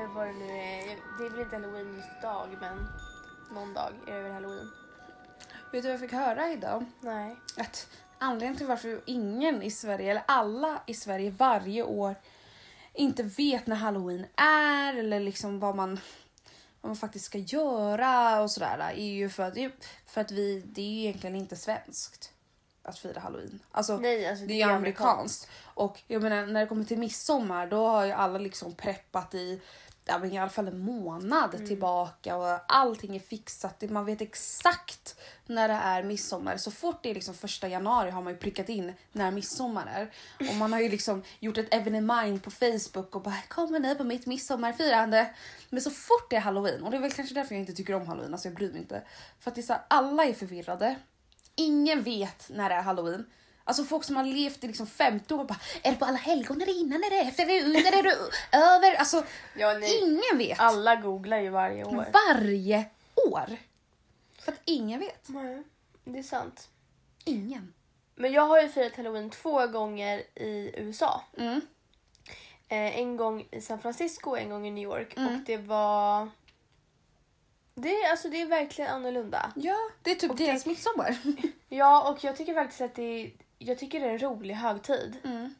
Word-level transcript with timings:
eller 0.00 0.14
vad 0.14 0.26
det 0.26 0.32
nu 0.32 0.44
är. 0.44 0.98
Det 1.18 1.26
är 1.26 1.30
väl 1.30 1.40
inte 1.40 1.56
halloween 1.56 1.96
just 1.96 2.08
idag 2.18 2.48
men 2.60 2.86
någon 3.50 3.74
dag 3.74 3.92
är 4.06 4.12
det 4.12 4.22
väl 4.22 4.32
halloween. 4.32 4.70
Vet 5.72 5.82
du 5.82 5.88
vad 5.88 5.92
jag 5.92 6.00
fick 6.00 6.12
höra 6.12 6.52
idag? 6.52 6.84
Nej. 7.00 7.36
Att 7.56 7.88
anledningen 8.18 8.56
till 8.56 8.66
varför 8.66 9.00
ingen 9.06 9.62
i 9.62 9.70
Sverige, 9.70 10.10
eller 10.10 10.22
alla 10.26 10.82
i 10.86 10.94
Sverige 10.94 11.30
varje 11.30 11.82
år 11.82 12.14
inte 12.94 13.22
vet 13.22 13.66
när 13.66 13.76
halloween 13.76 14.26
är 14.36 14.94
eller 14.94 15.20
liksom 15.20 15.60
vad 15.60 15.76
man, 15.76 16.00
vad 16.80 16.90
man 16.90 16.96
faktiskt 16.96 17.24
ska 17.24 17.38
göra 17.38 18.42
och 18.42 18.50
sådär 18.50 18.92
är 18.96 19.04
ju 19.04 19.28
för 19.28 19.42
att, 19.42 19.54
för 20.06 20.20
att 20.20 20.30
vi, 20.30 20.62
det 20.66 20.80
är 20.80 20.86
ju 20.86 21.00
egentligen 21.00 21.36
inte 21.36 21.56
svenskt 21.56 22.32
att 22.82 22.98
fira 22.98 23.20
halloween. 23.20 23.60
Alltså, 23.70 23.96
Nej, 23.96 24.28
alltså 24.28 24.46
det 24.46 24.52
är 24.52 24.66
ju 24.66 24.72
amerikanskt. 24.72 25.50
Och 25.62 26.02
jag 26.06 26.22
menar 26.22 26.46
när 26.46 26.60
det 26.60 26.66
kommer 26.66 26.84
till 26.84 26.98
midsommar 26.98 27.66
då 27.66 27.86
har 27.86 28.04
ju 28.04 28.12
alla 28.12 28.38
liksom 28.38 28.74
preppat 28.74 29.34
i 29.34 29.60
ja, 30.04 30.18
men 30.18 30.32
i 30.32 30.38
alla 30.38 30.50
fall 30.50 30.68
en 30.68 30.78
månad 30.78 31.54
Mm. 31.54 31.66
tillbaka 31.66 32.36
och 32.36 32.60
allting 32.68 33.16
är 33.16 33.20
fixat. 33.20 33.82
Man 33.90 34.04
vet 34.04 34.20
exakt 34.20 35.16
när 35.46 35.68
det 35.68 35.74
är 35.74 36.02
midsommar. 36.02 36.56
Så 36.56 36.70
fort 36.70 37.02
det 37.02 37.10
är 37.10 37.14
liksom 37.14 37.34
första 37.34 37.68
januari 37.68 38.10
har 38.10 38.22
man 38.22 38.32
ju 38.32 38.38
prickat 38.38 38.68
in 38.68 38.92
när 39.12 39.30
midsommar 39.30 39.86
är. 39.86 40.12
Och 40.50 40.56
man 40.56 40.72
har 40.72 40.80
ju 40.80 40.88
liksom 40.88 41.22
gjort 41.40 41.58
ett 41.58 41.74
evenemang 41.74 42.38
på 42.40 42.50
Facebook 42.50 43.16
och 43.16 43.22
bara 43.22 43.42
kommer 43.48 43.78
ni 43.78 43.94
på 43.94 44.04
mitt 44.04 44.26
midsommarfirande? 44.26 45.34
Men 45.70 45.80
så 45.82 45.90
fort 45.90 46.30
det 46.30 46.36
är 46.36 46.40
halloween 46.40 46.82
och 46.82 46.90
det 46.90 46.96
är 46.96 47.00
väl 47.00 47.12
kanske 47.12 47.34
därför 47.34 47.54
jag 47.54 47.60
inte 47.62 47.72
tycker 47.72 47.94
om 47.94 48.06
halloween, 48.06 48.32
alltså 48.34 48.48
jag 48.48 48.54
bryr 48.56 48.72
mig 48.72 48.80
inte. 48.80 49.02
För 49.40 49.50
att 49.50 49.54
det 49.54 49.60
är 49.60 49.62
så 49.62 49.72
här, 49.72 49.82
alla 49.88 50.24
är 50.24 50.34
förvirrade. 50.34 50.96
Ingen 51.56 52.02
vet 52.02 52.50
när 52.50 52.68
det 52.68 52.74
är 52.74 52.82
halloween. 52.82 53.26
Alltså 53.70 53.84
folk 53.84 54.04
som 54.04 54.16
har 54.16 54.24
levt 54.24 54.64
i 54.64 54.66
liksom 54.66 54.86
50 54.86 55.34
år 55.34 55.44
bara, 55.44 55.58
är 55.82 55.90
det 55.90 55.96
på 55.96 56.04
alla 56.04 56.16
helgon, 56.18 56.62
är 56.62 56.66
det 56.66 56.72
innan, 56.72 57.04
är 57.04 57.10
det 57.10 57.16
efter, 57.18 57.42
är 57.42 57.46
det 57.46 57.62
under, 57.64 57.98
är 57.98 58.02
det 58.02 58.16
över? 58.58 58.94
Alltså 58.98 59.24
Ja, 59.56 59.80
ingen 60.02 60.38
vet. 60.38 60.60
Alla 60.60 60.96
googlar 60.96 61.38
ju 61.38 61.50
varje 61.50 61.84
år. 61.84 62.06
Varje 62.12 62.84
år. 63.30 63.56
För 64.38 64.52
att 64.52 64.60
ingen 64.64 65.00
vet. 65.00 65.28
Nej, 65.28 65.62
det 66.04 66.18
är 66.18 66.22
sant. 66.22 66.68
Ingen. 67.24 67.74
Men 68.14 68.32
jag 68.32 68.42
har 68.46 68.62
ju 68.62 68.68
firat 68.68 68.96
halloween 68.96 69.30
två 69.30 69.66
gånger 69.66 70.18
i 70.34 70.70
USA. 70.76 71.24
Mm. 71.38 71.60
Eh, 72.68 72.98
en 72.98 73.16
gång 73.16 73.46
i 73.50 73.60
San 73.60 73.80
Francisco 73.80 74.30
och 74.30 74.38
en 74.38 74.50
gång 74.50 74.66
i 74.66 74.70
New 74.70 74.84
York. 74.84 75.16
Mm. 75.16 75.34
Och 75.34 75.40
det 75.46 75.56
var... 75.56 76.28
Det 77.74 77.96
är, 77.96 78.10
alltså, 78.10 78.28
det 78.28 78.40
är 78.40 78.46
verkligen 78.46 78.90
annorlunda. 78.90 79.52
Ja, 79.56 79.76
det 80.02 80.10
är 80.10 80.14
typ 80.14 80.30
Och 80.30 80.36
deras 80.36 80.64
det- 80.64 80.70
midsommar. 80.70 81.16
Ja, 81.72 82.10
och 82.10 82.24
jag 82.24 82.36
tycker 82.36 82.54
faktiskt 82.54 82.80
att 82.80 82.94
det 82.94 83.02
är, 83.02 83.30
jag 83.62 83.78
tycker 83.78 84.00
det 84.00 84.06
är 84.06 84.10
en 84.10 84.18
rolig 84.18 84.54
högtid. 84.54 85.16
Mm. 85.24 85.54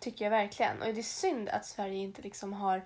Tycker 0.00 0.24
jag 0.24 0.30
verkligen. 0.30 0.82
Och 0.82 0.94
det 0.94 1.00
är 1.00 1.02
synd 1.02 1.48
att 1.48 1.66
Sverige 1.66 1.96
inte 1.98 2.22
liksom 2.22 2.52
har 2.52 2.84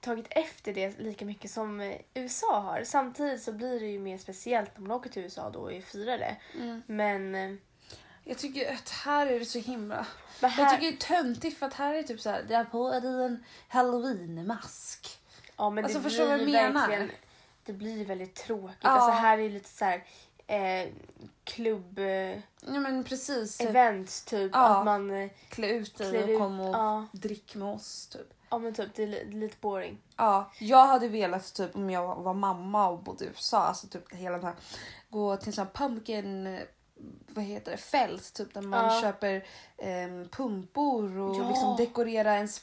tagit 0.00 0.26
efter 0.30 0.74
det 0.74 0.98
lika 0.98 1.24
mycket 1.24 1.50
som 1.50 1.96
USA 2.14 2.60
har. 2.60 2.84
Samtidigt 2.84 3.42
så 3.42 3.52
blir 3.52 3.80
det 3.80 3.86
ju 3.86 3.98
mer 3.98 4.18
speciellt 4.18 4.70
när 4.78 4.86
man 4.86 4.96
åker 4.96 5.10
till 5.10 5.22
USA 5.22 5.50
då 5.50 5.60
och 5.60 5.82
firar 5.82 6.18
det. 6.18 6.36
Mm. 6.54 6.82
Men, 6.86 7.34
eh, 7.34 7.56
Jag 8.24 8.38
tycker 8.38 8.72
att 8.74 8.90
här 8.90 9.26
är 9.26 9.38
det 9.38 9.44
så 9.44 9.58
himla... 9.58 10.06
men 10.40 10.50
Jag 10.50 10.64
här, 10.64 10.76
tycker 10.76 10.92
det 10.92 10.96
är 10.96 11.22
töntigt 11.22 11.58
för 11.58 11.66
att 11.66 11.74
här 11.74 11.94
är 11.94 11.96
det 11.96 12.02
typ 12.02 12.20
så 12.20 12.30
här, 12.30 12.52
är 12.52 12.64
på 12.64 12.90
dig 12.90 13.24
en 13.24 13.44
halloweenmask. 13.68 15.18
ja, 15.56 15.70
men 15.70 15.84
alltså, 15.84 15.98
det 15.98 16.04
förstår 16.04 16.38
blir 16.38 16.54
jag 16.54 16.74
menar? 16.74 17.10
Det 17.64 17.72
blir 17.72 18.04
väldigt 18.04 18.34
tråkigt. 18.34 18.78
Ja. 18.80 18.88
Alltså 18.88 19.10
här 19.10 19.38
är 19.38 19.42
det 19.42 19.48
lite 19.48 19.68
så 19.68 19.84
här 19.84 20.04
eh, 20.46 20.88
klubb 21.44 21.98
Ja 22.66 22.80
men 22.80 23.04
precis. 23.04 23.60
events 23.60 24.24
typ. 24.24 24.50
Ja. 24.54 24.78
Att 24.78 24.84
man 24.84 25.10
eh, 25.10 25.30
Klä 25.48 25.68
ut 25.68 25.98
dig 25.98 26.22
och 26.24 26.28
ut. 26.30 26.38
kom 26.38 26.60
och 26.60 26.74
Ja, 26.74 27.06
drick 27.12 27.54
med 27.54 27.68
oss 27.68 28.06
typ. 28.06 28.26
ja 28.50 28.58
men 28.58 28.74
typ 28.74 28.94
det 28.94 29.02
är 29.02 29.06
li- 29.06 29.24
det 29.30 29.36
är 29.36 29.40
lite 29.40 29.56
boring. 29.60 29.98
Ja, 30.16 30.50
jag 30.60 30.86
hade 30.86 31.08
velat 31.08 31.54
typ 31.54 31.76
om 31.76 31.90
jag 31.90 32.16
var 32.16 32.34
mamma 32.34 32.88
och 32.88 32.98
bodde 33.02 33.24
i 33.24 33.28
USA, 33.28 33.58
alltså 33.58 33.86
typ 33.86 34.12
hela 34.14 34.36
den 34.36 34.46
här 34.46 34.54
gå 35.10 35.36
till 35.36 35.48
en 35.48 35.52
sån 35.52 35.64
här 35.66 35.72
pumpkin 35.72 36.46
eh, 36.46 36.60
vad 37.28 37.44
heter 37.44 37.70
det, 37.70 37.76
fält 37.76 38.34
typ 38.34 38.54
där 38.54 38.62
man 38.62 38.94
Ja. 38.94 39.00
köper 39.00 39.46
em, 39.78 40.28
pumpor 40.28 41.18
och 41.18 41.36
Ja. 41.36 41.48
liksom 41.48 41.76
dekorera 41.76 42.34
ens 42.34 42.60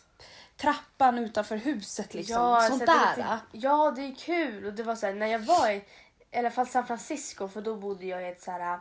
trappan 0.57 1.17
utanför 1.17 1.55
huset 1.55 2.13
liksom. 2.13 2.35
Ja, 2.35 2.61
Sånt 2.61 2.79
så 2.79 2.85
det 2.85 2.91
där. 2.91 3.05
är 3.13 3.15
lite- 3.17 3.39
ja, 3.51 3.91
det 3.95 4.01
är 4.01 4.15
kul. 4.15 4.65
Och 4.65 4.73
det 4.73 4.83
var 4.83 4.95
så 4.95 5.05
här, 5.05 5.13
när 5.13 5.27
jag 5.27 5.39
var 5.39 5.69
i, 5.69 5.83
i 6.31 6.37
alla 6.37 6.51
fall 6.51 6.67
San 6.67 6.87
Francisco, 6.87 7.47
för 7.47 7.61
då 7.61 7.75
bodde 7.75 8.05
jag 8.05 8.23
i 8.23 8.27
ett 8.27 8.41
så 8.41 8.51
här, 8.51 8.79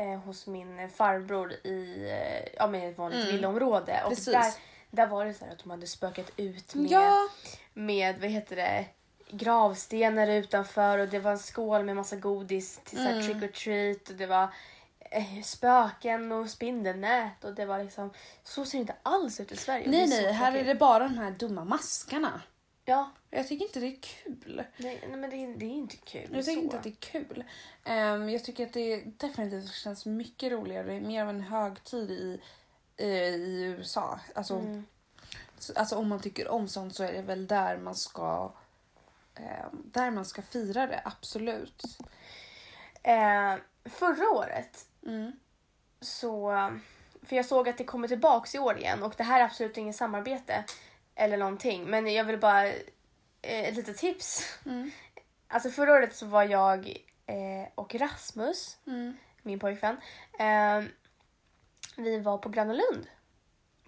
eh, 0.00 0.18
hos 0.18 0.46
min 0.46 0.88
farbror 0.90 1.52
i 1.52 2.08
eh, 2.10 2.48
ja, 2.56 2.66
men 2.66 2.82
ett 2.82 2.98
vanligt 2.98 3.20
Mm. 3.22 3.32
villaområde. 3.34 4.02
Och 4.04 4.08
Precis. 4.10 4.32
där, 4.34 4.52
där 4.90 5.06
var 5.06 5.24
det 5.24 5.34
så 5.34 5.44
här 5.44 5.52
att 5.52 5.58
de 5.58 5.70
hade 5.70 5.86
spökat 5.86 6.30
ut 6.36 6.74
med, 6.74 6.90
Ja, 6.90 7.28
med 7.72 8.20
vad 8.20 8.30
heter 8.30 8.56
det, 8.56 8.84
gravstenar 9.30 10.26
utanför 10.28 10.98
och 10.98 11.08
det 11.08 11.18
var 11.18 11.30
en 11.30 11.38
skål 11.38 11.84
med 11.84 11.96
massa 11.96 12.16
godis 12.16 12.80
till 12.84 13.06
Mm. 13.06 13.22
trick 13.22 13.42
or 13.42 13.48
treat 13.54 14.08
och 14.08 14.14
det 14.14 14.26
var 14.26 14.48
eh, 15.10 15.42
spöken 15.44 16.32
och 16.32 16.50
spindelnät 16.50 17.44
och 17.44 17.54
det 17.54 17.66
var 17.66 17.78
liksom 17.84 18.10
så 18.44 18.64
ser 18.64 18.78
det 18.78 18.80
inte 18.80 18.94
alls 19.02 19.40
ut 19.40 19.52
i 19.52 19.56
Sverige. 19.56 19.88
nej 19.90 20.06
nej, 20.08 20.32
här 20.32 20.56
är 20.56 20.64
det 20.64 20.74
bara 20.74 21.04
de 21.04 21.18
här 21.18 21.30
dumma 21.30 21.64
maskarna. 21.64 22.40
Ja, 22.84 23.10
Jag 23.30 23.48
tycker 23.48 23.64
inte 23.66 23.80
det 23.80 23.86
är 23.86 24.00
kul. 24.00 24.64
nej, 24.76 24.98
nej 25.08 25.16
men 25.16 25.30
det, 25.30 25.36
är- 25.36 25.54
det 25.56 25.64
är 25.64 25.70
inte 25.70 25.96
kul. 25.96 26.28
Jag 26.32 26.44
tycker 26.44 26.52
så. 26.60 26.64
inte 26.64 26.76
att 26.76 26.82
det 26.82 26.88
är 26.88 26.94
kul. 27.24 27.44
Ehm, 27.84 28.28
jag 28.28 28.44
tycker 28.44 28.66
att 28.66 28.72
det 28.72 29.02
definitivt 29.04 29.72
känns 29.74 30.06
mycket 30.06 30.52
roligare. 30.52 31.00
Mer 31.00 31.22
av 31.22 31.28
en 31.30 31.40
högtid 31.40 32.10
i, 32.10 32.40
eh, 32.96 33.06
i 33.34 33.62
USA. 33.78 34.20
Alltså, 34.34 34.54
Mm. 34.58 34.86
så- 35.58 35.72
alltså 35.76 35.96
om 35.96 36.08
man 36.08 36.20
tycker 36.20 36.48
om 36.48 36.68
sånt 36.68 36.94
så 36.94 37.02
är 37.04 37.12
det 37.12 37.22
väl 37.22 37.46
där 37.46 37.78
man 37.78 37.94
ska 37.94 38.52
ehm, 39.34 39.82
där 39.84 40.10
man 40.10 40.24
ska 40.24 40.42
fira 40.42 40.86
det, 40.86 41.02
absolut. 41.04 41.82
Eh, 43.02 43.54
förra 43.84 44.30
året 44.30 44.86
Mm. 45.06 45.32
så... 46.00 46.50
För 47.22 47.36
jag 47.36 47.46
såg 47.46 47.68
att 47.68 47.78
det 47.78 47.84
kommer 47.84 48.08
tillbaks 48.08 48.54
i 48.54 48.58
år 48.58 48.78
igen 48.78 49.02
och 49.02 49.14
det 49.16 49.22
här 49.24 49.40
är 49.40 49.44
absolut 49.44 49.76
inget 49.76 49.96
samarbete 49.96 50.64
eller 51.20 51.36
någonting. 51.36 51.84
Men 51.84 52.12
jag 52.12 52.24
vill 52.24 52.38
bara... 52.38 52.68
Eh, 52.68 52.74
ett 53.42 53.74
litet 53.76 53.96
tips. 53.96 54.58
Mm. 54.66 54.90
Alltså 55.48 55.70
förra 55.70 55.92
året 55.92 56.14
så 56.16 56.26
var 56.26 56.42
jag 56.44 56.88
eh, 57.26 57.68
och 57.74 57.94
Rasmus, 57.94 58.78
Mm. 58.86 59.16
min 59.42 59.58
pojkvän, 59.58 59.96
eh, 60.38 60.82
vi 61.96 62.18
var 62.20 62.38
på 62.38 62.48
Gröna 62.48 62.72
Lund. 62.72 63.06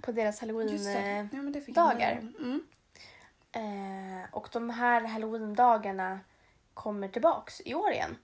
På 0.03 0.13
deras 0.13 0.41
halloween... 0.41 0.69
Just 0.69 0.85
det. 0.85 0.99
eh, 0.99 1.27
Ja. 1.77 2.11
Mm. 2.39 2.63
Eh, 3.53 4.29
och 4.35 4.49
de 4.53 4.71
här 4.71 5.01
halloween-dagarna 5.01 6.21
kommer 6.75 7.09
tillbaks 7.09 7.61
i 7.65 7.75
år 7.75 7.91
igen. 7.93 8.17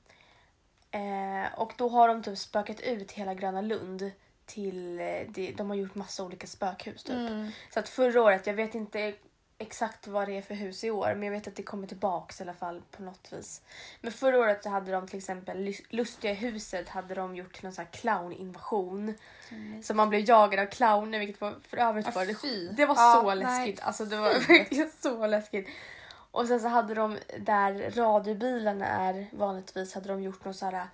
Eh, 0.90 1.58
och 1.58 1.72
då 1.76 1.88
har 1.88 2.08
de 2.08 2.22
typ 2.22 2.38
spökat 2.38 2.80
ut 2.80 3.12
hela 3.12 3.34
Gröna 3.34 3.60
Lund 3.60 4.10
till... 4.48 5.00
Eh, 5.00 5.06
det, 5.28 5.53
de 5.56 5.70
har 5.70 5.76
gjort 5.76 5.94
massa 5.94 6.25
olika 6.25 6.47
spökhus 6.47 7.03
typ. 7.04 7.14
Mm. 7.16 7.50
Så 7.75 7.81
att 7.81 7.88
förra 7.88 8.22
året, 8.22 8.47
jag 8.47 8.54
vet 8.54 8.75
inte 8.75 9.14
exakt 9.60 10.06
vad 10.06 10.28
det 10.28 10.36
är 10.36 10.42
för 10.42 10.54
hus 10.54 10.84
i 10.84 10.91
år 10.91 11.14
men 11.14 11.22
jag 11.22 11.31
vet 11.32 11.48
att 11.48 11.56
det 11.56 11.62
kommer 11.62 11.86
tillbaks 11.86 12.41
i 12.41 12.42
alla 12.42 12.54
fall 12.54 12.82
på 12.91 13.03
något 13.03 13.32
vis. 13.32 13.62
Men 14.00 14.12
förra 14.12 14.38
året 14.38 14.62
så 14.62 14.69
hade 14.69 14.92
de 14.92 15.08
till 15.08 15.19
exempel 15.19 15.58
Lus- 15.58 15.82
Lustiga 15.88 16.32
huset 16.32 16.88
hade 16.88 17.14
de 17.14 17.37
gjort 17.37 17.52
till 17.55 17.64
någon 17.64 17.73
sån 17.73 17.84
här 17.84 17.93
clowninvasion. 17.93 19.14
Mm. 19.50 19.82
Så 19.82 19.94
man 19.94 20.08
blev 20.08 20.28
jagad 20.28 20.61
av 20.61 20.67
clowner 20.67 21.19
vilket 21.19 21.40
var 21.40 21.55
för 21.69 21.76
övrigt 21.76 22.06
Ah, 22.06 22.11
var 22.11 22.26
det, 22.26 22.73
det 22.73 22.87
var 22.87 22.94
Ja, 22.94 23.20
så 23.20 23.26
nej, 23.34 23.37
läskigt. 23.37 23.81
Alltså 23.82 24.05
det 24.05 24.17
var 24.17 24.49
verkligen 24.49 24.90
så 25.00 25.26
läskigt. 25.26 25.69
Och 26.31 26.46
sen 26.49 26.61
så 26.61 26.69
hade 26.69 26.94
de 26.94 27.19
där 27.38 27.90
radiobilarna 27.96 28.87
är 28.87 29.26
vanligtvis 29.32 29.94
hade 29.94 30.08
de 30.08 30.23
gjort 30.23 30.44
något 30.44 30.56
så 30.56 30.67
här 30.67 30.87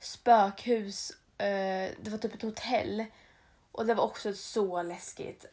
spökhus. 0.00 1.12
Eh, 1.40 1.90
det 2.00 2.10
var 2.10 2.18
typ 2.18 2.34
ett 2.34 2.42
hotell. 2.42 3.04
Och 3.72 3.86
det 3.86 3.94
var 3.94 4.04
också 4.04 4.34
så 4.34 4.82
läskigt. 4.82 5.44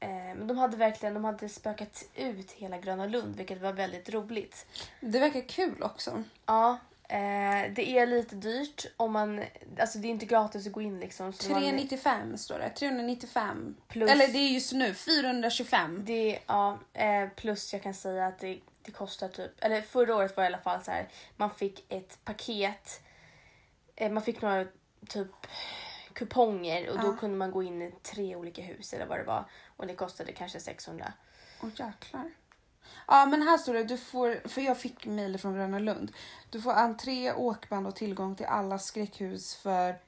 Eh, 0.00 0.08
men 0.10 0.46
de 0.46 0.58
hade 0.58 0.76
verkligen 0.76 1.14
de 1.14 1.24
hade 1.24 1.48
spökat 1.48 2.04
ut 2.14 2.52
hela 2.52 2.78
Gröna 2.78 3.06
Lund 3.06 3.36
vilket 3.36 3.60
var 3.60 3.72
väldigt 3.72 4.08
roligt. 4.10 4.66
Det 5.00 5.18
verkar 5.18 5.40
kul 5.48 5.82
också. 5.82 6.22
Ja, 6.46 6.78
eh, 7.08 7.72
det 7.74 7.98
är 7.98 8.06
lite 8.06 8.34
dyrt 8.36 8.86
om 8.96 9.12
man, 9.12 9.42
alltså 9.78 9.98
det 9.98 10.08
är 10.08 10.10
inte 10.10 10.26
gratis 10.26 10.66
att 10.66 10.72
gå 10.72 10.82
in 10.82 11.00
liksom. 11.00 11.32
så 11.32 11.50
man- 11.50 11.60
395 11.62 12.36
står 12.36 12.58
det. 12.58 12.68
395. 12.70 13.76
Plus- 13.88 14.10
Eller 14.10 14.28
det 14.28 14.38
är 14.38 14.48
just 14.50 14.72
nu 14.72 14.94
425. 14.94 16.02
Det, 16.04 16.38
ja, 16.46 16.78
plus 17.36 17.72
jag 17.72 17.82
kan 17.82 17.94
säga 17.94 18.26
att 18.26 18.38
det, 18.38 18.60
det 18.82 18.90
kostar 18.92 19.28
typ, 19.28 19.50
eller 19.64 19.82
förra 19.82 20.16
året 20.16 20.36
var 20.36 20.44
det 20.44 20.50
i 20.50 20.54
alla 20.54 20.62
fall 20.62 20.84
så 20.84 20.90
här, 20.90 21.08
man 21.36 21.50
fick 21.54 21.84
ett 21.92 22.18
paket, 22.24 23.00
man 24.10 24.22
fick 24.22 24.42
några 24.42 24.66
typ 25.08 25.28
kuponger 26.12 26.90
och 26.90 26.98
då 27.00 27.06
Ja. 27.06 27.16
kunde 27.16 27.36
man 27.36 27.50
gå 27.50 27.62
in 27.62 27.82
i 27.82 27.94
tre 28.02 28.36
olika 28.36 28.62
hus 28.62 28.92
eller 28.92 29.06
vad 29.06 29.18
det 29.18 29.24
var 29.24 29.44
och 29.76 29.86
det 29.86 29.94
kostade 29.94 30.32
kanske 30.32 30.60
600. 30.60 31.12
Åh 31.62 31.68
jäklar. 31.76 32.30
Ja 33.06 33.26
men 33.26 33.42
här 33.42 33.58
står 33.58 33.74
det, 33.74 33.84
du 33.84 33.98
får, 33.98 34.48
för 34.48 34.60
jag 34.60 34.78
fick 34.78 35.06
mejl 35.06 35.38
från 35.38 35.54
Gröna 35.54 35.78
Lund. 35.78 36.12
Du 36.50 36.60
får 36.60 36.72
entré, 36.72 37.32
åkband 37.32 37.86
och 37.86 37.96
tillgång 37.96 38.36
till 38.36 38.46
alla 38.46 38.78
skräckhus 38.78 39.54
för 39.56 39.98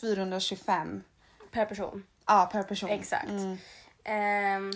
425 0.00 1.02
Per 1.50 1.64
person. 1.66 2.06
ja, 2.26 2.48
per 2.52 2.62
person. 2.62 2.90
Exakt. 2.90 3.28
Mm. 3.28 3.58
Ehm, 4.04 4.72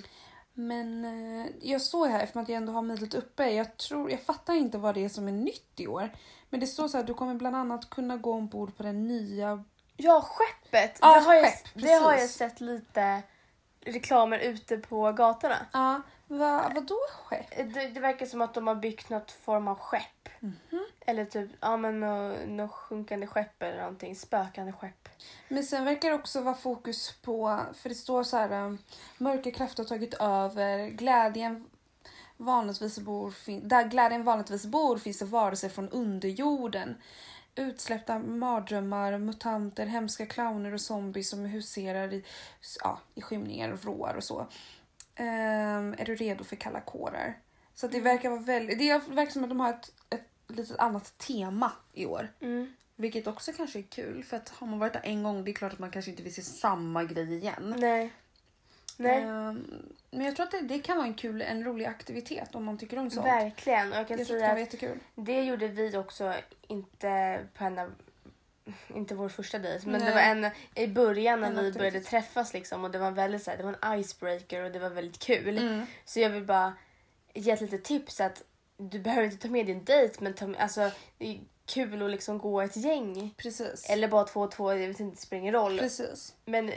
Men 0.54 1.04
eh, 1.04 1.46
jag 1.60 1.80
såg 1.80 2.06
här, 2.06 2.20
eftersom 2.20 2.42
att 2.42 2.48
jag 2.48 2.56
ändå 2.56 2.72
har 2.72 2.82
mejlet 2.82 3.14
uppe, 3.14 3.50
jag, 3.50 3.76
tror, 3.76 4.10
jag 4.10 4.20
fattar 4.20 4.54
inte 4.54 4.78
vad 4.78 4.94
det 4.94 5.04
är 5.04 5.08
som 5.08 5.28
är 5.28 5.32
nytt 5.32 5.80
i 5.80 5.86
år. 5.86 6.10
Men 6.50 6.60
det 6.60 6.66
står 6.66 6.88
så 6.88 6.96
här, 6.96 7.04
du 7.04 7.14
kommer 7.14 7.34
bland 7.34 7.56
annat 7.56 7.90
kunna 7.90 8.16
gå 8.16 8.32
ombord 8.32 8.76
på 8.76 8.82
den 8.82 9.06
nya... 9.06 9.64
Ja, 9.96 10.20
skeppet! 10.20 10.98
Ja, 11.00 11.14
det, 11.14 11.20
har 11.20 11.34
jag, 11.34 11.44
skepp, 11.44 11.68
det 11.74 11.92
har 11.92 12.12
jag 12.12 12.30
sett 12.30 12.60
lite 12.60 13.22
reklamer 13.80 14.38
ute 14.38 14.76
på 14.76 15.12
gatorna. 15.12 15.66
Ja, 15.72 16.02
va, 16.26 16.72
vadå 16.74 16.98
skepp? 17.10 17.74
Det, 17.74 17.88
det 17.88 18.00
verkar 18.00 18.26
som 18.26 18.40
att 18.40 18.54
de 18.54 18.66
har 18.66 18.74
byggt 18.74 19.10
något 19.10 19.30
form 19.30 19.68
av 19.68 19.78
skepp. 19.78 20.28
Mhm. 20.40 20.84
Eller 21.06 21.24
typ 21.24 21.50
ja, 21.60 21.76
men 21.76 22.00
något 22.00 22.48
nå 22.48 22.68
sjunkande 22.68 23.26
skepp 23.26 23.62
eller 23.62 23.78
någonting. 23.78 24.16
Spökande 24.16 24.72
skepp. 24.72 25.08
Men 25.48 25.64
sen 25.64 25.84
verkar 25.84 26.08
det 26.08 26.14
också 26.14 26.40
vara 26.40 26.54
fokus 26.54 27.12
på, 27.22 27.60
för 27.74 27.88
det 27.88 27.94
står 27.94 28.22
så 28.22 28.36
här, 28.36 28.52
um, 28.66 28.78
mörka 29.18 29.50
krafter 29.50 29.82
har 29.82 29.88
tagit 29.88 30.14
över, 30.14 30.88
glädjen 30.88 31.68
vanligtvis 32.36 32.98
bor, 32.98 33.34
där 33.68 33.88
glädjen 33.88 34.24
vanligtvis 34.24 34.66
bor 34.66 34.98
finns 34.98 35.18
det 35.18 35.24
varelser 35.24 35.68
från 35.68 35.88
underjorden. 35.88 36.96
Utsläppta 37.54 38.18
mardrömmar, 38.18 39.18
mutanter, 39.18 39.86
hemska 39.86 40.26
clowner 40.26 40.74
och 40.74 40.80
zombies 40.80 41.30
som 41.30 41.44
huserar 41.44 42.12
i, 42.12 42.24
ja, 42.84 42.98
i 43.14 43.22
skymningar 43.22 43.72
och 43.72 43.78
vrår 43.78 44.14
och 44.16 44.24
så. 44.24 44.46
Ehm, 45.16 45.94
är 45.98 46.04
du 46.04 46.14
redo 46.14 46.44
för 46.44 46.56
kalla 46.56 46.80
kårar? 46.80 47.38
Så 47.74 47.86
det 47.86 48.00
verkar 48.00 48.30
vara 48.30 48.40
väldigt, 48.40 48.78
det 48.78 49.08
verkar 49.08 49.32
som 49.32 49.44
att 49.44 49.50
de 49.50 49.60
har 49.60 49.70
ett, 49.70 49.92
ett 50.10 50.28
litet 50.48 50.78
annat 50.78 51.18
tema 51.18 51.72
i 51.92 52.06
år. 52.06 52.32
Mm. 52.40 52.74
Vilket 52.96 53.26
också 53.26 53.52
kanske 53.52 53.78
är 53.78 53.82
kul 53.82 54.24
för 54.24 54.36
att 54.36 54.48
har 54.48 54.66
man 54.66 54.78
varit 54.78 54.92
där 54.92 55.00
en 55.04 55.22
gång 55.22 55.44
det 55.44 55.50
är 55.50 55.54
klart 55.54 55.72
att 55.72 55.78
man 55.78 55.90
kanske 55.90 56.10
inte 56.10 56.22
vill 56.22 56.34
se 56.34 56.42
samma 56.42 57.04
grej 57.04 57.34
igen. 57.34 57.74
Nej. 57.78 58.12
Nej. 58.96 59.22
Ehm, 59.22 59.64
men 60.10 60.26
jag 60.26 60.36
tror 60.36 60.46
att 60.46 60.52
det, 60.52 60.60
det 60.60 60.78
kan 60.78 60.96
vara 60.96 61.06
en 61.06 61.14
kul, 61.14 61.42
en 61.42 61.64
rolig 61.64 61.84
aktivitet 61.84 62.54
om 62.54 62.64
man 62.64 62.78
tycker 62.78 62.98
om 62.98 63.10
sånt. 63.10 63.26
Verkligen. 63.26 63.92
Och 63.92 63.98
jag 63.98 64.08
kan 64.08 64.18
Jag 64.18 64.26
säga 64.26 64.52
att 64.52 64.84
det 65.14 65.42
gjorde 65.42 65.68
vi 65.68 65.96
också 65.96 66.34
inte 66.68 67.40
på 67.54 67.64
en 67.64 67.78
av 67.78 67.92
inte 68.94 69.14
vår 69.14 69.28
första 69.28 69.58
dejt 69.58 69.86
men 69.86 70.00
Nej. 70.00 70.08
det 70.08 70.14
var 70.14 70.20
en 70.20 70.50
i 70.74 70.86
början 70.86 71.40
när 71.40 71.46
En 71.48 71.52
vi 71.54 71.58
aktivitet. 71.58 71.78
började 71.78 72.00
träffas 72.00 72.54
liksom 72.54 72.84
och 72.84 72.90
det 72.90 72.98
var 72.98 73.10
väldigt 73.10 73.42
så 73.42 73.50
här, 73.50 73.58
det 73.58 73.64
var 73.64 73.76
en 73.82 74.00
icebreaker 74.00 74.64
och 74.64 74.72
det 74.72 74.78
var 74.78 74.90
väldigt 74.90 75.18
kul. 75.18 75.58
Mm. 75.58 75.86
Så 76.04 76.20
jag 76.20 76.30
vill 76.30 76.44
bara 76.44 76.74
ge 77.34 77.50
ett 77.50 77.60
litet 77.60 77.84
tips 77.84 78.20
att 78.20 78.42
du 78.76 78.98
behöver 78.98 79.24
inte 79.24 79.36
ta 79.36 79.48
med 79.48 79.66
din 79.66 79.84
dejt 79.84 80.16
men 80.20 80.34
ta 80.34 80.46
med, 80.46 80.60
alltså, 80.60 80.90
det 81.18 81.28
är 81.28 81.40
kul 81.66 82.02
att 82.02 82.10
liksom 82.10 82.38
gå 82.38 82.60
ett 82.60 82.76
gäng. 82.76 83.34
Precis. 83.36 83.90
Eller 83.90 84.08
bara 84.08 84.24
två 84.24 84.40
och 84.40 84.50
två, 84.50 84.72
jag 84.72 84.88
vet 84.88 85.00
inte, 85.00 85.16
det 85.16 85.20
spelar 85.20 85.40
ingen 85.40 85.54
roll. 85.54 85.78
Precis. 85.78 86.34
Men 86.44 86.72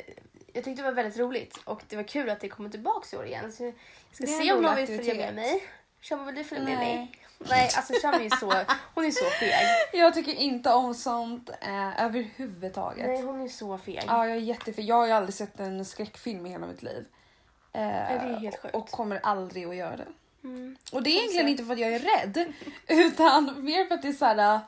jag 0.53 0.63
tyckte 0.63 0.81
det 0.81 0.83
var 0.83 0.91
väldigt 0.91 1.19
roligt 1.19 1.59
och 1.63 1.81
det 1.89 1.95
var 1.95 2.03
kul 2.03 2.29
att 2.29 2.39
det 2.39 2.49
kommer 2.49 2.69
tillbaka 2.69 3.15
i 3.15 3.19
år 3.19 3.25
igen. 3.25 3.51
Så 3.51 3.63
jag 3.63 3.73
ska 4.11 4.25
se 4.27 4.53
om 4.53 4.61
någon 4.61 4.75
vill 4.75 4.87
följa 4.87 5.15
med 5.15 5.35
mig. 5.35 5.63
Shama 6.01 6.25
vill 6.25 6.35
du 6.35 6.43
följa 6.43 6.63
med 6.63 6.77
mig? 6.77 7.11
Nej, 7.39 7.69
alltså 7.75 7.93
Shama 8.01 8.23
är 8.23 8.29
så, 8.39 8.53
hon 8.95 9.05
är 9.05 9.11
så 9.11 9.25
feg. 9.25 9.53
Jag 9.93 10.13
tycker 10.13 10.33
inte 10.33 10.73
om 10.73 10.93
sånt 10.93 11.49
eh, 11.61 12.05
överhuvudtaget. 12.05 13.05
Nej, 13.07 13.21
hon 13.21 13.41
är 13.41 13.47
så 13.49 13.77
feg. 13.77 14.03
Ja, 14.07 14.27
jag 14.27 14.37
är 14.37 14.41
jättefel. 14.41 14.87
Jag 14.87 14.95
har 14.95 15.05
ju 15.05 15.11
aldrig 15.11 15.33
sett 15.35 15.59
en 15.59 15.85
skräckfilm 15.85 16.45
i 16.45 16.49
hela 16.49 16.67
mitt 16.67 16.83
liv. 16.83 17.05
Eh, 17.73 17.81
det 17.81 17.87
är 17.87 18.39
helt 18.39 18.61
sjukt. 18.61 18.75
Och 18.75 18.89
kommer 18.91 19.19
aldrig 19.23 19.65
att 19.67 19.75
göra 19.75 19.97
det. 19.97 20.07
Mm. 20.43 20.77
Och 20.91 21.03
det 21.03 21.09
är 21.09 21.17
egentligen 21.19 21.47
inte 21.47 21.63
för 21.65 21.73
att 21.73 21.79
jag 21.79 21.93
är 21.93 21.99
rädd 21.99 22.53
utan 22.87 23.63
mer 23.63 23.85
för 23.85 23.95
att 23.95 24.01
det 24.01 24.07
är 24.07 24.13
så 24.13 24.25
här. 24.25 24.55
äh, 24.55 24.59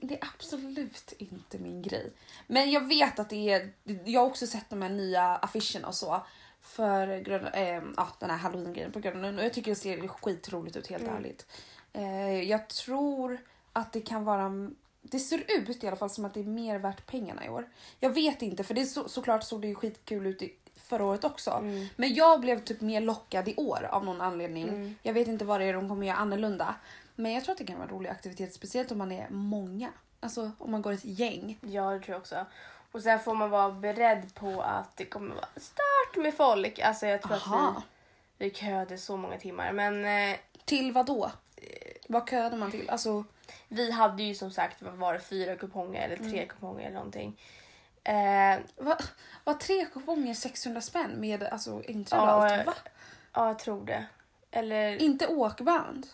Det 0.00 0.14
är 0.14 0.28
absolut 0.34 1.12
inte 1.18 1.58
min 1.58 1.82
grej. 1.82 2.12
Men 2.46 2.70
jag 2.70 2.88
vet 2.88 3.18
att 3.18 3.28
det 3.30 3.50
är. 3.52 3.72
Jag 4.04 4.20
har 4.20 4.26
också 4.26 4.46
sett 4.46 4.70
de 4.70 4.82
här 4.82 4.88
nya 4.88 5.22
affischerna 5.22 5.88
och 5.88 5.94
så. 5.94 6.26
För 6.62 7.18
grön, 7.18 7.46
eh, 7.46 7.82
ja, 7.96 8.08
den 8.18 8.30
här 8.30 8.36
halloween-grejen 8.36 8.92
på 8.92 9.00
Gröna 9.00 9.28
och 9.28 9.44
jag 9.44 9.52
tycker 9.52 9.70
det 9.70 9.74
ser 9.74 10.08
skitroligt 10.08 10.76
ut 10.76 10.86
helt 10.86 11.02
Mm. 11.02 11.16
ärligt. 11.16 11.46
Eh, 11.92 12.42
jag 12.42 12.68
tror 12.68 13.38
att 13.72 13.92
det 13.92 14.00
kan 14.00 14.24
vara 14.24 14.70
det 15.02 15.18
ser 15.18 15.44
ut 15.48 15.84
i 15.84 15.86
alla 15.86 15.96
fall 15.96 16.10
som 16.10 16.24
att 16.24 16.34
det 16.34 16.40
är 16.40 16.44
mer 16.44 16.78
värt 16.78 17.06
pengarna 17.06 17.46
i 17.46 17.48
år. 17.48 17.68
Jag 18.00 18.10
vet 18.10 18.42
inte 18.42 18.64
för 18.64 18.74
det 18.74 18.86
så, 18.86 19.08
såklart 19.08 19.44
såg 19.44 19.60
det 19.60 19.68
ju 19.68 19.74
skitkul 19.74 20.26
ut 20.26 20.42
i 20.42 20.52
förra 20.76 21.04
året 21.04 21.24
också. 21.24 21.50
Mm. 21.50 21.86
Men 21.96 22.14
jag 22.14 22.40
blev 22.40 22.64
typ 22.64 22.80
mer 22.80 23.00
lockad 23.00 23.48
i 23.48 23.54
år 23.56 23.88
av 23.90 24.04
någon 24.04 24.20
anledning. 24.20 24.68
Mm. 24.68 24.94
Jag 25.02 25.12
vet 25.12 25.28
inte 25.28 25.44
vad 25.44 25.60
det 25.60 25.66
är 25.66 25.72
de 25.72 25.88
kommer 25.88 26.06
göra 26.06 26.16
annorlunda. 26.16 26.74
Men 27.14 27.32
jag 27.32 27.44
tror 27.44 27.52
att 27.52 27.58
det 27.58 27.64
kan 27.64 27.76
vara 27.76 27.88
en 27.88 27.94
rolig 27.94 28.10
aktivitet, 28.10 28.54
speciellt 28.54 28.92
om 28.92 28.98
man 28.98 29.12
är 29.12 29.26
många. 29.30 29.88
Alltså 30.20 30.50
om 30.58 30.70
man 30.70 30.82
går 30.82 30.92
ett 30.92 31.04
gäng. 31.04 31.58
Ja, 31.60 31.90
det 31.90 32.00
tror 32.00 32.10
jag 32.14 32.20
också. 32.20 32.46
Och 32.92 33.02
sen 33.02 33.20
får 33.20 33.34
man 33.34 33.50
vara 33.50 33.70
beredd 33.70 34.34
på 34.34 34.62
att 34.62 34.96
det 34.96 35.04
kommer 35.04 35.34
vara 35.34 35.46
stört 35.56 36.22
med 36.22 36.34
folk. 36.34 36.78
Alltså 36.78 37.06
jag 37.06 37.22
tror 37.22 37.34
Aha. 37.34 37.68
att 37.76 37.82
vi, 38.38 38.48
vi 38.48 38.54
köade 38.54 38.98
så 38.98 39.16
många 39.16 39.38
timmar. 39.38 39.72
Men 39.72 40.04
eh, 40.32 40.36
Till 40.64 40.92
vad 40.92 41.06
då? 41.06 41.30
Vad 42.08 42.28
köade 42.30 42.56
man 42.56 42.70
till? 42.70 42.90
Alltså, 42.90 43.24
vi 43.68 43.90
hade 43.90 44.22
ju 44.22 44.34
som 44.34 44.50
sagt, 44.50 44.82
vad 44.82 44.94
var 44.94 45.12
det, 45.14 45.20
fyra 45.20 45.56
kuponger 45.56 46.04
eller 46.04 46.16
tre 46.16 46.26
Mm. 46.36 46.48
kuponger 46.48 46.84
eller 46.86 46.94
någonting. 46.94 47.40
Eh, 48.04 48.58
vad, 48.76 49.02
vad 49.44 49.60
tre 49.60 49.86
kuponger 49.92 50.34
600 50.34 50.80
spänn 50.80 51.10
med 51.20 51.42
alltså 51.42 51.82
inträde 51.84 52.22
och 52.22 52.28
allt? 52.44 52.66
Va? 52.66 52.74
ja, 53.32 53.46
jag 53.46 53.58
tror 53.58 53.84
det. 53.86 54.06
Eller 54.50 55.02
Inte 55.02 55.26
åkband? 55.26 56.06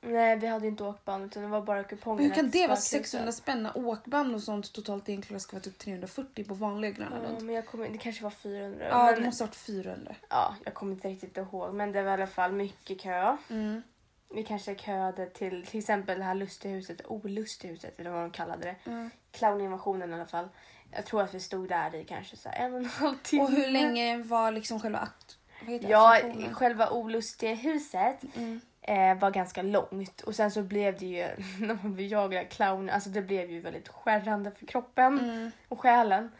Nej, 0.00 0.36
vi 0.36 0.46
hade 0.46 0.64
ju 0.64 0.70
inte 0.70 0.84
åkband 0.84 1.24
utan 1.24 1.42
det 1.42 1.48
var 1.48 1.62
bara 1.62 1.84
kupongerna. 1.84 2.22
Men 2.28 2.30
hur 2.30 2.42
kan 2.42 2.50
det 2.50 2.66
vara 2.66 2.76
spökhuset. 2.76 3.10
600 3.10 3.32
spänn 3.32 3.62
när 3.62 3.78
åkband 3.78 4.34
och 4.34 4.42
sånt 4.42 4.72
totalt 4.72 5.08
egentligen 5.08 5.40
ska 5.40 5.56
vara 5.56 5.62
typ 5.62 5.78
340 5.78 6.44
på 6.44 6.54
vanliga 6.54 6.90
Gröna 6.90 7.16
Ja, 7.22 7.28
Lund? 7.30 7.42
men 7.42 7.54
jag 7.54 7.66
kommer, 7.66 7.88
det 7.88 7.98
kanske 7.98 8.22
var 8.22 8.30
400. 8.30 8.88
Ja, 8.88 9.04
men, 9.04 9.14
det 9.14 9.26
måste 9.26 9.44
ha 9.44 9.46
varit 9.46 9.56
400. 9.56 10.14
ja, 10.28 10.54
jag 10.64 10.74
kommer 10.74 10.92
inte 10.92 11.08
riktigt 11.08 11.36
ihåg. 11.36 11.74
Men 11.74 11.92
det 11.92 12.02
var 12.02 12.10
i 12.10 12.14
alla 12.14 12.26
fall 12.26 12.52
mycket 12.52 13.00
kö. 13.00 13.36
Mm. 13.50 13.82
Vi 14.34 14.42
kanske 14.44 14.74
köade 14.74 15.26
till 15.26 15.66
till 15.66 15.78
exempel 15.78 16.18
det 16.18 16.24
här 16.24 16.34
lustiga 16.34 16.72
huset, 16.72 17.00
olustiga 17.04 17.70
huset 17.72 18.00
eller 18.00 18.10
vad 18.10 18.22
de 18.22 18.30
kallade 18.30 18.62
det. 18.64 18.90
Mm. 18.90 19.10
Clowninvasionen 19.30 20.10
i 20.10 20.14
alla 20.14 20.26
fall. 20.26 20.48
Jag 20.90 21.06
tror 21.06 21.22
att 21.22 21.34
vi 21.34 21.40
stod 21.40 21.68
där 21.68 21.94
i 21.94 22.04
kanske 22.04 22.36
så 22.36 22.48
en 22.52 22.72
och 22.74 22.78
en 22.80 22.84
halv 22.86 23.16
timme. 23.22 23.42
Och 23.42 23.50
hur 23.50 23.68
länge 23.70 24.18
var 24.22 24.52
liksom 24.52 24.80
själva 24.80 24.98
akt... 24.98 25.38
Ja, 25.80 26.20
själva 26.52 26.90
olustiga 26.90 27.54
huset 27.54 28.22
Mm. 28.36 28.60
Eh, 28.86 29.14
var 29.18 29.30
ganska 29.30 29.62
långt 29.62 30.20
och 30.20 30.34
sen 30.34 30.50
så 30.50 30.62
blev 30.62 30.98
det 30.98 31.06
ju 31.06 31.28
när 31.66 31.78
man 31.82 31.94
bejagar 31.96 32.44
clown, 32.44 32.90
alltså 32.90 33.10
det 33.10 33.22
blev 33.22 33.50
ju 33.50 33.60
väldigt 33.60 33.88
skärrande 33.88 34.50
för 34.50 34.66
kroppen 34.66 35.18
Mm. 35.18 35.50
och 35.68 35.80
själen. 35.80 36.32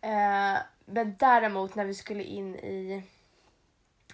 Eh, 0.00 0.56
men 0.84 1.16
däremot 1.18 1.74
när 1.74 1.84
vi 1.84 1.94
skulle 1.94 2.22
in 2.24 2.54
i 2.56 3.02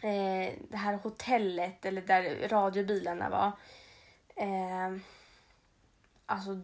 eh, 0.02 0.54
det 0.70 0.76
här 0.76 0.94
hotellet 0.94 1.84
eller 1.84 2.02
där 2.02 2.49
radiobilarna 2.49 3.30
var. 3.30 3.52
Eh, 4.37 4.96
alltså, 6.26 6.60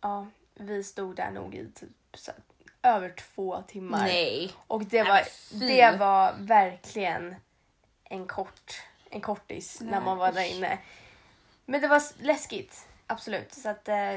ja, 0.00 0.26
vi 0.54 0.84
stod 0.84 1.16
där 1.16 1.30
nog 1.30 1.54
i 1.54 1.70
typ 1.74 1.88
så, 2.14 2.32
över 2.82 3.08
två 3.10 3.62
timmar. 3.62 4.02
Nej. 4.02 4.52
Och 4.66 4.84
det 4.84 5.02
Nej, 5.02 5.12
var, 5.12 5.22
fy. 5.60 5.66
det 5.66 5.96
var 5.96 6.34
verkligen 6.38 7.34
en 8.04 8.26
kort 8.26 8.82
en 9.14 9.20
kortis 9.20 9.80
när 9.80 9.90
Nej, 9.90 10.00
man 10.00 10.18
var 10.18 10.32
där 10.32 10.56
inne. 10.56 10.78
Men 11.66 11.80
det 11.80 11.88
var 11.88 12.02
läskigt, 12.22 12.88
absolut. 13.06 13.52
Så 13.52 13.68
att 13.68 13.88
eh, 13.88 14.16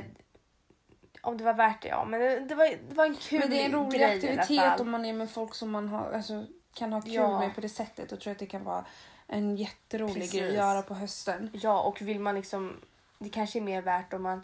om 1.21 1.37
det 1.37 1.43
var 1.43 1.53
värt 1.53 1.81
det, 1.81 1.87
ja. 1.87 2.05
Men 2.05 2.19
det, 2.19 2.39
det, 2.39 2.55
var, 2.55 2.65
det 2.89 2.95
var 2.95 3.05
en 3.05 3.15
kul 3.15 3.39
Men 3.39 3.49
det 3.49 3.61
är 3.61 3.65
en 3.65 3.71
rolig 3.71 3.99
grej 3.99 4.15
aktivitet 4.15 4.79
om 4.79 4.89
man 4.89 5.05
är 5.05 5.13
med 5.13 5.31
folk 5.31 5.55
som 5.55 5.71
man 5.71 5.87
har, 5.89 6.11
alltså, 6.11 6.45
kan 6.73 6.93
ha 6.93 7.01
kul 7.01 7.13
Ja. 7.13 7.39
med 7.39 7.55
på 7.55 7.61
det 7.61 7.69
sättet. 7.69 8.11
Och 8.11 8.19
tror 8.19 8.31
att 8.31 8.39
det 8.39 8.45
kan 8.45 8.63
vara 8.63 8.85
en 9.27 9.55
jätterolig 9.57 10.13
Precis. 10.15 10.31
grej 10.31 10.49
att 10.49 10.55
göra 10.55 10.81
på 10.81 10.93
hösten. 10.93 11.49
Ja, 11.53 11.81
och 11.81 12.01
vill 12.01 12.19
man 12.19 12.35
liksom... 12.35 12.81
Det 13.19 13.29
kanske 13.29 13.59
är 13.59 13.61
mer 13.61 13.81
värt 13.81 14.13
om 14.13 14.23
man 14.23 14.43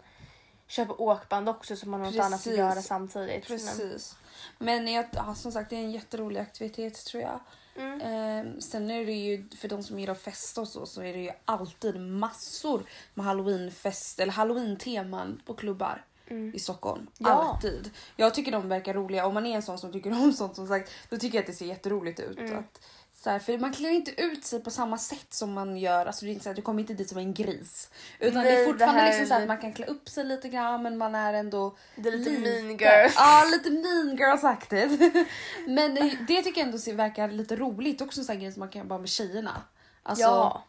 köper 0.66 1.00
åkband 1.00 1.48
också 1.48 1.76
så 1.76 1.88
man 1.88 2.00
har 2.00 2.06
något 2.10 2.20
annat 2.20 2.34
att 2.34 2.44
Precis. 2.44 2.58
göra 2.58 2.82
samtidigt. 2.82 3.46
Precis. 3.46 4.16
Men 4.58 4.88
jag, 4.88 5.06
ja, 5.12 5.34
som 5.34 5.52
sagt, 5.52 5.70
det 5.70 5.76
är 5.76 5.80
en 5.80 5.90
jätterolig 5.90 6.40
aktivitet 6.40 7.04
tror 7.06 7.22
jag. 7.22 7.40
Mm. 7.76 8.00
Ehm, 8.00 8.60
sen 8.60 8.90
är 8.90 9.06
det 9.06 9.12
ju, 9.12 9.48
för 9.56 9.68
de 9.68 9.82
som 9.82 9.98
gillar 9.98 10.12
att 10.12 10.20
festa 10.20 10.60
och 10.60 10.68
så, 10.68 10.86
så 10.86 11.02
är 11.02 11.12
det 11.12 11.18
ju 11.18 11.30
alltid 11.44 12.00
massor 12.00 12.82
med 13.14 13.26
halloweenfest 13.26 14.20
eller 14.20 14.32
halloween-teman 14.32 15.42
på 15.46 15.54
klubbar 15.54 16.04
Mm. 16.26 16.54
i 16.54 16.58
Stockholm. 16.58 17.06
Ja. 17.18 17.28
Alltid. 17.30 17.90
Jag 18.16 18.34
tycker 18.34 18.52
de 18.52 18.68
verkar 18.68 18.94
roliga. 18.94 19.26
Om 19.26 19.34
man 19.34 19.46
är 19.46 19.56
en 19.56 19.62
sån 19.62 19.78
som 19.78 19.92
tycker 19.92 20.12
om 20.12 20.32
sånt 20.32 20.56
som 20.56 20.68
sagt, 20.68 20.90
då 21.08 21.16
tycker 21.16 21.38
jag 21.38 21.42
att 21.42 21.46
det 21.46 21.52
ser 21.52 21.66
jätteroligt 21.66 22.20
ut. 22.20 22.38
Mm. 22.38 22.58
Att, 22.58 22.80
så 23.24 23.30
här, 23.30 23.38
för 23.38 23.58
man 23.58 23.72
klär 23.72 23.90
inte 23.90 24.22
ut 24.22 24.44
sig 24.44 24.60
på 24.62 24.70
samma 24.70 24.98
sätt 24.98 25.34
som 25.34 25.52
man 25.52 25.76
gör. 25.76 26.06
Alltså 26.06 26.24
det 26.24 26.30
är 26.30 26.32
inte 26.32 26.44
så 26.44 26.50
att 26.50 26.56
du 26.56 26.62
kommer 26.62 26.80
inte 26.80 26.94
dit 26.94 27.08
som 27.08 27.18
en 27.18 27.34
gris. 27.34 27.90
Utan 28.20 28.44
det 28.44 28.50
Nej, 28.50 28.62
är 28.62 28.66
fortfarande 28.66 29.00
det 29.00 29.06
här 29.06 29.08
liksom 29.18 29.26
så 29.36 29.42
att 29.42 29.48
man 29.48 29.58
kan 29.58 29.72
klä 29.72 29.86
upp 29.86 30.08
sig 30.08 30.24
lite 30.24 30.48
grann 30.48 30.82
men 30.82 30.98
man 30.98 31.14
är 31.14 31.34
ändå 31.34 31.76
Det 31.96 32.08
är 32.08 32.12
lite 32.12 32.30
lite- 32.30 32.42
mean 32.62 32.76
girls. 32.78 33.14
Ja, 33.16 33.44
lite 33.52 33.70
mean 33.70 34.16
girls-aktigt. 34.18 35.26
Men 35.66 35.94
det, 35.94 36.18
det 36.28 36.42
tycker 36.42 36.60
jag 36.60 36.66
ändå 36.66 36.78
ser- 36.78 36.94
verkar 36.94 37.28
lite 37.28 37.56
roligt. 37.56 38.00
Också 38.00 38.20
en 38.20 38.24
sån 38.24 38.32
här 38.36 38.42
grej 38.42 38.52
som 38.52 38.60
man 38.60 38.68
kan 38.68 38.88
bara 38.88 38.98
med 38.98 39.08
tjejerna. 39.08 39.62
Alltså, 40.02 40.22
ja. 40.24 40.64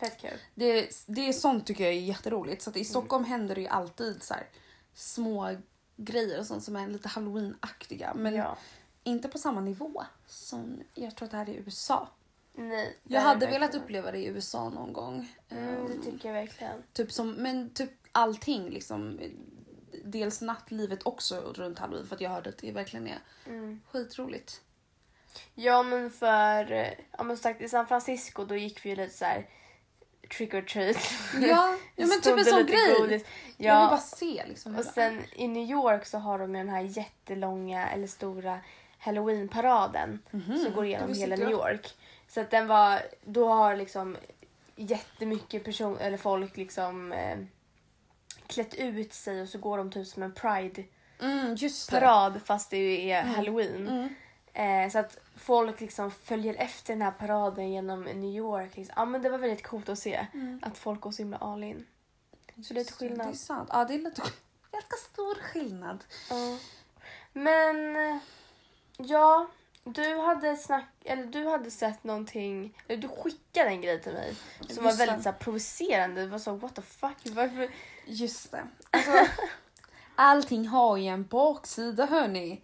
Fett 0.00 0.20
kul. 0.20 0.30
det, 0.54 0.88
det 1.06 1.28
är 1.28 1.32
sånt 1.32 1.66
tycker 1.66 1.84
jag 1.84 1.92
är 1.92 1.98
jätteroligt. 2.00 2.62
Så 2.62 2.70
i 2.74 2.84
Stockholm 2.84 3.24
händer 3.24 3.54
det 3.54 3.60
ju 3.60 3.68
alltid 3.68 4.22
så 4.22 4.34
här 4.34 4.46
små 4.94 5.56
grejer 5.96 6.38
och 6.40 6.46
sånt 6.46 6.64
som 6.64 6.76
är 6.76 6.88
lite 6.88 7.08
halloween-aktiga. 7.08 8.12
Men 8.14 8.34
ja. 8.34 8.56
Inte 9.04 9.28
på 9.28 9.38
samma 9.38 9.60
nivå 9.60 10.04
som 10.26 10.82
jag 10.94 11.16
tror 11.16 11.26
att 11.26 11.30
det 11.30 11.36
här 11.36 11.48
är 11.48 11.52
i 11.52 11.56
USA. 11.56 12.08
Nej. 12.54 12.96
Jag 13.04 13.20
hade 13.20 13.46
velat 13.46 13.74
uppleva 13.74 14.10
det 14.12 14.18
i 14.18 14.26
USA 14.26 14.68
någon 14.68 14.92
gång. 14.92 15.28
Mm, 15.48 15.68
Ehm, 15.68 15.86
det 15.86 16.10
tycker 16.10 16.28
jag 16.28 16.34
verkligen. 16.34 16.82
Typ 16.92 17.12
som, 17.12 17.30
men 17.32 17.70
typ 17.70 17.90
allting 18.12 18.70
liksom. 18.70 19.20
Dels 20.04 20.40
nattlivet 20.40 21.06
också 21.06 21.40
runt 21.40 21.78
halloween 21.78 22.06
för 22.06 22.14
att 22.14 22.20
jag 22.20 22.30
hörde 22.30 22.50
att 22.50 22.58
det 22.58 22.72
verkligen 22.72 23.06
är 23.08 23.18
Mm. 23.46 23.80
skitroligt. 23.90 24.60
Ja 25.54 25.82
men 25.82 26.10
för, 26.10 26.94
ja 27.18 27.22
men 27.24 27.36
sagt 27.36 27.60
i 27.60 27.68
San 27.68 27.86
Francisco 27.86 28.44
då 28.44 28.56
gick 28.56 28.84
vi 28.84 28.90
ju 28.90 28.96
lite 28.96 29.14
så 29.16 29.24
här 29.24 29.48
trick 30.36 30.54
or 30.54 30.62
treat. 30.62 30.96
Ja, 31.40 31.76
ja 31.96 32.06
men 32.06 32.20
typ 32.20 32.38
en 32.38 32.44
sån 32.44 32.66
grej. 32.66 32.94
godis. 32.98 33.22
Jag 33.56 33.80
vill 33.80 33.88
bara 33.88 33.96
Ja, 33.96 33.98
se 33.98 34.44
liksom. 34.48 34.76
och 34.76 34.84
sen 34.84 35.24
i 35.32 35.48
New 35.48 35.70
York 35.70 36.06
så 36.06 36.18
har 36.18 36.38
de 36.38 36.54
ju 36.54 36.60
den 36.60 36.68
här 36.68 36.80
jättelånga 36.82 37.88
eller 37.90 38.06
stora 38.06 38.60
halloweenparaden 39.00 40.18
Mhm, 40.30 40.58
som 40.58 40.72
går 40.72 40.84
igenom 40.84 41.14
hela 41.14 41.36
New. 41.36 41.50
York. 41.50 41.94
Så 42.28 42.40
att 42.40 42.50
den 42.50 42.66
var, 42.66 43.02
då 43.24 43.48
har 43.48 43.76
liksom 43.76 44.16
jättemycket 44.76 45.64
person, 45.64 45.98
eller 45.98 46.16
folk 46.18 46.56
liksom 46.56 47.12
eh, 47.12 47.38
klätt 48.46 48.74
ut 48.74 49.12
sig 49.14 49.42
och 49.42 49.48
så 49.48 49.58
går 49.58 49.78
de 49.78 49.90
typ 49.90 50.06
som 50.06 50.22
en 50.22 50.32
pride-parad 50.32 52.32
Mm, 52.32 52.40
fast 52.40 52.70
det 52.70 53.10
är 53.12 53.22
halloween. 53.22 53.88
Mm. 53.88 54.14
Eh, 54.86 54.90
så 54.92 54.98
att 54.98 55.18
folk 55.36 55.80
liksom 55.80 56.10
följer 56.10 56.54
efter 56.54 56.92
den 56.94 57.02
här 57.02 57.10
paraden 57.10 57.70
genom 57.72 58.02
New 58.02 58.34
York. 58.36 58.76
Liksom. 58.76 58.94
Ja, 58.96 59.04
men 59.04 59.22
det 59.22 59.28
var 59.30 59.38
väldigt 59.38 59.66
coolt 59.66 59.88
att 59.88 59.98
se 59.98 60.26
Mm. 60.34 60.60
att 60.62 60.78
folk 60.78 61.00
går 61.00 61.10
så 61.10 61.22
himla 61.22 61.36
all 61.36 61.64
in. 61.64 61.86
Så 62.46 62.74
det 62.74 62.80
är 62.80 62.84
lite 62.84 62.90
Just 62.90 62.98
Det 62.98 63.08
skillnad. 63.08 63.28
är 63.28 63.32
sant. 63.32 63.68
Ja, 63.72 63.84
det 63.84 63.94
är 63.94 63.98
lite 63.98 64.22
ganska 64.72 64.96
stor 65.12 65.34
skillnad. 65.34 66.04
Ja. 66.30 66.58
Men 67.32 67.96
ja, 69.04 69.46
du 69.84 70.18
hade 70.18 70.56
snack, 70.56 70.88
eller 71.04 71.24
du 71.24 71.48
hade 71.48 71.70
sett 71.70 72.04
någonting, 72.04 72.76
eller 72.88 73.02
du 73.02 73.08
skickade 73.08 73.68
en 73.70 73.80
grej 73.80 74.00
till 74.02 74.12
mig 74.12 74.34
som 74.68 74.84
var 74.84 74.92
väldigt 74.92 75.22
så 75.22 75.30
här, 75.30 75.36
provocerande. 75.38 76.20
Det 76.20 76.26
var 76.26 76.38
så 76.38 76.52
what 76.52 76.74
the 76.74 76.82
fuck, 76.82 77.16
varför? 77.24 77.70
Just 78.06 78.50
det. 78.52 78.62
Alltså, 78.90 79.12
allting 80.14 80.68
har 80.68 80.96
ju 80.96 81.06
en 81.08 81.24
baksida 81.24 82.06
hörni. 82.06 82.62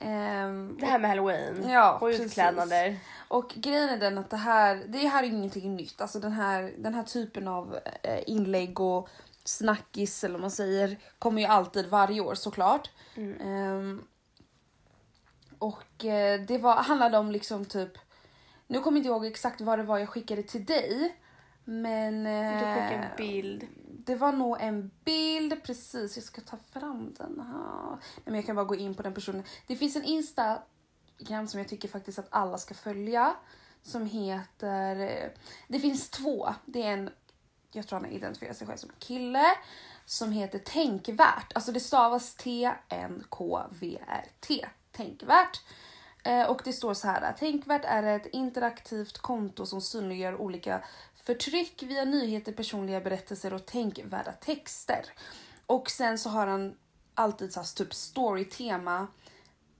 Ehm, 0.00 0.76
Det 0.80 0.86
här 0.86 0.98
med 0.98 1.10
halloween 1.10 1.70
Ja, 1.70 1.92
och 1.94 2.00
precis. 2.00 2.26
utklädnader. 2.26 2.96
Och 3.28 3.48
grejen 3.56 3.88
är 3.88 3.96
den 3.96 4.18
att 4.18 4.30
det 4.30 4.36
här, 4.36 4.84
det 4.88 4.98
här 4.98 5.22
är 5.22 5.26
ingenting 5.26 5.76
nytt. 5.76 6.00
Alltså 6.00 6.20
den 6.20 6.32
här, 6.32 6.74
den 6.78 6.94
här 6.94 7.02
typen 7.02 7.48
av 7.48 7.78
eh, 8.02 8.20
inlägg 8.26 8.80
och 8.80 9.08
snackis 9.44 10.24
eller 10.24 10.32
vad 10.32 10.40
man 10.40 10.50
säger 10.50 10.96
kommer 11.18 11.40
ju 11.42 11.46
alltid 11.48 11.86
varje 11.88 12.20
år 12.20 12.34
såklart. 12.34 12.90
Mm. 13.14 13.40
Ehm, 13.40 14.04
och 15.58 16.04
eh, 16.04 16.40
det 16.40 16.58
var, 16.58 16.76
handlade 16.76 17.18
om 17.18 17.30
liksom 17.32 17.64
typ, 17.64 17.92
nu 18.66 18.80
kommer 18.80 18.98
jag 18.98 19.00
inte 19.00 19.08
ihåg 19.08 19.26
exakt 19.26 19.60
vad 19.60 19.78
det 19.78 19.82
var 19.82 19.98
jag 19.98 20.08
skickade 20.08 20.42
till 20.42 20.64
dig. 20.64 21.16
Men 21.64 22.24
Du 22.24 22.30
skickade 22.58 22.94
en 22.94 23.02
eh, 23.02 23.16
bild. 23.16 23.66
det 23.86 24.14
var 24.14 24.32
nog 24.32 24.56
en 24.60 24.90
bild, 25.04 25.62
precis. 25.62 26.16
Jag 26.16 26.24
ska 26.24 26.40
ta 26.40 26.56
fram 26.72 27.14
den 27.18 27.40
här. 27.40 27.90
Nej, 27.90 28.22
men 28.24 28.34
jag 28.34 28.46
kan 28.46 28.56
bara 28.56 28.64
gå 28.66 28.74
in 28.74 28.94
på 28.94 29.02
den 29.02 29.14
personen. 29.14 29.42
Det 29.66 29.76
finns 29.76 29.96
en 29.96 30.04
Instagram 30.04 31.48
som 31.48 31.60
jag 31.60 31.68
tycker 31.68 31.88
faktiskt 31.88 32.18
att 32.18 32.26
alla 32.30 32.58
ska 32.58 32.74
följa. 32.74 33.34
Som 33.82 34.06
heter... 34.06 34.96
eh, 35.00 35.28
Det 35.68 35.80
finns 35.80 36.10
två. 36.10 36.54
Det 36.64 36.82
är 36.82 36.92
en, 36.92 37.10
jag 37.72 37.86
tror 37.86 37.98
han 38.00 38.08
har 38.08 38.16
identifierat 38.16 38.56
sig 38.56 38.66
själv 38.66 38.76
som 38.78 38.90
kille. 38.98 39.44
Som 40.06 40.32
heter 40.32 40.58
Tänkvärt. 40.58 41.52
Alltså 41.54 41.72
det 41.72 41.80
stavas 41.80 42.34
T-N-K-V-R-T. 43.38 44.66
Tänkvärt. 44.98 45.60
Eh, 46.24 46.50
och 46.50 46.60
det 46.64 46.72
står 46.72 46.94
så 46.94 47.08
här. 47.08 47.32
Tänkvärt 47.32 47.84
är 47.84 48.02
ett 48.02 48.26
interaktivt 48.26 49.18
konto 49.18 49.66
som 49.66 49.80
synliggör 49.80 50.40
olika 50.40 50.84
förtryck 51.14 51.82
via 51.82 52.04
nyheter, 52.04 52.52
personliga 52.52 53.00
berättelser 53.00 53.54
och 53.54 53.66
tänkvärda 53.66 54.32
texter. 54.32 55.06
Och 55.66 55.90
sen 55.90 56.18
så 56.18 56.28
har 56.30 56.46
han 56.46 56.76
alltid 57.14 57.52
så 57.52 57.60
här, 57.60 57.66
typ 57.76 57.94
storytema 57.94 59.06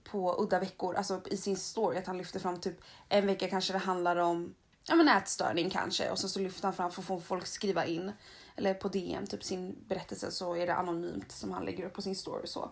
på 0.03 0.35
udda 0.43 0.59
veckor, 0.59 0.95
alltså 0.95 1.21
i 1.25 1.37
sin 1.37 1.57
story 1.57 1.97
att 1.97 2.07
han 2.07 2.17
lyfter 2.17 2.39
fram 2.39 2.61
typ 2.61 2.81
en 3.09 3.27
vecka 3.27 3.49
kanske 3.49 3.73
det 3.73 3.79
handlar 3.79 4.15
om 4.15 4.55
ja 4.87 4.95
men 4.95 5.07
ätstörning 5.07 5.69
kanske 5.69 6.09
och 6.09 6.19
sen 6.19 6.29
så 6.29 6.39
lyfter 6.39 6.63
han 6.63 6.73
fram 6.73 6.91
för 6.91 7.01
att 7.01 7.07
få 7.07 7.19
folk 7.19 7.47
skriva 7.47 7.85
in 7.85 8.11
eller 8.55 8.73
på 8.73 8.87
DM 8.87 9.27
typ 9.27 9.43
sin 9.43 9.75
berättelse 9.87 10.31
så 10.31 10.55
är 10.55 10.67
det 10.67 10.75
anonymt 10.75 11.31
som 11.31 11.51
han 11.51 11.65
lägger 11.65 11.85
upp 11.85 11.93
på 11.93 12.01
sin 12.01 12.15
story 12.15 12.47
så. 12.47 12.71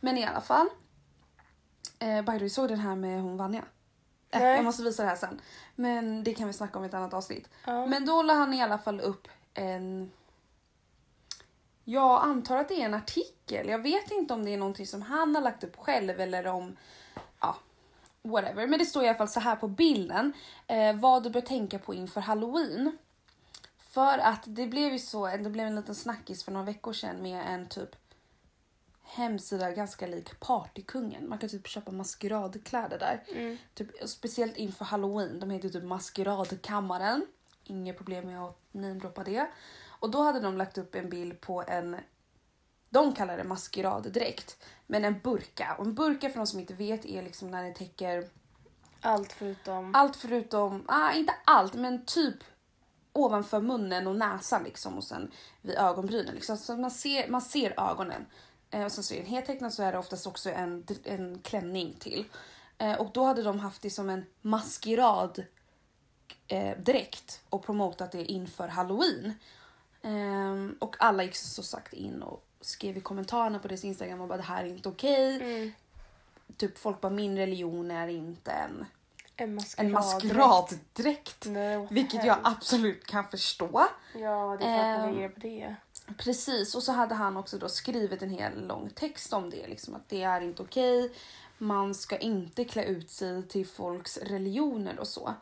Men 0.00 0.18
i 0.18 0.24
alla 0.24 0.40
fall. 0.40 0.68
Eh, 1.98 2.22
by 2.22 2.32
the 2.32 2.38
way, 2.38 2.48
såg 2.48 2.68
den 2.68 2.78
här 2.78 2.96
med 2.96 3.22
hon 3.22 3.36
Vanja? 3.36 3.64
Eh, 4.30 4.40
Nej. 4.40 4.56
jag 4.56 4.64
måste 4.64 4.82
visa 4.82 5.02
det 5.02 5.08
här 5.08 5.16
sen. 5.16 5.40
Men 5.74 6.24
det 6.24 6.34
kan 6.34 6.46
vi 6.46 6.52
snacka 6.52 6.78
om 6.78 6.84
i 6.84 6.88
ett 6.88 6.94
annat 6.94 7.14
avsnitt. 7.14 7.48
Ja. 7.64 7.86
Men 7.86 8.06
då 8.06 8.22
la 8.22 8.34
han 8.34 8.54
i 8.54 8.62
alla 8.62 8.78
fall 8.78 9.00
upp 9.00 9.28
en... 9.54 10.12
Jag 11.84 12.22
antar 12.24 12.56
att 12.56 12.68
det 12.68 12.80
är 12.80 12.84
en 12.84 12.94
artikel. 12.94 13.68
Jag 13.68 13.78
vet 13.78 14.10
inte 14.10 14.34
om 14.34 14.44
det 14.44 14.54
är 14.54 14.58
någonting 14.58 14.86
som 14.86 15.02
han 15.02 15.34
har 15.34 15.42
lagt 15.42 15.64
upp 15.64 15.76
själv 15.76 16.20
eller 16.20 16.46
om... 16.46 16.76
Ja, 17.40 17.56
whatever. 18.22 18.66
Men 18.66 18.78
det 18.78 18.84
står 18.84 19.04
i 19.04 19.08
alla 19.08 19.18
fall 19.18 19.28
så 19.28 19.40
här 19.40 19.56
på 19.56 19.68
bilden. 19.68 20.32
Eh, 20.66 20.96
vad 20.96 21.22
du 21.22 21.30
bör 21.30 21.40
tänka 21.40 21.78
på 21.78 21.94
inför 21.94 22.20
halloween. 22.20 22.98
För 23.78 24.18
att 24.18 24.42
det 24.46 24.66
blev 24.66 24.92
ju 24.92 24.98
så, 24.98 25.26
det 25.26 25.50
blev 25.50 25.66
en 25.66 25.76
liten 25.76 25.94
snackis 25.94 26.44
för 26.44 26.52
några 26.52 26.66
veckor 26.66 26.92
sedan 26.92 27.22
med 27.22 27.54
en 27.54 27.66
typ 27.66 27.96
hemsida 29.06 29.70
ganska 29.70 30.06
lik 30.06 30.40
Partykungen. 30.40 31.28
Man 31.28 31.38
kan 31.38 31.48
typ 31.48 31.66
köpa 31.66 31.92
maskeradkläder 31.92 32.98
där. 32.98 33.24
Mm. 33.32 33.56
Typ, 33.74 34.08
speciellt 34.08 34.56
inför 34.56 34.84
halloween. 34.84 35.40
De 35.40 35.50
heter 35.50 35.68
typ 35.68 35.84
Maskeradkammaren. 35.84 37.26
Inget 37.64 37.96
problem 37.96 38.26
med 38.26 38.44
att 38.44 38.58
namedroppa 38.72 39.24
det. 39.24 39.46
Och 40.00 40.10
då 40.10 40.22
hade 40.22 40.40
de 40.40 40.56
lagt 40.56 40.78
upp 40.78 40.94
en 40.94 41.10
bild 41.10 41.40
på 41.40 41.64
en, 41.68 41.96
de 42.90 43.12
kallar 43.12 43.36
det 43.36 43.44
maskeraddräkt, 43.44 44.64
men 44.86 45.04
en 45.04 45.18
burka. 45.18 45.76
Och 45.78 45.86
en 45.86 45.94
burka 45.94 46.30
för 46.30 46.36
de 46.38 46.46
som 46.46 46.60
inte 46.60 46.74
vet 46.74 47.04
är 47.04 47.22
liksom 47.22 47.50
när 47.50 47.64
det 47.64 47.74
täcker 47.74 48.28
Allt 49.00 49.32
förutom... 49.32 49.94
allt 49.94 50.16
förutom, 50.16 50.84
ah, 50.88 51.12
inte 51.12 51.34
allt 51.44 51.74
men 51.74 52.04
typ 52.04 52.36
ovanför 53.12 53.60
munnen 53.60 54.06
och 54.06 54.16
näsan 54.16 54.62
liksom 54.62 54.96
och 54.96 55.04
sen 55.04 55.30
vid 55.62 55.76
ögonbrynen. 55.76 56.34
Liksom. 56.34 56.56
Så 56.56 56.76
man 56.76 56.90
ser, 56.90 57.28
man 57.28 57.42
ser 57.42 57.90
ögonen. 57.90 58.26
Eh, 58.76 58.84
och 58.84 58.92
sen 58.92 59.04
så 59.04 59.14
det 59.14 59.20
en 59.20 59.26
heltäcknad 59.26 59.72
så 59.72 59.82
är 59.82 59.92
det 59.92 59.98
oftast 59.98 60.26
också 60.26 60.50
en, 60.50 60.86
en 61.04 61.38
klänning 61.38 61.94
till. 61.98 62.24
Eh, 62.78 62.94
och 63.00 63.10
då 63.12 63.24
hade 63.24 63.42
de 63.42 63.60
haft 63.60 63.82
det 63.82 63.90
som 63.90 64.10
en 64.10 64.24
maskerad 64.42 65.44
eh, 66.48 66.78
dräkt 66.78 67.40
och 67.48 67.62
promotat 67.66 68.12
det 68.12 68.24
inför 68.24 68.68
halloween. 68.68 69.34
Ehm, 70.02 70.76
och 70.80 70.96
alla 70.98 71.22
gick 71.22 71.36
så 71.36 71.62
sagt 71.62 71.92
in 71.92 72.22
och 72.22 72.46
skrev 72.60 72.96
i 72.96 73.00
kommentarerna 73.00 73.58
på 73.58 73.68
deras 73.68 73.84
instagram 73.84 74.20
och 74.20 74.28
bara 74.28 74.36
det 74.36 74.42
här 74.42 74.64
är 74.64 74.68
inte 74.68 74.88
okej. 74.88 75.36
Mm. 75.42 75.72
Typ 76.56 76.78
folk 76.78 77.00
bara 77.00 77.12
min 77.12 77.36
religion 77.36 77.90
är 77.90 78.08
inte 78.08 78.50
en, 78.50 78.86
En 79.36 79.48
en 79.48 79.54
maskerad. 79.54 79.90
maskeraddräkt. 79.92 81.46
Nej, 81.46 81.76
vad 81.78 81.92
Vilket 81.92 82.24
jag 82.24 82.38
absolut 82.42 83.06
kan 83.06 83.28
förstå. 83.28 83.86
Ja, 84.14 84.56
det 84.60 84.64
är 84.66 84.94
klart 84.94 85.14
man 85.14 85.22
Ehm, 85.24 85.32
på 85.32 85.40
det. 85.40 85.74
Precis, 86.18 86.74
och 86.74 86.82
så 86.82 86.92
hade 86.92 87.14
han 87.14 87.36
också 87.36 87.58
då 87.58 87.68
skrivit 87.68 88.22
en 88.22 88.30
hel 88.30 88.66
lång 88.66 88.90
text 88.90 89.32
om 89.32 89.50
det. 89.50 89.66
Liksom 89.66 89.94
att 89.94 90.08
det 90.08 90.22
är 90.22 90.40
inte 90.40 90.62
okej. 90.62 91.12
Man 91.58 91.94
ska 91.94 92.18
inte 92.18 92.64
klä 92.64 92.84
ut 92.84 93.10
sig 93.10 93.48
till 93.48 93.66
folks 93.66 94.18
religioner 94.18 94.98
och 94.98 95.08
så. 95.08 95.34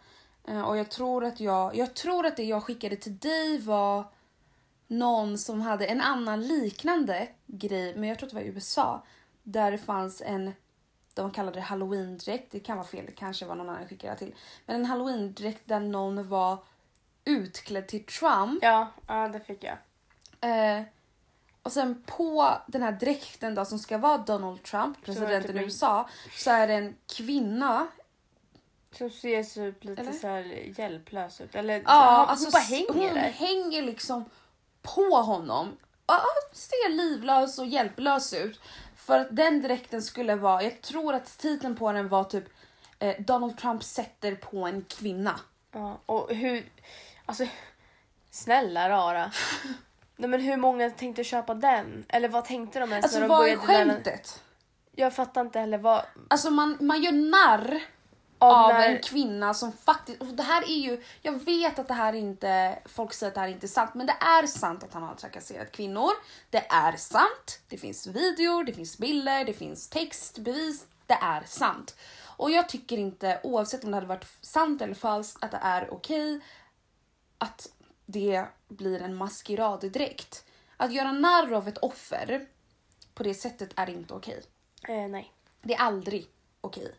Eh, 0.48 0.62
och 0.62 0.76
jag 0.76 0.90
tror 0.90 1.24
att 1.24 1.40
jag, 1.40 1.76
jag 1.76 1.94
tror 1.94 2.26
att 2.26 2.36
det 2.36 2.44
jag 2.44 2.62
skickade 2.62 2.96
till 2.96 3.18
dig 3.18 3.58
var 3.58 4.04
någon 4.86 5.38
som 5.38 5.60
hade 5.60 5.86
en 5.86 6.00
annan 6.00 6.46
liknande 6.46 7.28
grej, 7.46 7.96
men 7.96 8.08
jag 8.08 8.18
tror 8.18 8.26
att 8.26 8.30
det 8.30 8.36
var 8.36 8.42
i 8.42 8.48
USA. 8.48 9.04
Där 9.42 9.70
det 9.70 9.78
fanns 9.78 10.22
en, 10.26 10.52
de 11.14 11.30
kallade 11.30 11.58
det 11.58 11.62
halloween-dräkt, 11.62 12.52
det 12.52 12.60
kan 12.60 12.76
vara 12.76 12.86
fel, 12.86 13.06
det 13.06 13.12
kanske 13.12 13.46
var 13.46 13.54
någon 13.54 13.68
annan 13.68 13.80
jag 13.80 13.90
skickade 13.90 14.18
till. 14.18 14.34
Men 14.66 14.76
en 14.76 14.86
halloween-dräkt 14.86 15.62
där 15.64 15.80
någon 15.80 16.28
var 16.28 16.58
utklädd 17.24 17.88
till 17.88 18.06
Trump. 18.06 18.58
Ja, 18.62 18.92
ja, 19.06 19.28
det 19.28 19.40
fick 19.40 19.64
jag. 19.64 19.78
Eh, 20.44 20.82
och 21.62 21.72
sen 21.72 22.02
på 22.06 22.58
den 22.66 22.82
här 22.82 22.92
dräkten 22.92 23.54
då 23.54 23.64
som 23.64 23.78
ska 23.78 23.98
vara 23.98 24.18
Donald 24.18 24.62
Trump, 24.62 25.04
presidenten 25.04 25.58
i 25.58 25.62
USA, 25.62 26.08
så 26.36 26.50
är 26.50 26.66
det 26.66 26.74
en 26.74 26.96
kvinna. 27.16 27.86
Som 28.92 29.10
ser 29.10 29.42
typ 29.42 29.84
lite 29.84 30.02
Eller? 30.02 30.12
så 30.12 30.26
här 30.26 30.72
hjälplös 30.78 31.40
ut. 31.40 31.54
Eller 31.54 31.78
så, 31.78 31.84
Ja, 31.86 32.16
hon 32.18 32.28
alltså 32.28 32.50
bara 32.50 32.62
hänger 32.62 32.92
hon 32.92 33.14
där. 33.14 33.30
hänger 33.30 33.82
liksom 33.82 34.24
på 34.82 35.16
honom. 35.16 35.76
Ja, 36.06 36.20
ser 36.52 36.88
livlös 36.88 37.58
och 37.58 37.66
hjälplös 37.66 38.32
ut. 38.32 38.60
För 38.96 39.18
att 39.18 39.28
den 39.30 39.62
dräkten 39.62 40.02
skulle 40.02 40.34
vara, 40.36 40.62
jag 40.62 40.80
tror 40.80 41.14
att 41.14 41.38
titeln 41.38 41.76
på 41.76 41.92
den 41.92 42.08
var 42.08 42.24
typ 42.24 42.44
eh, 42.98 43.20
Donald 43.20 43.58
Trump 43.58 43.82
sätter 43.84 44.34
på 44.34 44.66
en 44.66 44.84
kvinna. 44.84 45.40
Ja, 45.72 45.98
och 46.06 46.34
hur... 46.34 46.68
Alltså, 47.26 47.46
snälla 48.30 48.88
rara. 48.88 49.32
Nej, 50.16 50.30
men 50.30 50.40
hur 50.40 50.56
många 50.56 50.90
tänkte 50.90 51.24
köpa 51.24 51.54
den? 51.54 52.04
Eller 52.08 52.28
vad 52.28 52.44
tänkte 52.44 52.80
de 52.80 52.90
ens 52.92 53.04
Alltså 53.04 53.18
när 53.18 53.28
de 53.28 53.34
vad 53.34 53.48
är 53.48 53.56
började 53.56 53.78
lämna- 53.78 53.94
skämtet? 53.94 54.42
Jag 54.92 55.14
fattar 55.14 55.40
inte 55.40 55.58
heller 55.58 55.78
vad... 55.78 56.02
Alltså 56.28 56.50
man, 56.50 56.76
man 56.80 57.02
gör 57.02 57.12
narr 57.12 57.80
av 58.38 58.68
när- 58.68 58.88
en 58.88 59.02
kvinna 59.02 59.54
som 59.54 59.72
faktiskt... 59.72 60.20
Och 60.20 60.26
det 60.26 60.42
här 60.42 60.62
är 60.62 60.76
ju... 60.78 61.02
Jag 61.22 61.44
vet 61.44 61.78
att 61.78 61.88
det 61.88 61.94
här 61.94 62.12
inte... 62.12 62.78
Folk 62.84 63.12
säger 63.12 63.30
att 63.30 63.34
det 63.34 63.40
här 63.40 63.48
inte 63.48 63.66
är 63.66 63.68
sant, 63.68 63.94
men 63.94 64.06
det 64.06 64.16
är 64.20 64.46
sant 64.46 64.84
att 64.84 64.94
han 64.94 65.02
har 65.02 65.14
trakasserat 65.14 65.72
kvinnor. 65.72 66.10
Det 66.50 66.66
är 66.70 66.96
sant. 66.96 67.60
Det 67.68 67.76
finns 67.78 68.06
videor, 68.06 68.64
det 68.64 68.72
finns 68.72 68.98
bilder, 68.98 69.44
det 69.44 69.52
finns 69.52 69.88
text, 69.88 70.38
bevis. 70.38 70.86
Det 71.06 71.18
är 71.22 71.42
sant. 71.46 71.96
Och 72.36 72.50
jag 72.50 72.68
tycker 72.68 72.98
inte, 72.98 73.40
oavsett 73.42 73.84
om 73.84 73.90
det 73.90 73.96
hade 73.96 74.06
varit 74.06 74.26
sant 74.40 74.82
eller 74.82 74.94
falskt, 74.94 75.44
att 75.44 75.50
det 75.50 75.60
är 75.62 75.94
okej 75.94 76.40
att 77.38 77.66
det 78.06 78.44
blir 78.68 79.02
en 79.02 79.14
maskeraddräkt. 79.14 80.44
Att 80.76 80.92
göra 80.92 81.12
narr 81.12 81.52
av 81.52 81.68
ett 81.68 81.78
offer 81.78 82.46
på 83.14 83.22
det 83.22 83.34
sättet 83.34 83.70
är 83.76 83.90
inte 83.90 84.14
okej. 84.14 84.42
Eh, 84.88 85.08
nej. 85.08 85.32
Det 85.62 85.74
är 85.74 85.78
aldrig 85.80 86.26
okej. 86.60 86.94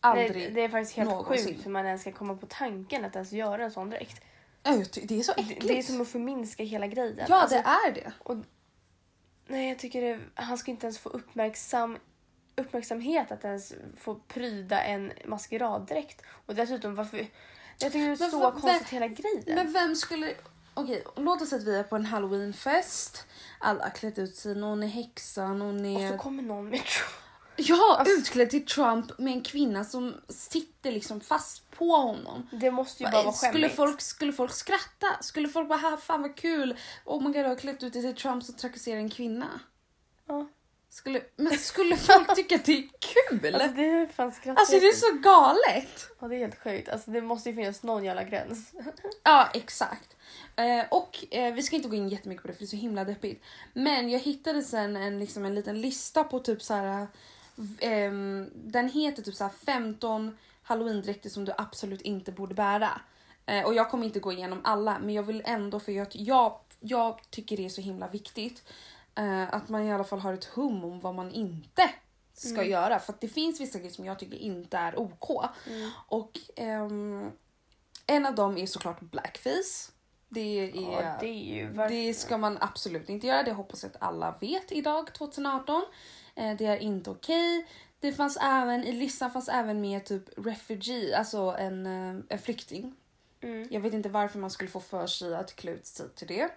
Aldrig. 0.00 0.32
Det, 0.32 0.48
det 0.48 0.60
är 0.60 0.68
faktiskt 0.68 0.96
helt 0.96 1.10
någonsin. 1.10 1.46
sjukt 1.46 1.66
hur 1.66 1.70
man 1.70 1.86
ens 1.86 2.00
ska 2.00 2.12
komma 2.12 2.34
på 2.36 2.46
tanken 2.46 3.04
att 3.04 3.14
ens 3.14 3.32
göra 3.32 3.64
en 3.64 3.70
sån 3.70 3.90
dräkt. 3.90 4.22
Det 4.62 5.18
är 5.18 5.22
så 5.22 5.32
Det, 5.36 5.40
äckligt. 5.42 5.68
det 5.68 5.78
är 5.78 5.82
som 5.82 6.00
att 6.00 6.08
förminska 6.08 6.62
hela 6.62 6.86
grejen. 6.86 7.26
Ja, 7.28 7.36
Alltså, 7.40 7.56
det 7.56 7.62
är 7.62 7.92
det. 7.94 8.12
Nej, 9.46 9.68
jag 9.68 9.78
tycker 9.78 10.02
det, 10.02 10.20
han 10.34 10.58
ska 10.58 10.70
inte 10.70 10.86
ens 10.86 10.98
få 10.98 11.08
uppmärksam, 11.08 11.98
uppmärksamhet 12.56 13.32
att 13.32 13.44
ens 13.44 13.72
få 13.96 14.14
pryda 14.14 14.82
en 14.82 15.12
maskeraddräkt. 15.24 16.22
Och 16.46 16.54
dessutom 16.54 16.94
varför... 16.94 17.26
Jag 17.80 17.92
tycker 17.92 18.06
det 18.06 18.12
är 18.14 18.18
Men 18.18 18.30
så 18.30 18.38
vad- 18.40 18.60
konstigt 18.60 18.88
hela 18.88 19.08
grejen. 19.08 19.42
Men 19.46 19.72
vem 19.72 19.96
skulle... 19.96 20.34
Okej, 20.74 21.04
låt 21.16 21.42
oss 21.42 21.48
säga 21.48 21.60
att 21.60 21.66
vi 21.68 21.76
är 21.76 21.82
på 21.82 21.96
en 21.96 22.06
halloweenfest. 22.06 23.24
Alla 23.58 23.82
har 23.84 23.90
klätt 23.90 24.18
ut 24.18 24.36
sig. 24.36 24.54
Någon 24.54 24.82
är 24.82 24.86
häxa, 24.86 25.52
någon 25.52 25.80
och 25.96 26.00
är... 26.02 26.12
så 26.12 26.18
kommer 26.18 26.42
någon 26.42 26.68
med 26.68 26.80
Ja, 27.56 27.96
Alltså- 27.98 28.14
utklädd 28.14 28.50
till 28.50 28.66
Trump 28.66 29.18
med 29.18 29.32
en 29.32 29.42
kvinna 29.42 29.84
som 29.84 30.14
sitter 30.28 30.92
liksom 30.92 31.20
fast 31.20 31.70
på 31.70 31.90
honom. 31.96 32.48
Det 32.52 32.70
måste 32.70 33.02
ju 33.02 33.10
bara 33.10 33.22
vara 33.22 33.32
skulle, 33.32 33.52
skämmigt. 33.52 33.76
folk, 33.76 34.00
skulle 34.00 34.32
folk 34.32 34.52
skratta? 34.52 35.06
Skulle 35.20 35.48
folk 35.48 35.68
bara 35.68 35.78
"Ha, 35.78 35.96
fan 35.96 36.22
vad 36.22 36.36
kul? 36.36 36.76
Oh 37.04 37.20
my 37.22 37.26
god, 37.26 37.36
jag 37.36 37.48
har 37.48 37.56
klätt 37.56 37.82
ut 37.82 37.92
dig 37.92 38.02
till 38.02 38.16
Trump 38.22 38.44
som 38.44 38.54
trakasserar 38.54 38.96
en 38.98 39.10
kvinna. 39.10 39.60
Ja. 40.28 40.48
Skulle, 40.90 41.22
men 41.36 41.58
skulle 41.58 41.96
folk 41.96 42.34
tycka 42.36 42.54
att 42.54 42.64
det 42.64 42.72
är 42.72 42.88
kul? 43.00 43.54
Alltså 43.54 43.68
det 43.76 43.84
är 43.84 44.06
fan. 44.06 44.32
Alltså 44.56 44.78
det 44.80 44.86
är 44.86 44.92
så 44.92 45.18
galet. 45.18 46.08
Ja, 46.20 46.28
det 46.28 46.36
är 46.36 46.38
helt 46.38 46.58
sjukt. 46.62 46.88
Alltså 46.88 47.10
det 47.10 47.20
måste 47.20 47.50
ju 47.50 47.56
finnas 47.56 47.82
någon 47.82 48.04
jävla 48.04 48.24
gräns. 48.24 48.72
Ja, 49.24 49.48
exakt. 49.54 50.16
Eh, 50.56 50.84
och 50.90 51.24
eh, 51.30 51.54
vi 51.54 51.62
ska 51.62 51.76
inte 51.76 51.88
gå 51.88 51.94
in 51.94 52.08
jättemycket 52.08 52.42
på 52.42 52.48
det 52.48 52.54
för 52.54 52.60
det 52.60 52.64
är 52.64 52.66
så 52.68 52.76
himla 52.76 53.04
deppigt. 53.04 53.44
Men 53.72 54.10
jag 54.10 54.20
hittade 54.20 54.62
sen 54.62 54.96
en, 54.96 55.18
liksom, 55.18 55.44
en 55.44 55.54
liten 55.54 55.80
lista 55.80 56.24
på 56.24 56.38
typ 56.40 56.62
så 56.62 56.74
här. 56.74 57.06
ehm, 57.80 58.50
den 58.54 58.88
heter 58.88 59.22
typ 59.22 59.34
så 59.34 59.44
här 59.44 59.52
15 59.66 60.38
halloweendräkter 60.62 61.30
som 61.30 61.44
du 61.44 61.52
absolut 61.58 62.00
inte 62.02 62.32
borde 62.32 62.54
bära. 62.54 63.00
Eh, 63.46 63.64
och 63.64 63.74
jag 63.74 63.90
kommer 63.90 64.04
inte 64.06 64.20
gå 64.20 64.32
igenom 64.32 64.60
alla 64.64 64.98
men 64.98 65.14
jag 65.14 65.22
vill 65.22 65.42
ändå 65.44 65.80
för 65.80 65.92
jag, 65.92 66.06
jag, 66.12 66.60
jag 66.80 67.20
tycker 67.30 67.56
det 67.56 67.64
är 67.64 67.68
så 67.68 67.80
himla 67.80 68.08
viktigt. 68.08 68.62
Eh, 69.20 69.54
att 69.54 69.68
man 69.68 69.82
i 69.82 69.92
alla 69.92 70.04
fall 70.04 70.18
har 70.18 70.32
ett 70.32 70.44
hum 70.44 70.84
om 70.84 71.00
vad 71.00 71.14
man 71.14 71.30
inte 71.30 71.90
ska 72.32 72.64
göra. 72.64 72.98
För 72.98 73.12
att 73.12 73.20
det 73.20 73.28
finns 73.28 73.60
vissa 73.60 73.78
grejer 73.78 73.92
som 73.92 74.04
jag 74.04 74.18
tycker 74.18 74.36
inte 74.36 74.76
är 74.76 74.98
OK. 74.98 75.30
Och 76.06 76.38
ehm, 76.56 77.30
en 78.06 78.26
av 78.26 78.34
dem 78.34 78.58
är 78.58 78.66
såklart 78.66 79.00
blackface. 79.00 79.92
Det 80.28 80.40
är, 80.40 80.76
Ja, 80.92 81.16
det 81.20 81.60
är 81.60 81.88
det 81.88 82.14
ska 82.14 82.38
man 82.38 82.58
absolut 82.60 83.08
inte 83.08 83.26
göra. 83.26 83.42
Det 83.42 83.52
hoppas 83.52 83.82
jag 83.82 83.90
att 83.90 84.02
alla 84.02 84.36
vet 84.40 84.72
idag 84.72 85.14
2018. 85.14 85.84
Eh, 86.34 86.56
det 86.56 86.66
är 86.66 86.76
inte 86.76 87.10
okej. 87.10 87.66
Det 88.00 88.12
fanns 88.12 88.38
även, 88.42 88.84
i 88.84 88.92
listan 88.92 89.30
fanns 89.30 89.48
även 89.48 89.80
med 89.80 90.04
typ 90.04 90.24
refugee, 90.36 91.14
alltså 91.16 91.56
en, 91.58 91.86
eh, 91.86 92.22
en 92.28 92.38
flykting. 92.38 92.94
Mm. 93.40 93.68
Jag 93.70 93.80
vet 93.80 93.94
inte 93.94 94.08
varför 94.08 94.38
man 94.38 94.50
skulle 94.50 94.70
få 94.70 94.80
för 94.80 95.06
sig 95.06 95.34
att 95.34 95.56
klä 95.56 95.72
ut 95.72 95.86
sig 95.86 96.08
till 96.08 96.26
det. 96.26 96.50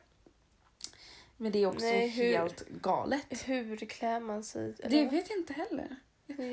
Men 1.44 1.52
det 1.52 1.60
är 1.64 1.68
också 1.68 1.86
Nej, 1.86 2.08
hur- 2.08 2.38
helt 2.38 2.70
galet. 2.70 3.26
Hur 3.48 3.76
klär 3.78 4.20
man 4.20 4.44
sig? 4.44 4.74
Det 4.90 5.06
vet 5.06 5.30
jag 5.30 5.38
inte 5.40 5.54
heller. 5.54 5.96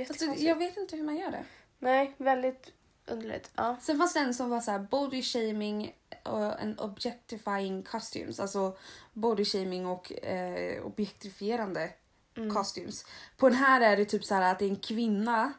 Alltså, 0.08 0.24
jag 0.24 0.56
vet 0.56 0.76
inte 0.76 0.96
hur 0.96 1.04
man 1.04 1.16
gör 1.16 1.30
det. 1.30 1.44
Nej, 1.78 2.14
väldigt 2.16 2.72
underligt. 3.06 3.50
Ja. 3.56 3.76
Sen 3.82 3.98
fanns 3.98 4.12
det 4.14 4.20
en 4.20 4.34
som 4.34 4.50
var 4.50 4.60
så 4.60 4.70
här 4.70 4.78
body 4.78 5.22
shaming 5.22 5.94
och 6.24 6.60
en 6.60 6.78
objectifying 6.78 7.82
costumes. 7.82 8.40
Alltså 8.40 8.76
body 9.12 9.44
shaming 9.44 9.86
och 9.86 10.12
eh, 10.24 10.82
objektifierande 10.86 11.90
Mm. 12.36 12.54
costumes. 12.54 13.04
På 13.36 13.48
den 13.48 13.58
här 13.58 13.80
är 13.80 13.96
det 13.96 14.04
typ 14.04 14.24
så 14.24 14.34
här 14.34 14.52
att 14.52 14.58
det 14.58 14.64
är 14.64 14.68
en 14.70 14.76
kvinna 14.76 15.52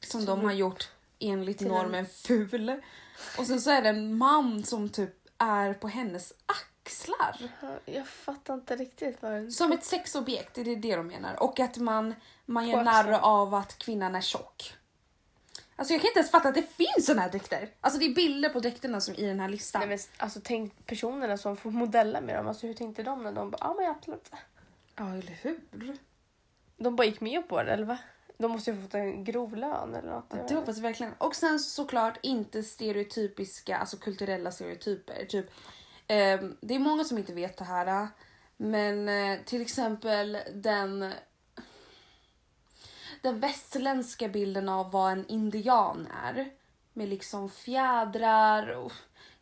som 0.00 0.24
de 0.24 0.44
har 0.44 0.52
gjort 0.52 0.88
enligt 1.18 1.60
normen 1.60 2.06
ful. 2.06 2.82
Och 3.38 3.46
sen 3.46 3.60
så 3.60 3.70
är 3.70 3.82
det 3.82 3.88
en 3.88 4.18
man 4.18 4.64
som 4.64 4.88
typ 4.88 5.14
är 5.38 5.74
på 5.74 5.88
hennes 5.88 6.32
axlar. 6.88 7.36
Jag 7.84 8.06
fattar 8.06 8.54
inte 8.54 8.76
riktigt 8.76 9.22
vad 9.22 9.32
den... 9.32 9.52
Som 9.52 9.72
ett 9.72 9.84
sexobjekt, 9.84 10.54
det 10.54 10.60
är 10.60 10.76
det 10.76 10.96
de 10.96 11.06
menar. 11.06 11.42
Och 11.42 11.60
att 11.60 11.76
man, 11.76 12.14
man 12.46 12.68
gör 12.68 12.82
narr 12.82 13.12
av 13.12 13.54
att 13.54 13.78
kvinnan 13.78 14.14
är 14.14 14.20
tjock. 14.20 14.74
Alltså 15.76 15.94
jag 15.94 16.00
kan 16.00 16.08
inte 16.08 16.18
ens 16.18 16.30
fatta 16.30 16.48
att 16.48 16.54
det 16.54 16.62
finns 16.62 17.06
såna 17.06 17.22
här 17.22 17.30
dräkter. 17.30 17.70
Alltså 17.80 18.00
det 18.00 18.06
är 18.06 18.14
bilder 18.14 18.48
på 18.48 18.60
dräkterna 18.60 19.00
som 19.00 19.14
i 19.14 19.26
den 19.26 19.40
här 19.40 19.48
listan. 19.48 19.80
Nej, 19.80 19.88
men, 19.88 19.98
alltså, 20.16 20.40
tänk 20.44 20.86
personerna 20.86 21.36
som 21.36 21.56
får 21.56 21.70
modella 21.70 22.20
med 22.20 22.36
dem. 22.36 22.48
Alltså, 22.48 22.66
hur 22.66 22.74
tänkte 22.74 23.02
de 23.02 23.22
när 23.22 23.32
de 23.32 23.50
bara, 23.50 23.58
ja 23.60 23.74
men 23.78 23.90
absolut. 23.90 24.30
Ja, 24.96 25.12
eller 25.12 25.38
hur? 25.42 25.96
De 26.76 26.96
bara 26.96 27.06
gick 27.06 27.20
med 27.20 27.48
på 27.48 27.62
det 27.62 27.72
eller 27.72 27.84
va? 27.84 27.98
De 28.38 28.50
måste 28.50 28.70
ju 28.70 28.76
ha 28.76 28.82
fått 28.82 28.94
en 28.94 29.24
grov 29.24 29.56
lön 29.56 29.94
eller 29.94 30.10
något. 30.10 30.26
Ja, 30.30 30.36
det 30.48 30.54
hoppas 30.54 30.76
jag 30.76 30.82
verkligen. 30.82 31.12
Och 31.18 31.36
sen 31.36 31.58
såklart 31.58 32.18
inte 32.22 32.62
stereotypiska, 32.62 33.78
alltså 33.78 33.96
kulturella 33.96 34.50
stereotyper. 34.50 35.24
Typ, 35.24 35.46
Ehm, 36.08 36.56
det 36.60 36.74
är 36.74 36.78
många 36.78 37.04
som 37.04 37.18
inte 37.18 37.34
vet 37.34 37.56
det 37.56 37.64
här. 37.64 38.02
Äh, 38.02 38.08
men 38.56 39.08
eh, 39.08 39.38
till 39.44 39.62
exempel 39.62 40.38
den 40.54 41.12
den 43.22 43.40
västerländska 43.40 44.28
bilden 44.28 44.68
av 44.68 44.90
vad 44.90 45.12
en 45.12 45.26
indian 45.26 46.08
är. 46.24 46.50
Med 46.92 47.08
liksom 47.08 47.50
fjädrar 47.50 48.68
och 48.68 48.92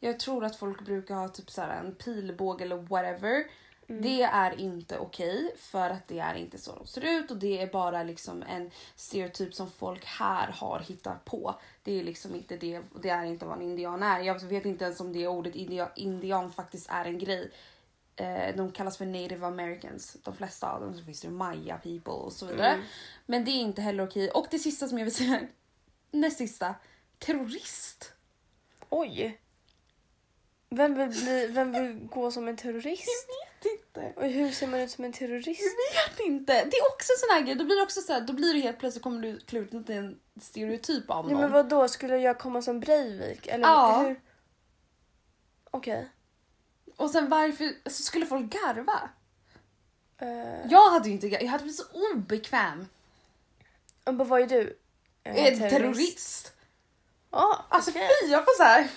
jag 0.01 0.21
tror 0.21 0.45
att 0.45 0.57
folk 0.57 0.85
brukar 0.85 1.15
ha 1.15 1.29
typ 1.29 1.51
så 1.51 1.61
här 1.61 1.81
en 1.81 1.95
pilbåge 1.95 2.65
eller 2.65 2.77
whatever. 2.77 3.45
Det 3.87 4.23
är 4.23 4.61
inte 4.61 4.99
okej 4.99 5.55
för 5.57 5.91
att 5.91 6.09
det 6.09 6.19
är 6.19 6.35
inte 6.35 6.59
så 6.59 6.75
de 6.77 6.87
ser 6.87 7.05
ut 7.05 7.31
och 7.31 7.37
det 7.37 7.63
är 7.63 7.67
bara 7.67 8.03
liksom 8.03 8.43
en 8.43 8.71
stereotyp 8.97 9.55
som 9.55 9.71
folk 9.71 10.05
här 10.05 10.51
har 10.51 10.81
hittat 10.81 11.25
på. 11.25 11.55
Det 11.83 12.01
är 12.01 12.05
liksom 12.05 12.35
inte 12.35 12.57
det, 12.57 12.83
det 13.03 13.09
är 13.09 13.25
inte 13.25 13.47
vad 13.47 13.57
en 13.57 13.63
indian 13.63 14.03
är. 14.03 14.21
Jag 14.21 14.45
vet 14.45 14.65
inte 14.65 14.85
ens 14.85 15.01
om 15.01 15.13
det 15.13 15.29
ordet 15.29 15.55
indian, 15.55 15.89
indian 15.97 16.53
faktiskt 16.53 16.91
är 16.91 17.05
en 17.05 17.19
grej. 17.19 17.51
Eh, 18.17 18.57
de 18.57 18.73
kallas 18.73 18.97
för 18.97 19.07
native 19.07 19.47
americans, 19.47 20.17
de 20.25 20.37
flesta 20.37 20.73
av 20.73 20.81
dem. 20.81 20.95
Så 20.95 21.05
finns 21.05 21.21
det 21.21 21.31
maya 21.31 21.79
people 21.79 22.13
och 22.13 22.33
så 22.33 22.47
vidare. 22.47 22.73
Mm. 22.73 22.87
Men 23.27 23.45
det 23.45 23.51
är 23.51 23.61
inte 23.61 23.83
heller 23.83 24.07
okej. 24.07 24.31
Och 24.31 24.47
det 24.51 24.59
sista 24.59 24.89
som 24.89 24.99
jag 24.99 25.05
vill 25.05 25.15
säga, 25.15 25.41
näst 26.11 26.39
sista, 26.39 26.75
terrorist. 27.19 28.13
Oj! 28.89 29.41
Vem 30.69 30.95
vill, 30.95 31.09
bli, 31.09 31.47
vem 31.47 31.73
vill 31.73 32.09
gå 32.11 32.31
som 32.31 32.49
en 32.49 32.57
terrorist? 32.57 33.29
Jag 33.67 34.05
inte. 34.05 34.21
Och 34.21 34.27
hur 34.27 34.51
ser 34.51 34.67
man 34.67 34.81
ut 34.81 34.91
som 34.91 35.05
en 35.05 35.13
terrorist? 35.13 35.61
Jag 35.95 36.11
vet 36.11 36.21
inte. 36.21 36.53
Det 36.53 36.77
är 36.77 36.93
också 36.93 37.13
sån 37.19 37.29
här 37.35 37.41
grej. 37.41 37.55
Då 37.55 37.65
blir 37.65 37.77
det 37.77 37.83
också 37.83 38.01
så 38.01 38.13
här, 38.13 38.21
då 38.21 38.33
blir 38.33 38.55
det 38.55 38.61
helt 38.61 38.79
plötsligt 38.79 39.03
kommer 39.03 39.23
du 39.23 39.39
klä 39.41 39.59
ut 39.61 39.71
till 39.71 39.97
en 39.97 40.21
stereotyp 40.41 41.11
av 41.11 41.25
Ja, 41.25 41.33
någon. 41.33 41.41
men 41.41 41.53
vad 41.53 41.69
då 41.69 41.89
skulle 41.89 42.17
jag 42.19 42.39
komma 42.39 42.63
som 42.63 42.81
Breivik? 42.81 43.47
Eller 43.47 43.65
Ja. 43.65 44.03
hur? 44.07 44.21
Okej. 45.71 46.09
Och 46.97 47.11
sen 47.11 47.29
varför 47.29 47.73
så 47.91 48.03
skulle 48.03 48.27
folk 48.27 48.53
garva? 48.53 49.11
Eh, 50.19 50.71
Jag 50.71 50.91
hade 50.91 51.09
ju 51.09 51.15
inte 51.15 51.29
gar- 51.29 51.41
jag 51.43 51.49
hade 51.51 51.63
blivit 51.63 51.79
så 51.81 52.13
obekväm. 52.15 52.87
men 54.05 54.29
vad 54.29 54.41
är 54.43 54.47
du? 54.47 54.79
Eh, 55.23 55.47
En 55.47 55.59
terrorist. 55.71 56.53
Ja, 57.31 57.65
Alltså 57.69 57.91
okej. 57.91 58.09
fy, 58.23 58.31
jag 58.31 58.45
får 58.45 58.57
så 58.57 58.63
här. 58.63 58.89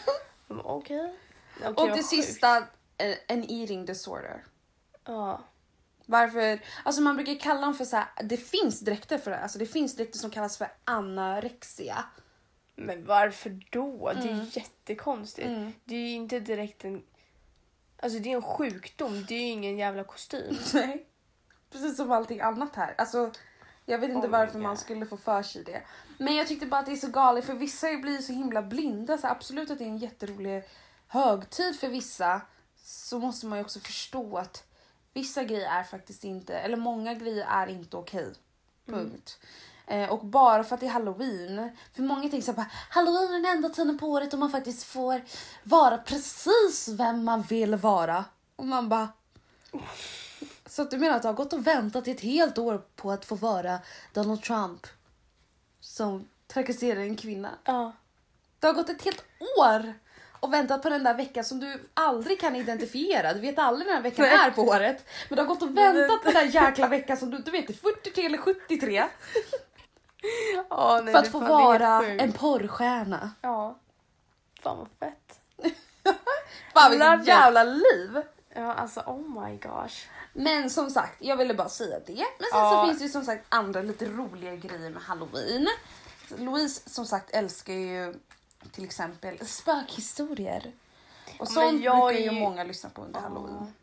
Men 0.47 0.59
Okej. 0.61 1.15
Okej, 1.57 1.67
Och 1.67 1.75
vad 1.75 1.89
det 1.89 1.93
sjukt. 1.95 2.07
sista, 2.09 2.57
eh, 2.97 3.15
en 3.27 3.51
eating 3.51 3.85
disorder. 3.85 4.43
Ja. 5.09 5.41
Varför? 6.05 6.59
Alltså 6.83 7.01
man 7.01 7.15
brukar 7.15 7.39
kalla 7.39 7.61
dem 7.61 7.73
för 7.73 7.85
så 7.85 7.95
här, 7.95 8.07
det 8.23 8.37
finns 8.37 8.79
dräkter 8.79 9.17
för 9.17 9.31
det. 9.31 9.39
Alltså 9.39 9.59
det 9.59 9.65
finns 9.65 9.95
dräkter 9.95 10.19
som 10.19 10.31
kallas 10.31 10.57
för 10.57 10.67
anorexia. 10.83 12.03
Men 12.75 13.05
varför 13.05 13.59
då? 13.69 14.11
Det 14.13 14.19
är 14.29 14.33
Mm. 14.33 14.45
jättekonstigt. 14.51 15.47
Mm. 15.47 15.73
Det 15.85 15.95
är 15.95 15.99
ju 16.07 16.15
inte 16.15 16.39
direkt 16.39 16.85
en... 16.85 17.03
Alltså 17.99 18.19
det 18.19 18.31
är 18.31 18.35
en 18.35 18.41
sjukdom, 18.41 19.25
det 19.27 19.35
är 19.35 19.39
ju 19.39 19.45
ingen 19.47 19.77
jävla 19.77 20.03
kostym. 20.03 20.57
Nej. 20.73 21.05
Precis 21.71 21.97
som 21.97 22.11
allting 22.11 22.41
annat 22.41 22.75
här. 22.75 22.95
Alltså, 22.97 23.31
jag 23.85 23.99
vet 23.99 24.09
inte 24.09 24.27
Oh 24.27 24.31
varför 24.31 24.59
man 24.59 24.77
skulle 24.77 25.05
få 25.05 25.17
för 25.17 25.43
sig 25.43 25.63
det. 25.63 25.81
Men 26.17 26.35
jag 26.35 26.47
tyckte 26.47 26.65
bara 26.65 26.79
att 26.79 26.85
det 26.85 26.91
är 26.91 26.95
så 26.95 27.07
galet 27.09 27.45
för 27.45 27.53
vissa 27.53 27.97
blir 27.97 28.17
så 28.17 28.33
himla 28.33 28.61
blinda. 28.61 29.17
Så 29.17 29.27
absolut 29.27 29.71
att 29.71 29.77
det 29.77 29.83
är 29.83 29.89
en 29.89 29.97
jätterolig 29.97 30.63
högtid 31.07 31.79
för 31.79 31.87
vissa. 31.87 32.41
Så 32.83 33.19
måste 33.19 33.45
man 33.45 33.57
ju 33.59 33.65
också 33.65 33.79
förstå 33.79 34.37
att 34.37 34.63
vissa 35.13 35.43
grejer 35.43 35.69
är 35.69 35.83
faktiskt 35.83 36.23
inte, 36.23 36.57
eller 36.57 36.77
många 36.77 37.13
grejer 37.13 37.47
är 37.49 37.67
inte 37.67 37.97
okej. 37.97 38.33
Punkt. 38.85 39.39
Eh, 39.87 40.09
och 40.09 40.25
bara 40.25 40.63
för 40.63 40.75
att 40.75 40.81
det 40.81 40.87
är 40.87 40.91
halloween. 40.91 41.77
För 41.93 42.03
många 42.03 42.21
tänker 42.21 42.41
så 42.41 42.51
här, 42.51 42.55
bara, 42.55 42.71
halloween 42.89 43.29
är 43.29 43.33
den 43.33 43.45
enda 43.45 43.69
tiden 43.69 43.97
på 43.97 44.07
året 44.07 44.31
då 44.31 44.37
man 44.37 44.51
faktiskt 44.51 44.83
får 44.83 45.21
vara 45.63 45.97
precis 45.97 46.87
vem 46.87 47.23
man 47.23 47.41
vill 47.41 47.75
vara. 47.75 48.25
Och 48.55 48.65
man 48.65 48.89
bara... 48.89 49.09
Så 50.65 50.81
att 50.81 50.91
du 50.91 50.97
menar 50.97 51.15
att 51.15 51.21
du 51.21 51.27
har 51.27 51.35
gått 51.35 51.53
och 51.53 51.67
väntat 51.67 52.07
i 52.07 52.11
ett 52.11 52.21
helt 52.21 52.57
år 52.57 52.81
på 52.95 53.11
att 53.11 53.25
få 53.25 53.35
vara 53.35 53.79
Donald 54.13 54.41
Trump 54.41 54.87
som 55.79 56.27
trakasserar 56.47 56.99
en 56.99 57.15
kvinna? 57.15 57.49
Ja. 57.63 57.91
Det 58.59 58.67
har 58.67 58.73
gått 58.73 58.89
ett 58.89 59.01
helt 59.01 59.23
år 59.57 59.93
och 60.39 60.53
väntat 60.53 60.81
på 60.81 60.89
den 60.89 61.03
där 61.03 61.13
veckan 61.13 61.43
som 61.43 61.59
du 61.59 61.89
aldrig 61.93 62.39
kan 62.39 62.55
identifiera. 62.55 63.33
Du 63.33 63.39
vet 63.39 63.59
aldrig 63.59 63.87
när 63.87 63.93
den 63.93 64.03
veckan 64.03 64.25
är 64.25 64.51
på 64.51 64.61
året. 64.61 65.05
Men 65.29 65.35
du 65.35 65.41
har 65.41 65.47
gått 65.47 65.61
och 65.61 65.77
väntat 65.77 66.23
på 66.23 66.31
den 66.31 66.33
där 66.33 66.63
jäkla 66.63 66.87
veckan 66.87 67.17
som 67.17 67.31
du 67.31 67.37
inte 67.37 67.51
vet 67.51 67.69
är 67.69 67.73
43 67.73 68.25
eller 68.25 68.37
73. 68.37 69.03
Ja, 70.69 71.01
nej, 71.03 71.13
för 71.13 71.19
att 71.21 71.27
få 71.31 71.39
vara 71.39 72.05
en 72.05 72.31
porrstjärna. 72.33 73.31
Ja. 73.41 73.79
Fan 74.61 74.77
vad 74.77 74.87
fett. 74.99 75.39
Fan 76.73 76.91
vilket 76.91 77.27
jävla 77.27 77.63
liv! 77.63 78.21
Ja, 78.55 78.73
alltså 78.73 78.99
oh 78.99 79.45
my 79.45 79.57
gosh. 79.57 80.07
Men 80.33 80.69
som 80.69 80.89
sagt, 80.89 81.15
jag 81.19 81.37
ville 81.37 81.53
bara 81.53 81.69
säga 81.69 81.99
det. 82.05 82.13
Men 82.13 82.49
sen 82.51 82.59
Ja. 82.59 82.71
så 82.71 82.87
finns 82.87 82.99
det 82.99 83.05
ju 83.05 83.11
som 83.11 83.25
sagt 83.25 83.45
andra 83.49 83.81
lite 83.81 84.05
roliga 84.05 84.55
grejer 84.55 84.89
med 84.89 85.01
halloween. 85.01 85.67
Louise 86.37 86.89
som 86.89 87.05
sagt 87.05 87.29
älskar 87.29 87.73
ju 87.73 88.13
till 88.71 88.83
exempel 88.83 89.45
spökhistorier. 89.47 90.71
Och 91.39 91.47
sånt 91.47 91.81
brukar 91.81 92.11
ju 92.11 92.31
många 92.31 92.63
lyssna 92.63 92.89
på 92.89 93.01
under 93.01 93.19
halloween. 93.19 93.73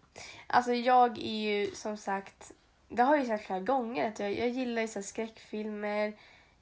Alltså 0.47 0.73
jag 0.73 1.19
är 1.19 1.41
ju 1.51 1.75
som 1.75 1.97
sagt, 1.97 2.53
det 2.89 3.03
har 3.03 3.15
jag 3.17 3.23
ju 3.25 3.29
sagt 3.29 3.47
flera 3.47 3.61
gånger 3.61 4.09
att 4.09 4.19
jag, 4.19 4.39
jag 4.39 4.49
gillar 4.49 4.83
ju 4.83 4.89
så 4.89 5.03
skräckfilmer 5.03 6.13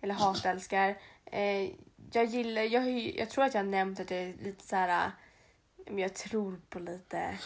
eller 0.01 0.15
hatälskar. 0.15 0.97
Eh, 1.27 1.71
jag 2.13 2.25
gillar, 2.25 2.63
jag, 2.63 2.91
jag 2.91 3.31
tror 3.31 3.45
att 3.45 3.55
jag 3.55 3.63
har 3.63 3.69
nämnt 3.71 4.01
att 4.01 4.11
jag 4.11 4.21
är 4.21 4.35
lite 4.43 4.67
så 4.67 4.77
här, 4.77 5.11
jag 5.87 6.15
tror 6.15 6.61
på 6.69 6.79
lite 6.79 7.39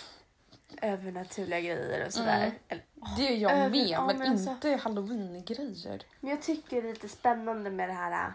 övernaturliga 0.83 1.61
grejer 1.61 2.07
och 2.07 2.13
sådär. 2.13 2.37
Mm. 2.47 2.53
Eller- 2.69 2.85
Det 3.17 3.29
är 3.29 3.37
jag 3.37 3.53
Över- 3.53 3.71
med, 3.71 3.87
ja, 3.87 4.07
men, 4.07 4.19
men 4.19 4.33
alltså- 4.33 4.51
inte 4.51 4.71
halloween-grejer. 4.83 6.03
Men 6.21 6.31
jag 6.31 6.43
tycker 6.43 6.83
det 6.83 6.89
är 6.89 6.93
lite 6.93 7.09
spännande 7.09 7.71
med 7.71 7.89
det 7.89 7.93
här 7.93 8.33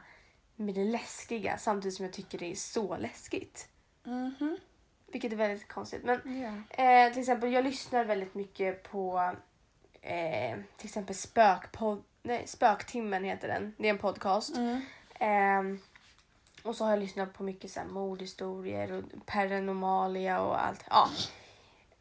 med 0.56 0.76
det 0.76 0.84
läskiga 0.84 1.58
samtidigt 1.58 1.96
som 1.96 2.06
jag 2.06 2.14
tycker 2.14 2.38
det 2.38 2.52
är 2.52 2.56
så 2.56 2.98
läskigt. 2.98 3.68
Mhm. 4.04 4.58
Vilket 5.08 5.32
är 5.32 5.36
väldigt 5.36 5.68
konstigt. 5.68 6.04
Men 6.04 6.42
Ja. 6.42 6.84
Eh, 6.84 7.12
till 7.12 7.20
exempel, 7.22 7.54
jag 7.54 7.64
lyssnar 7.64 8.06
väldigt 8.06 8.36
mycket 8.36 8.84
på 8.84 9.32
eh, 10.02 10.58
till 10.78 10.88
exempel 10.88 11.16
Spökpod, 11.16 12.04
nej, 12.24 12.48
Spöktimmen 12.48 13.24
heter 13.24 13.48
den. 13.48 13.76
Det 13.78 13.88
är 13.88 13.90
en 13.90 13.98
podcast. 13.98 14.56
Mm. 14.56 14.82
Eh, 15.20 15.80
och 16.64 16.76
så 16.76 16.84
har 16.84 16.92
jag 16.92 17.00
lyssnat 17.00 17.34
på 17.34 17.44
mycket 17.44 17.72
så 17.72 17.80
här, 17.80 17.88
mordhistorier 17.88 18.92
och 18.92 19.04
paranormalia 19.26 20.42
och 20.42 20.66
allt. 20.66 20.84
Ja, 20.90 21.10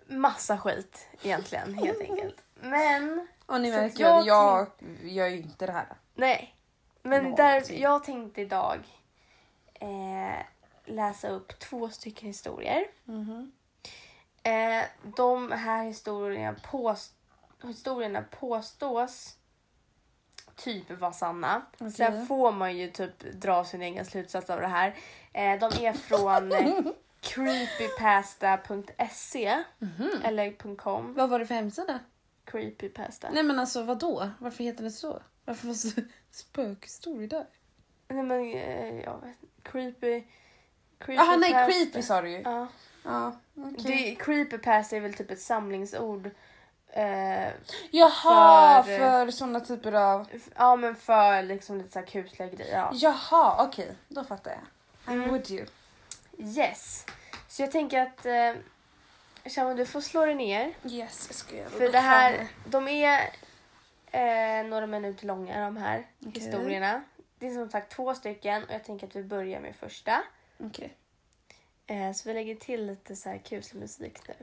massa 0.07 0.59
skit 0.59 1.09
egentligen 1.23 1.75
helt 1.75 2.01
enkelt. 2.01 2.37
Men 2.55 3.27
Och 3.47 3.61
ni 3.61 3.71
märker 3.71 4.05
jag 4.05 4.27
jag 4.27 4.67
gör 5.03 5.27
ju 5.27 5.37
inte 5.37 5.67
det 5.67 5.73
här. 5.73 5.97
nej. 6.15 6.55
Men 7.03 7.23
Någonting. 7.23 7.45
där, 7.45 7.73
jag 7.83 8.05
tänkte 8.05 8.41
idag 8.41 8.79
eh, 9.75 10.45
läsa 10.85 11.29
upp 11.29 11.59
två 11.59 11.89
stycken 11.89 12.29
historier. 12.29 12.85
Mhm. 13.05 13.53
Eh, 14.43 14.85
de 15.17 15.53
här 15.53 15.85
historierna, 15.85 16.55
pås- 16.71 17.13
historierna 17.63 18.25
påstås 18.41 19.37
typ 20.57 20.91
vara 20.91 21.13
sanna. 21.13 21.63
Okej. 21.75 21.91
Sen 21.93 22.27
får 22.27 22.53
man 22.53 22.77
ju 22.77 22.91
typ 22.91 23.21
dra 23.33 23.65
sin 23.65 23.83
egen 23.83 24.05
slutsats 24.07 24.51
av 24.51 24.61
det 24.61 24.67
här. 24.67 24.89
Eh, 25.33 25.59
de 25.59 25.87
är 25.87 25.93
från 25.93 26.53
creepypasta.se 27.21 29.63
eller 30.25 30.77
.com. 30.77 31.15
Vad 31.15 31.31
var 31.31 31.39
det 31.39 31.47
för 31.47 31.55
hemsida? 31.55 31.99
Creepypasta. 32.45 33.31
Nej 33.31 33.43
men 33.43 33.59
alltså 33.59 33.83
vad 33.83 33.99
då? 33.99 34.31
Varför 34.39 34.65
heter 34.65 34.85
det 34.85 34.91
så? 34.91 35.23
Varför 35.45 35.67
var 35.67 35.75
det 37.21 37.27
där? 37.27 37.47
Nej 38.09 38.23
men 38.23 38.41
eh, 38.55 39.01
jag 39.01 39.21
vet 39.21 39.43
inte. 39.43 39.71
Creepy... 39.71 40.23
Jaha 41.07 41.37
nej, 41.37 41.51
creepy 41.51 42.03
sa 42.03 42.23
du 42.23 42.31
ju. 42.31 42.41
Ja. 42.41 42.67
Ja, 43.05 43.33
okej. 43.57 43.75
Det, 43.85 44.25
creepypasta 44.25 44.97
är 44.97 45.01
väl 45.01 45.15
typ 45.15 45.31
ett 45.31 45.41
samlingsord. 45.41 46.31
Eh, 46.89 47.49
Jaha, 47.91 48.83
för- 48.83 48.99
för, 48.99 49.31
såna 49.31 49.61
typer 49.61 49.93
av... 49.93 50.27
ja 50.57 50.77
men 50.77 50.97
för 50.97 51.43
liksom 51.43 51.79
lite 51.79 51.93
så 51.93 51.99
här 51.99 52.07
kusliga 52.07 52.49
grejer. 52.49 52.77
Ja. 52.77 52.91
Jaha, 52.95 53.65
okej. 53.69 53.93
Då 54.09 54.25
fattar 54.25 54.51
jag. 54.51 54.61
I'm 55.15 55.23
Mm. 55.23 55.33
with 55.35 55.53
you. 55.53 55.67
Yes. 56.39 57.07
Så 57.49 57.63
jag 57.63 57.71
tänker 57.73 58.01
att 58.01 58.27
eh, 58.27 58.53
Shaman, 59.51 59.77
du 59.77 59.87
får 59.87 60.01
slå 60.01 60.27
dig 60.27 60.35
ner. 60.35 60.75
Yes, 60.85 61.25
jag 61.29 61.35
ska 61.37 61.57
göra 61.57 61.69
För 61.69 61.89
det 61.93 61.99
här, 61.99 62.49
de 62.65 62.89
är 62.89 63.31
eh, 64.13 64.65
några 64.67 64.87
minuter 64.87 65.27
långa 65.27 65.65
de 65.65 65.77
här 65.77 66.07
Okej. 66.21 66.33
historierna. 66.43 67.03
Det 67.39 67.47
är 67.47 67.55
som 67.55 67.69
sagt 67.71 67.93
två 67.93 68.15
stycken 68.15 68.65
och 68.65 68.71
jag 68.75 68.85
tänker 68.85 69.07
att 69.07 69.17
vi 69.17 69.25
börjar 69.25 69.61
med 69.61 69.77
första. 69.77 70.23
Okej. 70.59 70.97
Eh, 71.87 72.13
så 72.13 72.29
vi 72.29 72.35
lägger 72.35 72.55
till 72.55 72.87
lite 72.87 73.17
så 73.17 73.29
här 73.29 73.39
kuslig 73.39 73.81
musik 73.81 74.19
nu. 74.29 74.35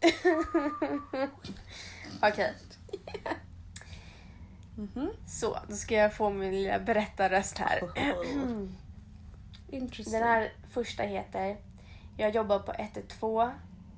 Okej, 2.22 2.54
Mhm. 4.76 5.10
så 5.26 5.58
då 5.68 5.74
ska 5.76 5.94
jag 5.94 6.14
få 6.16 6.30
min 6.30 6.50
lilla 6.54 6.78
berättarröst 6.78 7.58
här. 7.58 7.80
Interesting. 9.70 10.12
Den 10.12 10.22
här 10.28 10.52
första 10.70 11.02
heter 11.02 11.56
Jag 12.16 12.34
jobbar 12.34 12.58
på 12.58 12.72
112 12.72 13.50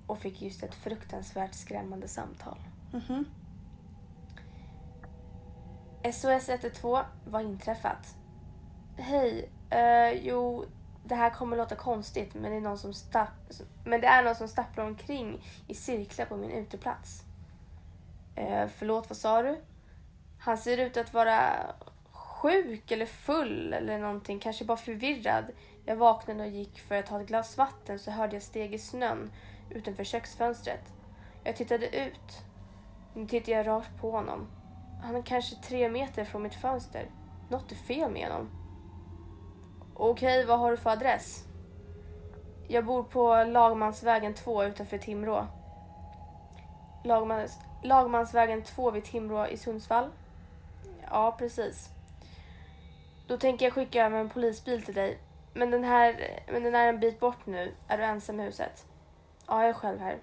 och 0.06 0.18
fick 0.18 0.42
just 0.42 0.62
ett 0.62 0.74
fruktansvärt 0.74 1.54
skrämmande 1.54 2.08
samtal. 2.08 2.58
Mhm. 2.92 3.24
SOS 6.04 6.48
112, 6.48 7.04
vad 7.24 7.42
inträffat? 7.42 8.16
Hej, 8.96 9.50
uh, 9.74 10.26
jo 10.26 10.64
det 11.04 11.14
här 11.14 11.30
kommer 11.30 11.56
låta 11.56 11.74
konstigt 11.74 12.34
men 12.34 12.50
det 12.50 12.56
är 12.56 12.60
någon 12.60 12.78
som 12.78 12.94
stapp, 12.94 13.52
men 13.84 14.00
det 14.00 14.06
är 14.06 14.22
någon 14.22 14.34
som 14.34 14.48
stapplar 14.48 14.84
omkring 14.84 15.44
i 15.66 15.74
cirklar 15.74 16.26
på 16.26 16.36
min 16.36 16.50
uteplats. 16.50 17.22
Uh, 18.38 18.66
förlåt, 18.76 19.08
vad 19.08 19.16
sa 19.16 19.42
du? 19.42 19.60
Han 20.38 20.58
ser 20.58 20.78
ut 20.78 20.96
att 20.96 21.14
vara 21.14 21.52
sjuk 22.12 22.90
eller 22.90 23.06
full 23.06 23.72
eller 23.72 23.98
någonting, 23.98 24.38
kanske 24.38 24.64
bara 24.64 24.76
förvirrad. 24.76 25.44
Jag 25.84 25.96
vaknade 25.96 26.40
och 26.40 26.48
gick 26.48 26.80
för 26.80 26.94
att 26.94 27.06
ta 27.06 27.20
ett 27.20 27.26
glas 27.26 27.58
vatten 27.58 27.98
så 27.98 28.10
hörde 28.10 28.36
jag 28.36 28.42
steg 28.42 28.74
i 28.74 28.78
snön 28.78 29.30
utanför 29.70 30.04
köksfönstret. 30.04 30.92
Jag 31.44 31.56
tittade 31.56 31.86
ut. 31.86 32.42
Nu 33.14 33.26
tittar 33.26 33.52
jag 33.52 33.66
rakt 33.66 34.00
på 34.00 34.10
honom. 34.10 34.48
Han 35.02 35.16
är 35.16 35.22
kanske 35.22 35.56
tre 35.56 35.88
meter 35.88 36.24
från 36.24 36.42
mitt 36.42 36.54
fönster. 36.54 37.06
Något 37.48 37.72
är 37.72 37.76
fel 37.76 38.10
med 38.10 38.28
honom. 38.28 38.50
Okej, 39.94 40.44
vad 40.44 40.58
har 40.58 40.70
du 40.70 40.76
för 40.76 40.90
adress? 40.90 41.44
Jag 42.68 42.84
bor 42.84 43.02
på 43.02 43.44
Lagmansvägen 43.44 44.34
2 44.34 44.64
utanför 44.64 44.98
Timrå. 44.98 45.46
Lagmans, 47.04 47.58
Lagmansvägen 47.82 48.62
2 48.62 48.90
vid 48.90 49.04
Timrå 49.04 49.46
i 49.46 49.56
Sundsvall? 49.56 50.10
Ja, 51.10 51.36
precis. 51.38 51.88
Då 53.26 53.36
tänker 53.36 53.66
jag 53.66 53.72
skicka 53.72 54.06
över 54.06 54.18
en 54.18 54.28
polisbil 54.28 54.82
till 54.82 54.94
dig. 54.94 55.18
Men 55.54 55.70
den 55.70 55.84
här, 55.84 56.40
men 56.52 56.62
den 56.62 56.74
är 56.74 56.88
en 56.88 57.00
bit 57.00 57.20
bort 57.20 57.46
nu. 57.46 57.74
Är 57.88 57.98
du 57.98 58.04
ensam 58.04 58.40
i 58.40 58.42
huset? 58.42 58.86
Ja, 59.46 59.60
jag 59.60 59.68
är 59.68 59.74
själv 59.74 60.00
här. 60.00 60.18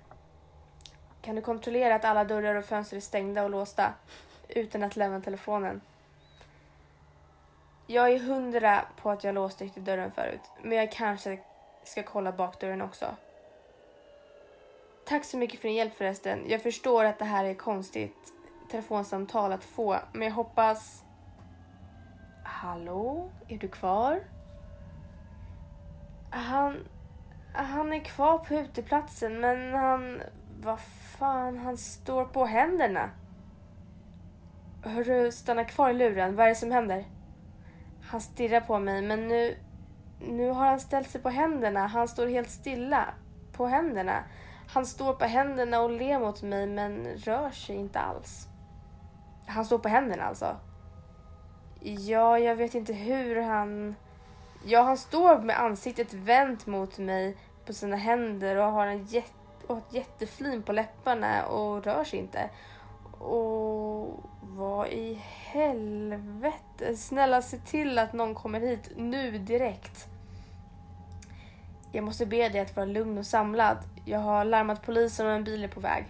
Kan 1.22 1.36
du 1.36 1.42
kontrollera 1.42 1.96
att 1.96 2.06
alla 2.06 2.24
dörrar 2.24 2.56
och 2.56 2.66
fönster 2.66 2.98
är 2.98 3.02
stängda 3.02 3.44
och 3.44 3.50
låsta 3.50 3.94
utan 4.50 4.84
att 4.84 4.96
lämna 4.96 5.22
telefonen? 5.22 5.82
Jag 7.88 8.12
är 8.12 8.20
hundra 8.20 8.86
på 9.02 9.10
att 9.10 9.24
jag 9.24 9.36
låste 9.36 9.70
till 9.70 9.84
dörren 9.84 10.12
förut, 10.12 10.42
men 10.62 10.78
jag 10.78 10.92
kanske 10.92 11.40
ska 11.84 12.04
kolla 12.04 12.32
bakdörren 12.32 12.82
också. 12.82 13.06
Tack 15.06 15.26
så 15.26 15.38
mycket 15.38 15.60
för 15.60 15.68
din 15.68 15.78
hjälp 15.78 15.98
förresten. 15.98 16.44
Jag 16.48 16.64
förstår 16.64 17.06
att 17.06 17.20
det 17.20 17.26
här 17.26 17.46
är 17.46 17.52
ett 17.52 17.58
konstigt 17.58 18.34
telefonsamtal 18.72 19.52
att 19.52 19.64
få, 19.64 19.98
men 20.14 20.28
jag 20.28 20.36
hoppas... 20.36 21.04
Hallå? 22.44 23.30
Är 23.48 23.58
du 23.58 23.68
kvar? 23.68 24.20
Han... 26.30 26.88
Han 27.54 27.94
är 27.94 28.00
kvar 28.00 28.38
på 28.38 28.54
uteplatsen, 28.54 29.40
men 29.40 29.74
han... 29.74 30.22
Vad 30.62 30.80
fan, 31.20 31.58
han 31.58 31.78
står 31.78 32.26
på 32.26 32.46
händerna. 32.46 33.10
Hörru, 34.90 35.32
stanna 35.32 35.64
kvar 35.64 35.90
i 35.90 35.94
luren. 35.94 36.36
Vad 36.36 36.46
är 36.46 36.50
det 36.50 36.56
som 36.56 36.72
händer? 36.72 37.06
Han 38.04 38.22
stirrar 38.22 38.62
på 38.62 38.80
mig, 38.80 39.02
men 39.02 39.28
nu... 39.28 39.58
Nu 40.20 40.50
har 40.50 40.68
han 40.68 40.80
ställt 40.80 41.10
sig 41.10 41.22
på 41.22 41.30
händerna. 41.30 41.88
Han 41.88 42.08
står 42.08 42.28
helt 42.28 42.50
stilla. 42.50 43.06
På 43.52 43.66
händerna. 43.66 44.24
Han 44.68 44.86
står 44.86 45.14
på 45.14 45.26
händerna 45.26 45.82
och 45.82 45.90
ler 45.90 46.20
mot 46.20 46.42
mig, 46.42 46.68
men 46.68 47.08
rör 47.08 47.50
sig 47.50 47.76
inte 47.76 48.00
alls. 48.00 48.48
Han 49.48 49.66
står 49.66 49.80
på 49.80 49.90
händerna 49.90 50.24
alltså? 50.24 50.56
Ja, 51.82 52.40
jag 52.40 52.56
vet 52.56 52.76
inte 52.76 52.94
hur 52.94 53.42
han... 53.42 53.96
Ja, 54.66 54.82
han 54.82 54.98
står 54.98 55.40
med 55.40 55.60
ansiktet 55.60 56.14
vänt 56.14 56.66
mot 56.66 56.98
mig 56.98 57.38
på 57.66 57.74
sina 57.74 57.96
händer 57.96 58.56
och 58.56 58.72
har 58.72 58.88
en 58.88 59.06
jätte, 59.06 59.68
och 59.68 59.78
ett 59.78 59.94
jätteflin 59.94 60.64
på 60.64 60.72
läpparna 60.72 61.46
och 61.46 61.84
rör 61.84 62.04
sig 62.04 62.20
inte. 62.20 62.50
Och 63.20 64.26
vad 64.56 64.88
i 64.88 65.20
helvete? 65.24 66.96
Snälla 66.98 67.42
se 67.42 67.58
till 67.58 68.00
att 68.00 68.14
någon 68.14 68.36
kommer 68.36 68.60
hit 68.60 68.92
nu 68.96 69.38
direkt. 69.38 70.08
Jag 71.92 72.04
måste 72.04 72.26
be 72.26 72.50
dig 72.50 72.62
att 72.62 72.76
vara 72.76 72.86
lugn 72.86 73.18
och 73.18 73.26
samlad. 73.26 73.78
Jag 74.06 74.20
har 74.20 74.46
larmat 74.46 74.86
polisen 74.86 75.28
och 75.28 75.32
en 75.32 75.44
bil 75.44 75.64
är 75.64 75.68
på 75.68 75.80
väg. 75.80 76.06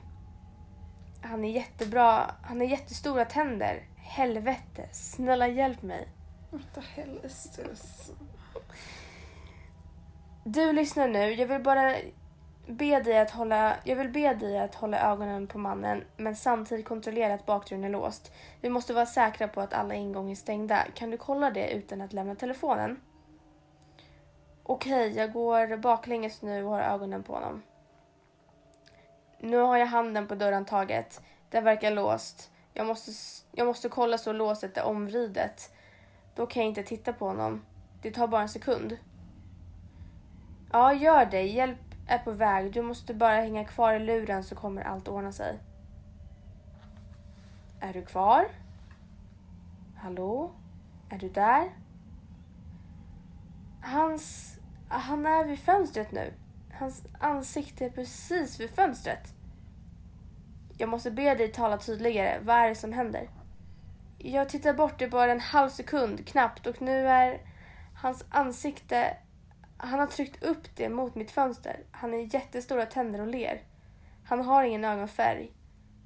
Han 1.21 1.45
är 1.45 1.49
jättebra. 1.49 2.31
Han 2.41 2.57
har 2.57 2.67
jättestora 2.67 3.25
tänder. 3.25 3.83
Helvete, 3.97 4.89
snälla 4.91 5.47
hjälp 5.47 5.81
mig. 5.81 6.07
What 6.49 6.73
the 6.73 6.81
hell 6.81 7.19
is 7.23 7.51
this? 7.55 8.11
Du 10.43 10.73
lyssnar 10.73 11.07
nu. 11.07 11.33
Jag 11.33 11.47
vill 11.47 11.63
bara 11.63 11.95
be 12.67 12.99
dig 12.99 13.19
att 13.19 13.31
hålla, 13.31 13.75
jag 13.83 13.95
vill 13.95 14.09
be 14.09 14.33
dig 14.33 14.59
att 14.59 14.75
hålla 14.75 15.11
ögonen 15.11 15.47
på 15.47 15.57
mannen 15.57 16.03
men 16.17 16.35
samtidigt 16.35 16.85
kontrollera 16.85 17.33
att 17.33 17.45
bakdörren 17.45 17.83
är 17.83 17.89
låst. 17.89 18.31
Vi 18.61 18.69
måste 18.69 18.93
vara 18.93 19.05
säkra 19.05 19.47
på 19.47 19.61
att 19.61 19.73
alla 19.73 19.93
ingångar 19.93 20.31
är 20.31 20.35
stängda. 20.35 20.85
Kan 20.93 21.09
du 21.11 21.17
kolla 21.17 21.51
det 21.51 21.69
utan 21.69 22.01
att 22.01 22.13
lämna 22.13 22.35
telefonen? 22.35 22.99
Okej, 24.63 25.17
jag 25.17 25.33
går 25.33 25.77
baklänges 25.77 26.41
nu 26.41 26.63
och 26.63 26.71
har 26.71 26.81
ögonen 26.81 27.23
på 27.23 27.33
honom. 27.33 27.61
Nu 29.39 29.57
har 29.57 29.77
jag 29.77 29.85
handen 29.85 30.27
på 30.27 30.35
dörrhandtaget. 30.35 31.21
Den 31.49 31.63
verkar 31.63 31.91
låst. 31.91 32.51
Jag 32.73 32.87
måste, 32.87 33.11
jag 33.51 33.67
måste 33.67 33.89
kolla 33.89 34.17
så 34.17 34.31
låset 34.31 34.77
är 34.77 34.83
omvridet. 34.83 35.73
Då 36.35 36.45
kan 36.45 36.63
jag 36.63 36.69
inte 36.69 36.83
titta 36.83 37.13
på 37.13 37.27
honom. 37.27 37.65
Det 38.01 38.11
tar 38.11 38.27
bara 38.27 38.41
en 38.41 38.49
sekund. 38.49 38.97
Ja, 40.71 40.93
gör 40.93 41.25
det. 41.25 41.41
Hjälp 41.41 41.94
är 42.07 42.17
på 42.17 42.31
väg. 42.31 42.73
Du 42.73 42.81
måste 42.81 43.13
bara 43.13 43.35
hänga 43.35 43.65
kvar 43.65 43.93
i 43.93 43.99
luren 43.99 44.43
så 44.43 44.55
kommer 44.55 44.81
allt 44.81 45.07
ordna 45.07 45.31
sig. 45.31 45.59
Är 47.79 47.93
du 47.93 48.05
kvar? 48.05 48.45
Hallå? 49.95 50.51
Är 51.09 51.17
du 51.17 51.29
där? 51.29 51.69
Hans... 53.81 54.55
Han 54.87 55.25
är 55.25 55.45
vid 55.45 55.59
fönstret 55.59 56.11
nu. 56.11 56.33
Hans 56.73 57.03
ansikte 57.19 57.85
är 57.85 57.89
precis 57.89 58.59
vid 58.59 58.69
fönstret. 58.69 59.33
Jag 60.77 60.89
måste 60.89 61.11
be 61.11 61.35
dig 61.35 61.51
tala 61.51 61.77
tydligare. 61.77 62.39
Vad 62.43 62.55
är 62.55 62.69
det 62.69 62.75
som 62.75 62.93
händer? 62.93 63.29
Jag 64.17 64.49
tittar 64.49 64.73
bort 64.73 65.01
i 65.01 65.07
bara 65.07 65.31
en 65.31 65.39
halv 65.39 65.69
sekund 65.69 66.27
knappt 66.27 66.67
och 66.67 66.81
nu 66.81 67.07
är 67.07 67.41
hans 67.95 68.25
ansikte 68.29 69.17
han 69.77 69.99
har 69.99 70.07
tryckt 70.07 70.43
upp 70.43 70.75
det 70.75 70.89
mot 70.89 71.15
mitt 71.15 71.31
fönster. 71.31 71.79
Han 71.91 72.13
har 72.13 72.33
jättestora 72.33 72.85
tänder 72.85 73.21
och 73.21 73.27
ler. 73.27 73.61
Han 74.25 74.41
har 74.41 74.63
ingen 74.63 74.85
ögonfärg. 74.85 75.51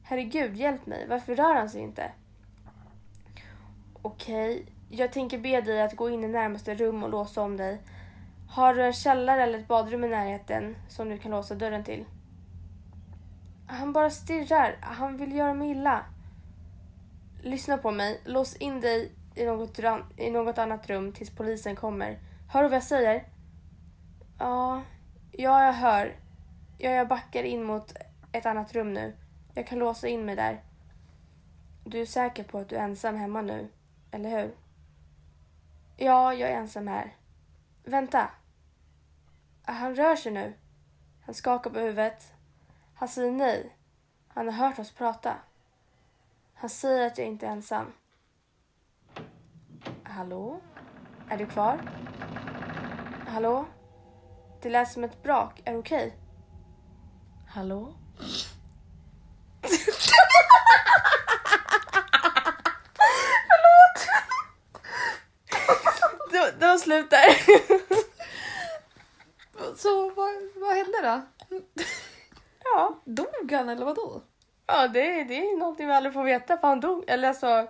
Herregud, 0.03 0.55
hjälp 0.55 0.85
mig. 0.85 1.07
Varför 1.07 1.35
rör 1.35 1.55
han 1.55 1.69
sig 1.69 1.81
inte? 1.81 2.11
Okej, 4.01 4.65
jag 4.89 5.11
tänker 5.11 5.37
be 5.37 5.61
dig 5.61 5.81
att 5.81 5.95
gå 5.95 6.09
in 6.09 6.23
i 6.23 6.27
närmaste 6.27 6.75
rum 6.75 7.03
och 7.03 7.09
låsa 7.09 7.41
om 7.41 7.57
dig. 7.57 7.81
Har 8.49 8.73
du 8.73 8.83
en 8.83 8.93
källare 8.93 9.43
eller 9.43 9.59
ett 9.59 9.67
badrum 9.67 10.03
i 10.03 10.07
närheten 10.07 10.75
som 10.87 11.09
du 11.09 11.17
kan 11.17 11.31
låsa 11.31 11.55
dörren 11.55 11.83
till? 11.83 12.05
Han 13.67 13.93
bara 13.93 14.09
stirrar. 14.09 14.77
Han 14.81 15.17
vill 15.17 15.35
göra 15.35 15.53
mig 15.53 15.71
illa. 15.71 16.05
Lyssna 17.43 17.77
på 17.77 17.91
mig. 17.91 18.21
Lås 18.25 18.55
in 18.55 18.81
dig 18.81 19.11
i 19.35 19.45
något, 19.45 19.79
i 20.17 20.31
något 20.31 20.57
annat 20.57 20.89
rum 20.89 21.13
tills 21.13 21.29
polisen 21.29 21.75
kommer. 21.75 22.19
Hör 22.47 22.63
du 22.63 22.69
vad 22.69 22.75
jag 22.75 22.83
säger? 22.83 23.25
Ja, 24.39 24.81
ja, 25.31 25.65
jag 25.65 25.73
hör. 25.73 26.15
Ja, 26.77 26.89
jag 26.89 27.07
backar 27.07 27.43
in 27.43 27.63
mot 27.63 27.93
ett 28.31 28.45
annat 28.45 28.73
rum 28.73 28.93
nu. 28.93 29.15
Jag 29.53 29.67
kan 29.67 29.79
låsa 29.79 30.07
in 30.07 30.25
mig 30.25 30.35
där. 30.35 30.63
Du 31.85 32.01
är 32.01 32.05
säker 32.05 32.43
på 32.43 32.57
att 32.57 32.69
du 32.69 32.75
är 32.75 32.83
ensam 32.83 33.15
hemma 33.15 33.41
nu, 33.41 33.69
eller 34.11 34.29
hur? 34.29 34.55
Ja, 35.97 36.33
jag 36.33 36.51
är 36.51 36.55
ensam 36.55 36.87
här. 36.87 37.15
Vänta. 37.83 38.29
Ah, 39.65 39.71
han 39.71 39.95
rör 39.95 40.15
sig 40.15 40.31
nu. 40.31 40.53
Han 41.25 41.35
skakar 41.35 41.69
på 41.69 41.79
huvudet. 41.79 42.33
Han 42.93 43.07
säger 43.07 43.31
nej. 43.31 43.75
Han 44.27 44.45
har 44.45 44.67
hört 44.67 44.79
oss 44.79 44.91
prata. 44.91 45.35
Han 46.53 46.69
säger 46.69 47.07
att 47.07 47.17
jag 47.17 47.27
inte 47.27 47.47
är 47.47 47.51
ensam. 47.51 47.93
Hallå? 50.03 50.59
Är 51.29 51.37
du 51.37 51.45
kvar? 51.45 51.81
Hallå? 53.27 53.65
Det 54.61 54.69
lät 54.69 54.91
som 54.91 55.03
ett 55.03 55.23
brak. 55.23 55.61
Är 55.65 55.71
du 55.73 55.77
okej? 55.79 56.15
Hallå? 57.49 57.93
Förlåt! 63.49 64.07
det, 66.31 66.53
det 66.59 66.67
var 66.67 66.77
slut 66.77 67.09
där. 67.09 67.35
Så 69.77 70.09
vad, 70.09 70.29
vad 70.55 70.75
hände 70.75 70.97
då? 71.01 71.21
ja, 72.63 72.99
Dog 73.05 73.51
han 73.51 73.69
eller 73.69 73.85
vadå? 73.85 74.21
ja 74.67 74.87
det, 74.87 75.23
det 75.23 75.37
är 75.37 75.57
någonting 75.57 75.87
vi 75.87 75.93
aldrig 75.93 76.13
får 76.13 76.23
veta 76.23 76.57
för 76.57 76.67
han 76.67 76.79
dog. 76.79 77.03
Eller 77.07 77.27
alltså, 77.27 77.67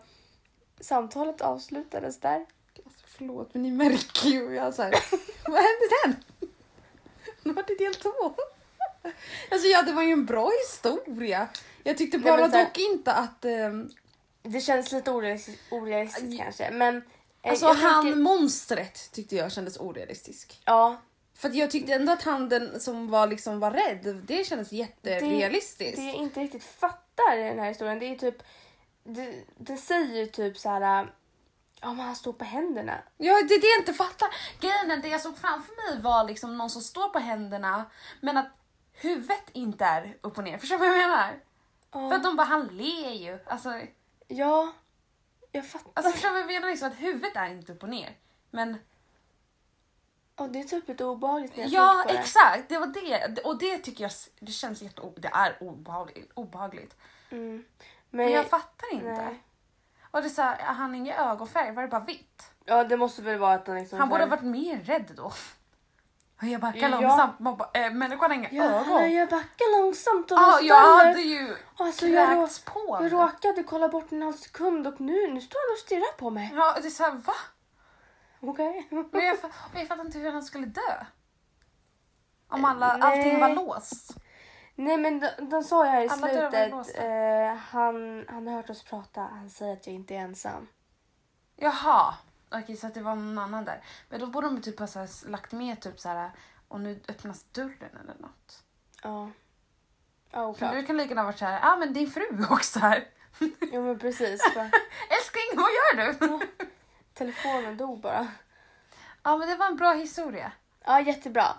samtalet 0.80 1.41
avslutades 1.41 2.19
där. 2.19 2.45
Alltså, 2.86 2.99
förlåt 3.08 3.54
men 3.54 3.63
ni 3.63 3.71
märker 3.71 4.30
ju. 4.30 4.56
Jag 4.56 4.73
så 4.73 4.82
här, 4.82 4.91
vad 5.47 5.58
hände 5.60 5.88
sen? 6.04 6.23
Var 7.56 7.64
det 7.68 7.76
del 7.76 7.96
två. 7.96 8.34
Alltså 9.52 9.68
ja, 9.68 9.82
det 9.82 9.92
var 9.94 10.04
ju 10.04 10.12
en 10.12 10.26
bra 10.26 10.52
historia. 10.68 11.48
Jag 11.84 11.98
tyckte 11.98 12.18
Nej, 12.18 12.32
bara 12.32 12.48
här- 12.48 12.66
dock 12.66 12.78
inte 12.78 13.14
att... 13.14 13.46
ehm, 13.46 13.90
Det 14.44 14.62
känns 14.62 14.92
lite 14.92 15.12
orealistiskt, 15.12 16.38
kanske. 16.44 16.72
Men 16.72 16.98
eh, 16.98 17.52
alltså 17.52 17.66
jag 17.66 17.74
han, 17.74 18.04
tänker- 18.04 18.20
monstret 18.20 19.12
tyckte 19.12 19.36
jag 19.36 19.52
kändes 19.52 19.78
orealistisk. 19.80 20.62
Ja, 20.66 21.02
För 21.36 21.50
att 21.50 21.56
jag 21.56 21.72
tyckte 21.72 21.94
ändå 21.94 22.12
att 22.14 22.24
han 22.24 22.50
den 22.50 22.80
som 22.80 23.08
var 23.10 23.28
liksom 23.28 23.60
var 23.60 23.72
rädd, 23.72 24.22
det 24.28 24.44
kändes 24.48 24.72
jätterealistiskt. 24.72 25.98
Det 25.98 26.04
jag 26.04 26.16
inte 26.16 26.40
riktigt 26.40 26.64
fattar 26.64 27.38
i 27.38 27.44
den 27.44 27.60
här 27.60 27.68
historien 27.68 28.00
det 28.00 28.06
är 28.06 28.16
typ... 28.16 28.44
Det, 29.04 29.34
det 29.58 29.78
säger 29.78 30.16
ju 30.16 30.26
typ 30.26 30.58
så 30.58 30.70
här... 30.70 31.14
Ja 31.82 31.94
men 31.94 32.06
han 32.06 32.15
står 32.15 32.34
på 32.34 32.44
händerna. 32.46 33.02
Ja, 33.18 33.34
det 33.34 33.54
är 33.54 33.62
det 33.62 33.68
jag 33.68 33.80
inte 33.82 33.94
fattar. 33.94 34.30
Grejen 34.60 34.92
är, 34.92 34.98
det 34.98 35.08
jag 35.08 35.22
såg 35.22 35.38
framför 35.38 35.92
mig 35.92 36.02
var 36.02 36.24
liksom 36.24 36.58
någon 36.58 36.70
som 36.70 36.82
står 36.82 37.10
på 37.10 37.20
händerna 37.20 37.86
men 38.22 38.38
att 38.38 38.48
huvudet 38.94 39.50
inte 39.54 39.86
är 39.86 40.18
upp 40.22 40.38
och 40.38 40.44
ner. 40.44 40.58
Förstår 40.58 40.76
du 40.78 40.80
vad 40.80 40.89
jag 40.89 40.98
menar? 41.10 41.39
Ja. 41.92 42.10
För 42.10 42.15
att 42.15 42.24
de 42.24 42.36
bara, 42.36 42.48
han 42.48 42.68
ler 42.68 43.12
ju. 43.12 43.39
Alltså, 43.46 43.82
Ja, 44.28 44.72
jag 45.52 45.68
fattar. 45.68 45.92
alltså 45.96 46.12
förstår 46.12 46.30
du 46.30 46.34
vad 46.34 46.42
jag 46.42 46.48
menar? 46.48 46.68
Liksom 46.70 46.88
att 46.88 47.00
huvudet 47.00 47.36
är 47.36 47.50
inte 47.50 47.72
upp 47.74 47.84
och 47.84 47.89
ner. 47.89 48.18
Men 48.52 48.78
Ja, 50.36 50.48
det 50.48 50.60
är 50.60 50.63
typ 50.63 50.88
lite 50.88 51.06
obehagligt 51.06 51.58
när 51.58 51.63
jag 51.63 51.72
ja, 51.72 51.94
tänker 51.94 52.08
på 52.08 52.13
det. 52.13 52.20
exakt. 52.20 52.70
Det 52.70 52.78
var 52.78 52.88
det. 52.88 53.42
Och 53.42 53.58
det 53.58 53.78
tycker 53.78 54.04
jag, 54.04 54.12
det 54.39 54.52
känns 54.52 54.82
jätte, 54.82 55.02
det 55.18 55.28
är 55.34 55.58
obehagligt. 55.63 56.32
obehagligt. 56.34 56.96
Mm. 57.30 57.65
Men, 58.10 58.26
Men 58.26 58.32
jag 58.32 58.50
fattar 58.50 58.94
inte. 58.94 59.06
nej. 59.06 59.44
Och 60.12 60.22
det 60.22 60.28
är 60.28 60.30
så 60.30 60.41
här, 60.41 60.58
han 60.60 60.89
har 60.89 60.95
ingen 60.98 61.15
ögonfärg, 61.17 61.72
var 61.72 61.82
det 61.82 61.88
bara 61.88 62.04
vitt? 62.04 62.52
Ja, 62.65 62.84
det 62.84 62.98
måste 62.98 63.22
väl 63.22 63.38
vara 63.39 63.54
att 63.54 63.67
han 63.67 63.76
liksom... 63.78 64.00
Han 64.00 64.10
borde 64.10 64.24
ha 64.24 64.30
varit 64.30 64.41
mer 64.43 64.78
rädd 64.78 65.12
då. 65.17 65.24
Och 66.41 66.48
jag 66.48 66.62
backar 66.62 66.80
Ja. 66.80 67.00
långsamt. 67.02 67.39
Man 67.39 67.58
bara, 67.58 67.69
äh, 67.74 67.91
människan 67.93 68.32
har 68.32 68.38
inga 68.38 68.50
Ja, 68.52 68.63
ögon. 68.63 69.12
jag 69.13 69.30
backar 69.30 69.82
långsamt 69.82 70.32
och 70.32 70.38
Ja, 70.38 70.58
de 70.62 70.67
jag 70.67 70.98
hade 70.98 71.22
ju 71.22 71.56
Alltså, 71.78 72.08
jag, 72.08 72.32
rå... 72.38 72.41
kräkts 72.41 72.60
på. 72.65 72.98
jag 73.02 73.13
råkade 73.13 73.63
kolla 73.63 73.89
bort 73.89 74.12
en 74.12 74.22
halv 74.22 74.34
sekund 74.34 74.88
och 74.88 75.02
nu, 75.02 75.28
nu 75.34 75.41
står 75.41 75.60
han 75.69 75.74
och 75.76 75.80
stirrar 75.80 76.17
på 76.17 76.30
mig. 76.30 76.52
Ja, 76.56 76.78
det 76.82 76.88
är 76.88 76.89
såhär, 76.89 77.12
va? 77.12 77.34
Okej. 78.41 78.88
Men 78.89 79.10
jag, 79.12 79.38
fa- 79.38 79.45
och 79.74 79.80
jag 79.80 79.88
fattar 79.88 80.06
inte 80.06 80.19
hur 80.19 80.32
han 80.32 80.43
skulle 80.43 80.65
dö. 80.65 81.06
Om 82.50 82.65
alla, 82.65 82.86
allting 82.86 83.39
var 83.39 83.48
Nej. 83.48 83.56
låst. 83.56 84.12
Nej 84.80 84.98
men 84.98 85.20
de, 85.20 85.30
de 85.50 85.63
sa 85.63 85.86
ju 85.86 85.92
här 85.92 86.02
i 86.02 86.10
Alla 86.10 86.28
slutet, 86.28 86.98
eh, 86.98 87.56
han, 87.56 88.26
han 88.30 88.48
har 88.48 88.56
hört 88.56 88.70
oss 88.70 88.84
prata, 88.84 89.22
han 89.22 89.50
säger 89.50 89.74
att 89.74 89.88
jag 89.88 89.96
inte 89.96 90.15
är 90.15 90.20
ensam. 90.20 90.68
Jaha. 91.56 92.15
Okej, 92.52 92.78
så 92.78 92.88
att 92.88 92.94
det 92.94 93.02
var 93.02 93.15
någon 93.15 93.38
annan 93.38 93.65
där. 93.65 93.84
Men 94.10 94.20
då 94.20 94.28
borde 94.28 94.48
de 94.48 94.62
typ 94.62 94.80
ha 94.80 94.88
så 94.88 95.00
här 95.00 95.30
lagt 95.30 95.52
med 95.52 95.82
typ 95.82 96.00
så 96.00 96.10
här 96.10 96.32
och 96.68 96.80
nu 96.80 97.00
öppnas 97.08 97.44
dörren 97.44 97.98
eller 98.04 98.15
något. 98.20 98.63
Ja. 99.04 99.30
Ja, 100.32 100.38
För 100.38 100.46
oklart. 100.46 100.74
nu 100.74 100.84
kan 100.84 100.98
det 100.98 101.04
lika 101.04 101.10
gärna 101.15 101.24
varit 101.24 101.39
så 101.39 101.46
här, 101.46 101.60
ja 101.60 101.74
ah, 101.74 101.78
men 101.78 101.94
din 101.94 102.12
fru 102.12 102.24
är 102.24 102.52
också 102.54 102.80
här. 102.80 103.08
Jo 103.72 103.84
men 103.84 104.00
precis. 104.00 104.42
Bara, 104.56 104.70
Älskling, 105.10 105.56
vad 105.56 105.70
gör 105.72 105.96
du? 105.96 106.48
telefonen 107.13 107.78
dog 107.78 108.02
bara. 108.02 108.28
Ja, 109.24 109.38
men 109.38 109.50
det 109.50 109.56
var 109.56 109.65
en 109.68 109.78
bra 109.78 109.94
historia. 109.94 110.52
Ja, 110.86 111.02
jättebra. 111.02 111.56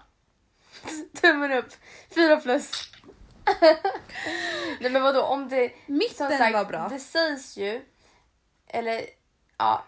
Tummen 1.20 1.52
upp. 1.52 1.72
Fyra 2.14 2.36
plus. 2.36 2.70
Nej 4.80 4.90
men 4.90 5.02
vadå, 5.02 5.22
om 5.22 5.48
det... 5.48 5.72
Som 5.86 5.96
Mitten 5.96 6.38
sagt, 6.38 6.54
var 6.54 6.64
bra. 6.64 6.88
det 6.88 6.98
sägs 6.98 7.56
ju, 7.56 7.82
eller 8.66 9.02
ja, 9.58 9.84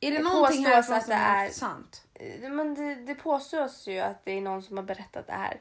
Är 0.00 0.10
det 0.10 0.16
Det 0.16 0.22
någonting 0.22 0.66
att 0.66 0.84
som 0.86 1.00
det 1.06 1.14
är 1.14 1.46
är- 1.46 1.50
sant? 1.50 2.02
Eh, 2.14 2.50
Men 2.50 2.74
det, 2.74 2.94
det 2.94 3.14
påstås 3.14 3.86
ju 3.88 3.98
att 4.00 4.24
det 4.24 4.32
är 4.32 4.40
någon 4.40 4.62
som 4.62 4.76
har 4.76 4.84
berättat 4.84 5.26
det 5.26 5.32
här. 5.32 5.60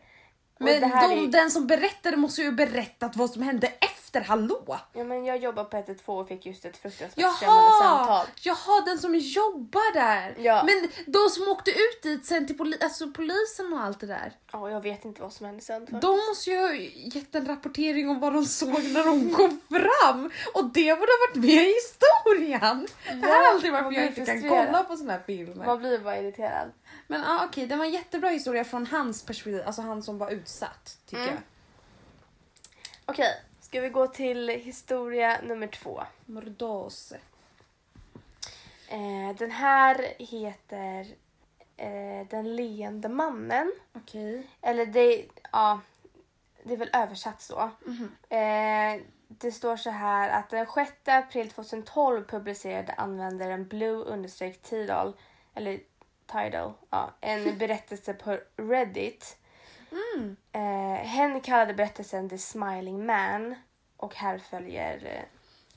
Men 0.59 0.79
det 0.81 0.87
här 0.87 1.09
de, 1.15 1.23
är 1.23 1.27
den 1.27 1.51
som 1.51 1.67
berättade 1.67 2.17
måste 2.17 2.41
ju 2.41 2.47
ha 2.47 2.55
berättat 2.55 3.15
vad 3.15 3.29
som 3.29 3.41
hände 3.41 3.67
efter, 3.67 3.94
hallå? 4.21 4.79
Ja, 4.93 5.03
men 5.03 5.25
jag 5.25 5.37
jobbar 5.37 5.63
på 5.63 5.77
112 5.77 6.19
och 6.19 6.27
fick 6.27 6.45
just 6.45 6.65
ett 6.65 6.77
fruktansvärt 6.77 7.35
skrämmande 7.37 7.71
samtal. 7.81 8.25
Jaha, 8.41 8.81
den 8.85 8.99
som 8.99 9.15
jobbar 9.15 9.93
där. 9.93 10.35
Ja. 10.39 10.63
Men 10.65 10.89
de 11.13 11.29
som 11.29 11.47
åkte 11.47 11.71
ut 11.71 12.03
dit 12.03 12.25
sen 12.25 12.47
till 12.47 12.57
poli- 12.57 12.83
alltså 12.83 13.11
polisen 13.11 13.73
och 13.73 13.79
allt 13.83 13.99
det 13.99 14.07
där. 14.07 14.31
Ja, 14.51 14.69
jag 14.69 14.81
vet 14.81 15.05
inte 15.05 15.21
vad 15.21 15.33
som 15.33 15.45
hände 15.45 15.61
sen. 15.63 15.87
De 16.01 16.17
måste 16.29 16.49
ju 16.49 16.57
ha 16.57 16.73
gett 16.95 17.35
en 17.35 17.45
rapportering 17.47 18.09
om 18.09 18.19
vad 18.19 18.33
de 18.33 18.45
såg 18.45 18.83
när 18.83 19.03
de 19.05 19.33
kom 19.33 19.59
fram. 19.69 20.31
Och 20.53 20.65
det 20.65 20.99
borde 20.99 21.11
ha 21.11 21.27
varit 21.29 21.35
med 21.35 21.49
i 21.67 21.73
historien. 21.73 22.87
det 23.21 23.27
här 23.27 23.43
är 23.45 23.49
alltid 23.55 23.71
varför 23.71 23.91
jag 23.91 24.05
inte 24.05 24.25
kan 24.25 24.41
kolla 24.49 24.83
på 24.83 24.97
såna 24.97 25.11
här 25.13 25.21
filmer. 25.25 25.65
Man 25.65 25.79
blir 25.79 25.99
bara 25.99 26.17
irriterad. 26.19 26.71
Men 27.07 27.23
ah, 27.25 27.45
okej, 27.45 27.67
det 27.67 27.75
var 27.75 27.85
en 27.85 27.91
jättebra 27.91 28.29
historia 28.29 28.63
från 28.63 28.87
hans 28.87 29.25
perspektiv. 29.25 29.63
Alltså 29.65 29.81
han 29.81 30.03
som 30.03 30.17
var 30.17 30.29
utsatt, 30.31 30.97
tycker 31.05 31.23
Mm. 31.23 31.33
jag. 31.35 31.43
Okej, 33.05 33.33
ska 33.75 33.81
vi 33.81 33.89
gå 33.89 34.07
till 34.07 34.49
historia 34.49 35.41
nummer 35.43 35.67
två. 35.67 36.03
Mordose. 36.25 37.19
Eh, 38.89 39.35
den 39.37 39.51
här 39.51 40.13
heter 40.19 41.07
eh, 41.77 42.27
Den 42.29 42.55
leende 42.55 43.09
mannen. 43.09 43.73
Okej. 43.93 44.47
Eller 44.61 44.85
det, 44.85 45.25
ja, 45.51 45.79
det 46.63 46.73
är 46.73 46.77
väl 46.77 46.89
översatt 46.93 47.41
så. 47.41 47.69
Mhm. 47.85 48.11
Eh, 48.29 49.01
det 49.27 49.51
står 49.51 49.77
så 49.77 49.89
här 49.89 50.29
att 50.29 50.49
den 50.49 50.65
6 50.65 50.91
april 51.05 51.49
2012 51.49 52.23
publicerade 52.27 52.93
användaren 52.93 53.67
blue-tidal 53.67 55.13
eller 55.53 55.79
Tidal, 56.25 56.73
ja, 56.89 57.13
en 57.21 57.57
berättelse 57.57 58.13
på 58.13 58.37
Reddit. 58.57 59.37
Mm. 59.91 60.35
Eh, 60.51 61.07
hen 61.07 61.41
kallade 61.41 61.73
berättelsen 61.73 62.29
The 62.29 62.37
Smiling 62.37 63.05
Man 63.05 63.55
och 63.97 64.15
här 64.15 64.37
följer 64.37 65.05
eh, 65.05 65.23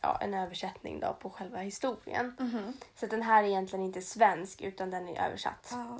ja, 0.00 0.18
en 0.20 0.35
översättning 0.35 1.00
då 1.00 1.16
på 1.20 1.31
själva 1.31 1.59
historien. 1.59 2.37
Mhm. 2.38 2.72
Så 2.94 3.04
att 3.04 3.11
den 3.11 3.22
här 3.22 3.42
är 3.42 3.48
egentligen 3.48 3.85
inte 3.85 4.02
svensk 4.02 4.61
utan 4.61 4.90
den 4.90 5.09
är 5.09 5.26
översatt. 5.26 5.68
Ja, 5.70 5.98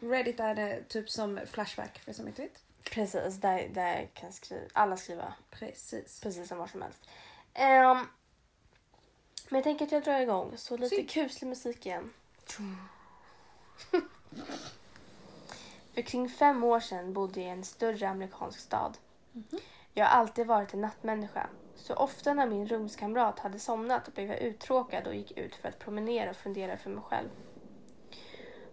Reddit 0.00 0.40
är 0.40 0.54
det 0.54 0.82
typ 0.88 1.10
som 1.10 1.40
Flashback 1.46 1.98
för 1.98 2.12
som 2.12 2.28
inte 2.28 2.42
vet. 2.42 2.62
Precis, 2.90 3.36
där, 3.36 3.68
där 3.68 4.08
kan 4.14 4.32
skriva, 4.32 4.62
alla 4.72 4.96
skriva 4.96 5.34
Precis. 5.50 6.20
precis 6.20 6.48
som 6.48 6.58
var 6.58 6.66
som 6.66 6.82
helst. 6.82 7.08
Ehm, 7.54 7.96
men 9.48 9.56
jag 9.58 9.64
tänker 9.64 9.86
att 9.86 9.92
jag 9.92 10.02
drar 10.02 10.20
igång, 10.20 10.52
så 10.56 10.76
lite 10.76 10.96
Synd. 10.96 11.10
kuslig 11.10 11.48
musik 11.48 11.86
igen. 11.86 12.12
För 15.94 16.02
kring 16.02 16.28
fem 16.28 16.64
år 16.64 16.80
sedan 16.80 17.12
bodde 17.12 17.40
jag 17.40 17.48
i 17.48 17.52
en 17.52 17.64
större 17.64 18.08
amerikansk 18.08 18.60
stad. 18.60 18.98
Jag 19.98 20.06
har 20.06 20.18
alltid 20.18 20.46
varit 20.46 20.74
en 20.74 20.80
nattmänniska. 20.80 21.46
Så 21.74 21.94
ofta 21.94 22.34
när 22.34 22.46
min 22.46 22.66
rumskamrat 22.66 23.38
hade 23.38 23.58
somnat 23.58 24.14
blev 24.14 24.28
jag 24.28 24.38
uttråkad 24.38 25.06
och 25.06 25.14
gick 25.14 25.38
ut 25.38 25.54
för 25.54 25.68
att 25.68 25.78
promenera 25.78 26.30
och 26.30 26.36
fundera 26.36 26.76
för 26.76 26.90
mig 26.90 27.02
själv. 27.02 27.28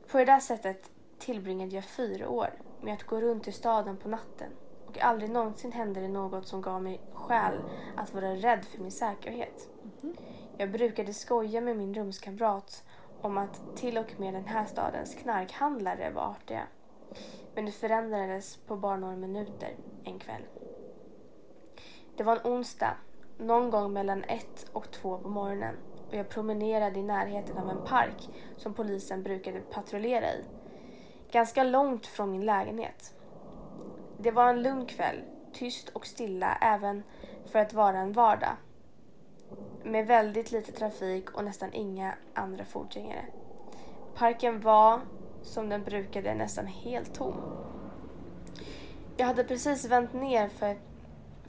På 0.07 0.17
det 0.17 0.25
där 0.25 0.39
sättet 0.39 0.91
tillbringade 1.19 1.75
jag 1.75 1.85
fyra 1.85 2.29
år 2.29 2.49
med 2.81 2.93
att 2.93 3.03
gå 3.03 3.21
runt 3.21 3.47
i 3.47 3.51
staden 3.51 3.97
på 3.97 4.09
natten 4.09 4.51
och 4.87 4.99
aldrig 5.01 5.31
någonsin 5.31 5.71
hände 5.71 6.01
det 6.01 6.07
något 6.07 6.47
som 6.47 6.61
gav 6.61 6.83
mig 6.83 7.01
skäl 7.13 7.59
att 7.97 8.13
vara 8.13 8.35
rädd 8.35 8.65
för 8.65 8.79
min 8.79 8.91
säkerhet. 8.91 9.69
Jag 10.57 10.71
brukade 10.71 11.13
skoja 11.13 11.61
med 11.61 11.77
min 11.77 11.93
rumskamrat 11.93 12.83
om 13.21 13.37
att 13.37 13.77
till 13.77 13.97
och 13.97 14.19
med 14.19 14.33
den 14.33 14.45
här 14.45 14.65
stadens 14.65 15.15
knarkhandlare 15.15 16.11
var 16.11 16.21
artiga. 16.21 16.63
Men 17.55 17.65
det 17.65 17.71
förändrades 17.71 18.57
på 18.57 18.75
bara 18.75 18.97
några 18.97 19.15
minuter 19.15 19.75
en 20.03 20.19
kväll. 20.19 20.43
Det 22.17 22.23
var 22.23 22.35
en 22.35 22.51
onsdag, 22.51 22.93
någon 23.37 23.69
gång 23.69 23.93
mellan 23.93 24.23
ett 24.23 24.69
och 24.73 24.91
två 24.91 25.17
på 25.17 25.29
morgonen 25.29 25.75
och 26.13 26.15
jag 26.19 26.29
promenerade 26.29 26.99
i 26.99 27.03
närheten 27.03 27.57
av 27.57 27.69
en 27.69 27.85
park 27.85 28.29
som 28.57 28.73
polisen 28.73 29.23
brukade 29.23 29.59
patrullera 29.59 30.33
i. 30.33 30.45
Ganska 31.31 31.63
långt 31.63 32.07
från 32.07 32.31
min 32.31 32.45
lägenhet. 32.45 33.13
Det 34.17 34.31
var 34.31 34.49
en 34.49 34.63
lugn 34.63 34.85
kväll, 34.85 35.23
tyst 35.53 35.89
och 35.89 36.05
stilla 36.05 36.57
även 36.61 37.03
för 37.45 37.59
att 37.59 37.73
vara 37.73 37.99
en 37.99 38.13
vardag. 38.13 38.55
Med 39.83 40.07
väldigt 40.07 40.51
lite 40.51 40.71
trafik 40.71 41.31
och 41.31 41.43
nästan 41.43 41.73
inga 41.73 42.13
andra 42.33 42.65
fotgängare. 42.65 43.25
Parken 44.15 44.59
var, 44.59 45.01
som 45.41 45.69
den 45.69 45.83
brukade, 45.83 46.35
nästan 46.35 46.67
helt 46.67 47.13
tom. 47.13 47.35
Jag 49.17 49.25
hade 49.25 49.43
precis 49.43 49.85
vänt 49.85 50.13
ner 50.13 50.47
för, 50.47 50.77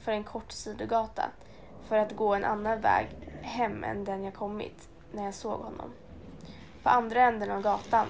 för 0.05 0.11
en 0.11 0.23
kort 0.23 0.51
sidogata 0.51 1.31
för 1.87 1.97
att 1.97 2.15
gå 2.15 2.33
en 2.33 2.45
annan 2.45 2.81
väg 2.81 3.07
hem 3.41 3.83
än 3.83 4.03
den 4.03 4.23
jag 4.23 4.33
kommit 4.33 4.89
när 5.11 5.25
jag 5.25 5.33
såg 5.33 5.59
honom. 5.59 5.93
På 6.83 6.89
andra 6.89 7.21
änden 7.21 7.51
av 7.51 7.61
gatan, 7.61 8.07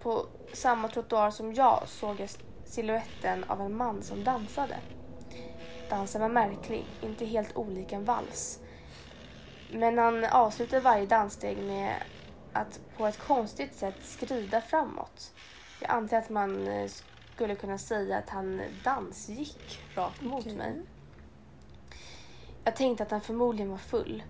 på 0.00 0.26
samma 0.52 0.88
trottoar 0.88 1.30
som 1.30 1.54
jag, 1.54 1.82
såg 1.86 2.20
jag 2.20 2.28
siluetten 2.64 3.44
av 3.44 3.60
en 3.60 3.76
man 3.76 4.02
som 4.02 4.24
dansade. 4.24 4.76
Dansen 5.90 6.20
var 6.20 6.28
märklig, 6.28 6.86
inte 7.02 7.24
helt 7.24 7.56
olik 7.56 7.92
en 7.92 8.04
vals. 8.04 8.60
Men 9.72 9.98
han 9.98 10.24
avslutade 10.24 10.80
varje 10.82 11.06
danssteg 11.06 11.58
med 11.58 11.94
att 12.52 12.80
på 12.96 13.06
ett 13.06 13.18
konstigt 13.18 13.74
sätt 13.74 13.96
skrida 14.02 14.60
framåt. 14.60 15.34
Jag 15.80 15.90
antar 15.90 16.16
att 16.16 16.30
man 16.30 16.68
eh, 16.68 16.90
skulle 17.34 17.54
kunna 17.54 17.78
säga 17.78 18.18
att 18.18 18.30
han 18.30 18.62
dansgick 18.84 19.80
rakt 19.94 20.22
mot 20.22 20.46
mig. 20.46 20.82
Jag 22.64 22.76
tänkte 22.76 23.02
att 23.02 23.10
han 23.10 23.20
förmodligen 23.20 23.70
var 23.70 23.78
full 23.78 24.22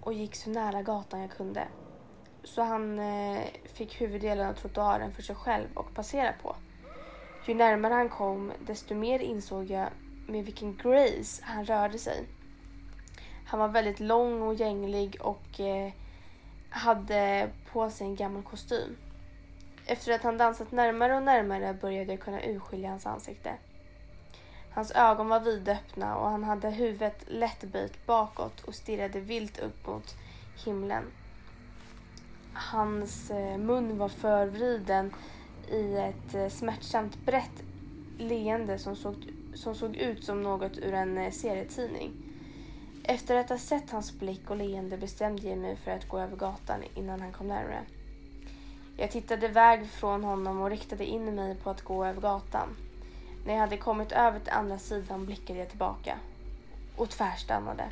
och 0.00 0.12
gick 0.12 0.34
så 0.34 0.50
nära 0.50 0.82
gatan 0.82 1.20
jag 1.20 1.30
kunde. 1.30 1.68
Så 2.44 2.62
han 2.62 2.98
eh, 2.98 3.42
fick 3.64 4.00
huvuddelen 4.00 4.48
av 4.48 4.52
trottoaren 4.52 5.12
för 5.12 5.22
sig 5.22 5.36
själv 5.36 5.68
och 5.74 5.94
passera 5.94 6.32
på. 6.42 6.56
Ju 7.46 7.54
närmare 7.54 7.94
han 7.94 8.08
kom, 8.08 8.52
desto 8.66 8.94
mer 8.94 9.18
insåg 9.18 9.70
jag 9.70 9.88
med 10.28 10.44
vilken 10.44 10.76
grace 10.76 11.42
han 11.44 11.64
rörde 11.64 11.98
sig. 11.98 12.24
Han 13.46 13.60
var 13.60 13.68
väldigt 13.68 14.00
lång 14.00 14.42
och 14.42 14.54
gänglig 14.54 15.16
och 15.20 15.60
eh, 15.60 15.92
hade 16.70 17.50
på 17.72 17.90
sig 17.90 18.06
en 18.06 18.16
gammal 18.16 18.42
kostym. 18.42 18.96
Efter 19.86 20.12
att 20.12 20.22
han 20.22 20.38
dansat 20.38 20.72
närmare 20.72 21.16
och 21.16 21.22
närmare 21.22 21.74
började 21.74 22.12
jag 22.12 22.20
kunna 22.20 22.44
urskilja 22.44 22.90
hans 22.90 23.06
ansikte. 23.06 23.54
Hans 24.74 24.90
ögon 24.90 25.28
var 25.28 25.40
vidöppna 25.40 26.16
och 26.16 26.30
han 26.30 26.44
hade 26.44 26.70
huvudet 26.70 27.24
lätt 27.26 27.64
böjt 27.64 28.06
bakåt 28.06 28.60
och 28.64 28.74
stirrade 28.74 29.20
vilt 29.20 29.58
upp 29.58 29.86
mot 29.86 30.14
himlen. 30.64 31.04
Hans 32.52 33.30
eh, 33.30 33.58
mun 33.58 33.98
var 33.98 34.08
förvriden 34.08 35.14
i 35.70 35.96
ett 35.96 36.34
eh, 36.34 36.48
smärtsamt 36.48 37.16
brett 37.26 37.62
leende 38.18 38.78
som 38.78 38.96
såg, 38.96 39.14
som 39.54 39.74
såg 39.74 39.96
ut 39.96 40.24
som 40.24 40.42
något 40.42 40.78
ur 40.78 40.94
en 40.94 41.18
eh, 41.18 41.32
serietidning. 41.32 42.12
Efter 43.04 43.36
att 43.36 43.48
ha 43.48 43.58
sett 43.58 43.90
hans 43.90 44.12
blick 44.12 44.50
och 44.50 44.56
leende 44.56 44.96
bestämde 44.96 45.48
jag 45.48 45.58
mig 45.58 45.76
för 45.76 45.90
att 45.90 46.08
gå 46.08 46.18
över 46.18 46.36
gatan 46.36 46.82
innan 46.94 47.20
han 47.20 47.32
kom 47.32 47.48
närmare. 47.48 47.82
Jag 48.96 49.10
tittade 49.10 49.46
iväg 49.46 49.86
från 49.86 50.24
honom 50.24 50.60
och 50.60 50.70
riktade 50.70 51.06
in 51.06 51.34
mig 51.34 51.54
på 51.54 51.70
att 51.70 51.82
gå 51.82 52.04
över 52.04 52.20
gatan. 52.20 52.76
När 53.44 53.52
jag 53.52 53.60
hade 53.60 53.76
kommit 53.76 54.12
över 54.12 54.40
till 54.40 54.52
andra 54.52 54.78
sidan 54.78 55.26
blickade 55.26 55.58
jag 55.58 55.68
tillbaka 55.68 56.18
och 56.96 57.10
tvärstannade. 57.10 57.88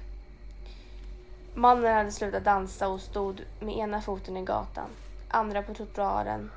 Mannen 1.54 1.94
hade 1.94 2.12
slutat 2.12 2.44
dansa 2.44 2.88
och 2.88 3.00
stod 3.00 3.42
med 3.60 3.76
ena 3.76 4.00
foten 4.00 4.36
i 4.36 4.42
gatan, 4.42 4.90
andra 5.28 5.62
på 5.62 5.74
trottoaren 5.74 6.50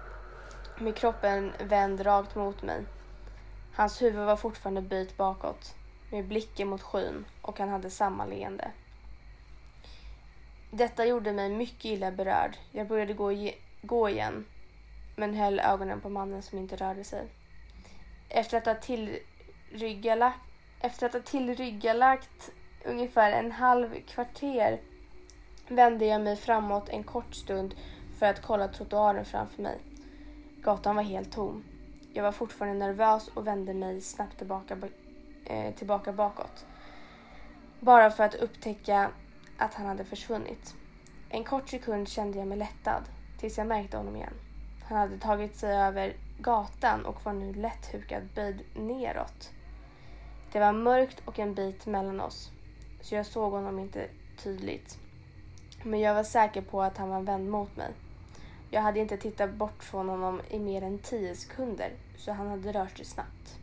med 0.79 0.95
kroppen 0.95 1.51
vänd 1.59 2.05
rakt 2.05 2.35
mot 2.35 2.61
mig. 2.61 2.85
Hans 3.73 4.01
huvud 4.01 4.25
var 4.25 4.35
fortfarande 4.35 4.81
böjt 4.81 5.17
bakåt 5.17 5.75
med 6.11 6.27
blicken 6.27 6.67
mot 6.67 6.81
skyn 6.81 7.25
och 7.41 7.59
han 7.59 7.69
hade 7.69 7.89
samma 7.89 8.25
leende. 8.25 8.71
Detta 10.71 11.05
gjorde 11.05 11.33
mig 11.33 11.49
mycket 11.49 11.85
illa 11.85 12.11
berörd. 12.11 12.57
Jag 12.71 12.87
började 12.87 13.13
gå, 13.13 13.51
gå 13.81 14.09
igen 14.09 14.45
men 15.15 15.33
höll 15.33 15.59
ögonen 15.59 16.01
på 16.01 16.09
mannen 16.09 16.41
som 16.41 16.59
inte 16.59 16.75
rörde 16.75 17.03
sig. 17.03 17.27
Efter 18.29 18.57
att 18.57 18.65
ha 18.65 18.75
tillryggalagt, 18.75 20.39
efter 20.79 21.05
att 21.05 21.13
ha 21.13 21.19
tillryggalagt 21.19 22.51
ungefär 22.85 23.31
en 23.31 23.51
halv 23.51 24.01
kvarter 24.01 24.81
vände 25.67 26.05
jag 26.05 26.21
mig 26.21 26.35
framåt 26.35 26.89
en 26.89 27.03
kort 27.03 27.35
stund 27.35 27.75
för 28.19 28.25
att 28.25 28.41
kolla 28.41 28.67
trottoaren 28.67 29.25
framför 29.25 29.61
mig. 29.61 29.77
Gatan 30.61 30.95
var 30.95 31.03
helt 31.03 31.31
tom. 31.31 31.63
Jag 32.13 32.23
var 32.23 32.31
fortfarande 32.31 32.85
nervös 32.87 33.27
och 33.27 33.47
vände 33.47 33.73
mig 33.73 34.01
snabbt 34.01 34.37
tillbaka, 34.37 34.77
eh, 35.45 35.73
tillbaka 35.75 36.11
bakåt. 36.13 36.65
Bara 37.79 38.11
för 38.11 38.23
att 38.23 38.35
upptäcka 38.35 39.11
att 39.57 39.73
han 39.73 39.85
hade 39.85 40.05
försvunnit. 40.05 40.75
En 41.29 41.43
kort 41.43 41.69
sekund 41.69 42.09
kände 42.09 42.37
jag 42.37 42.47
mig 42.47 42.57
lättad. 42.57 43.03
tills 43.37 43.57
jag 43.57 43.67
märkte 43.67 43.97
honom 43.97 44.15
igen. 44.15 44.33
Han 44.83 44.97
hade 44.97 45.17
tagit 45.17 45.55
sig 45.55 45.77
över 45.77 46.13
gatan 46.37 47.05
och 47.05 47.25
var 47.25 47.33
nu 47.33 47.53
lätt 47.53 47.93
hukad 47.93 48.23
böjd 48.35 48.61
neråt. 48.73 49.51
Det 50.51 50.59
var 50.59 50.73
mörkt 50.73 51.21
och 51.25 51.39
en 51.39 51.53
bit 51.53 51.85
mellan 51.85 52.21
oss, 52.21 52.51
så 53.01 53.15
jag 53.15 53.25
såg 53.25 53.51
honom 53.51 53.79
inte 53.79 54.07
tydligt. 54.43 54.97
Men 55.83 55.99
jag 55.99 56.13
var 56.13 56.23
säker 56.23 56.61
på 56.61 56.81
att 56.81 56.97
han 56.97 57.09
var 57.09 57.21
vänd 57.21 57.49
mot 57.49 57.75
mig. 57.75 57.91
Jag 58.71 58.81
hade 58.81 58.99
inte 58.99 59.17
tittat 59.17 59.53
bort 59.53 59.83
från 59.83 60.09
honom 60.09 60.41
i 60.49 60.59
mer 60.59 60.81
än 60.81 60.99
tio 60.99 61.35
sekunder, 61.35 61.93
så 62.17 62.31
han 62.31 62.47
hade 62.47 62.71
rört 62.71 62.97
sig 62.97 63.05
snabbt. 63.05 63.59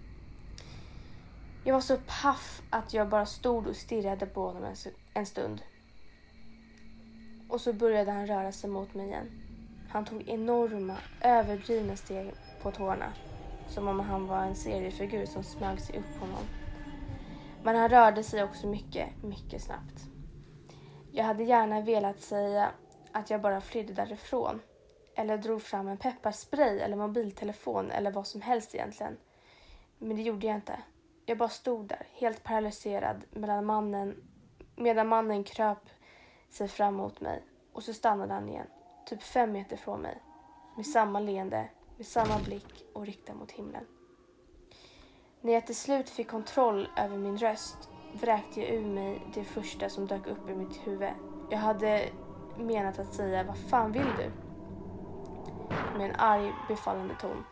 Jag 1.64 1.74
var 1.74 1.80
så 1.80 1.96
paff 1.96 2.62
att 2.70 2.94
jag 2.94 3.08
bara 3.08 3.26
stod 3.26 3.66
och 3.66 3.76
stirrade 3.76 4.26
på 4.26 4.46
honom 4.46 4.74
en, 5.14 5.26
stund. 5.26 5.62
Och 7.48 7.60
så 7.60 7.72
började 7.72 8.10
han 8.10 8.26
röra 8.26 8.52
sig 8.52 8.70
mot 8.70 8.94
mig 8.94 9.06
igen. 9.06 9.30
Han 9.88 10.04
tog 10.04 10.28
enorma, 10.28 10.96
överdrivna 11.20 11.96
steg 11.96 12.32
på 12.62 12.70
tårna. 12.70 13.12
Som 13.68 13.88
om 13.88 14.00
han 14.00 14.26
var 14.26 14.42
en 14.42 14.54
seriefigur 14.54 15.26
som 15.26 15.42
smög 15.42 15.80
sig 15.80 15.98
upp 15.98 16.14
på 16.14 16.26
honom. 16.26 16.44
Men 17.62 17.76
han 17.76 17.88
rörde 17.88 18.22
sig 18.22 18.44
också 18.44 18.66
mycket, 18.66 19.22
mycket 19.22 19.62
snabbt. 19.62 20.02
Jag 21.10 21.24
hade 21.24 21.44
gärna 21.44 21.80
velat 21.80 22.20
säga 22.20 22.70
att 23.12 23.30
jag 23.30 23.40
bara 23.40 23.60
flydde 23.60 23.92
därifrån. 23.92 24.60
Eller 25.14 25.38
drog 25.38 25.62
fram 25.62 25.88
en 25.88 25.96
pepparspray 25.96 26.78
eller 26.78 26.96
mobiltelefon 26.96 27.90
eller 27.90 28.10
vad 28.10 28.26
som 28.26 28.40
helst 28.40 28.74
egentligen. 28.74 29.16
Men 29.98 30.16
det 30.16 30.22
gjorde 30.22 30.46
jag 30.46 30.56
inte. 30.56 30.78
Jag 31.26 31.38
bara 31.38 31.48
stod 31.48 31.86
där, 31.86 32.06
helt 32.12 32.42
paralyserad 32.42 33.24
medan 33.30 33.66
mannen, 33.66 34.22
medan 34.76 35.08
mannen 35.08 35.44
kröp 35.44 35.88
sig 36.50 36.68
fram 36.68 36.94
mot 36.94 37.20
mig. 37.20 37.42
Och 37.72 37.82
så 37.82 37.94
stannade 37.94 38.34
han 38.34 38.48
igen, 38.48 38.66
typ 39.06 39.22
fem 39.22 39.52
meter 39.52 39.76
från 39.76 40.00
mig. 40.00 40.22
Med 40.76 40.86
samma 40.86 41.20
leende, 41.20 41.68
med 41.96 42.06
samma 42.06 42.38
blick 42.38 42.84
och 42.92 43.06
riktad 43.06 43.34
mot 43.34 43.52
himlen. 43.52 43.84
När 45.40 45.52
jag 45.52 45.66
till 45.66 45.76
slut 45.76 46.10
fick 46.10 46.28
kontroll 46.28 46.88
över 46.96 47.16
min 47.16 47.38
röst 47.38 47.88
vräkte 48.12 48.60
jag 48.60 48.70
ur 48.70 48.86
mig 48.86 49.22
det 49.34 49.44
första 49.44 49.88
som 49.88 50.06
dök 50.06 50.26
upp 50.26 50.48
i 50.48 50.54
mitt 50.54 50.86
huvud. 50.86 51.12
Jag 51.50 51.58
hade 51.58 52.08
menat 52.58 52.98
att 52.98 53.14
säga 53.14 53.44
vad 53.44 53.58
fan 53.58 53.92
vill 53.92 54.08
du? 54.18 54.30
Med 55.98 56.10
en 56.10 56.16
arg 56.16 56.52
befallande 56.68 57.14
ton. 57.20 57.44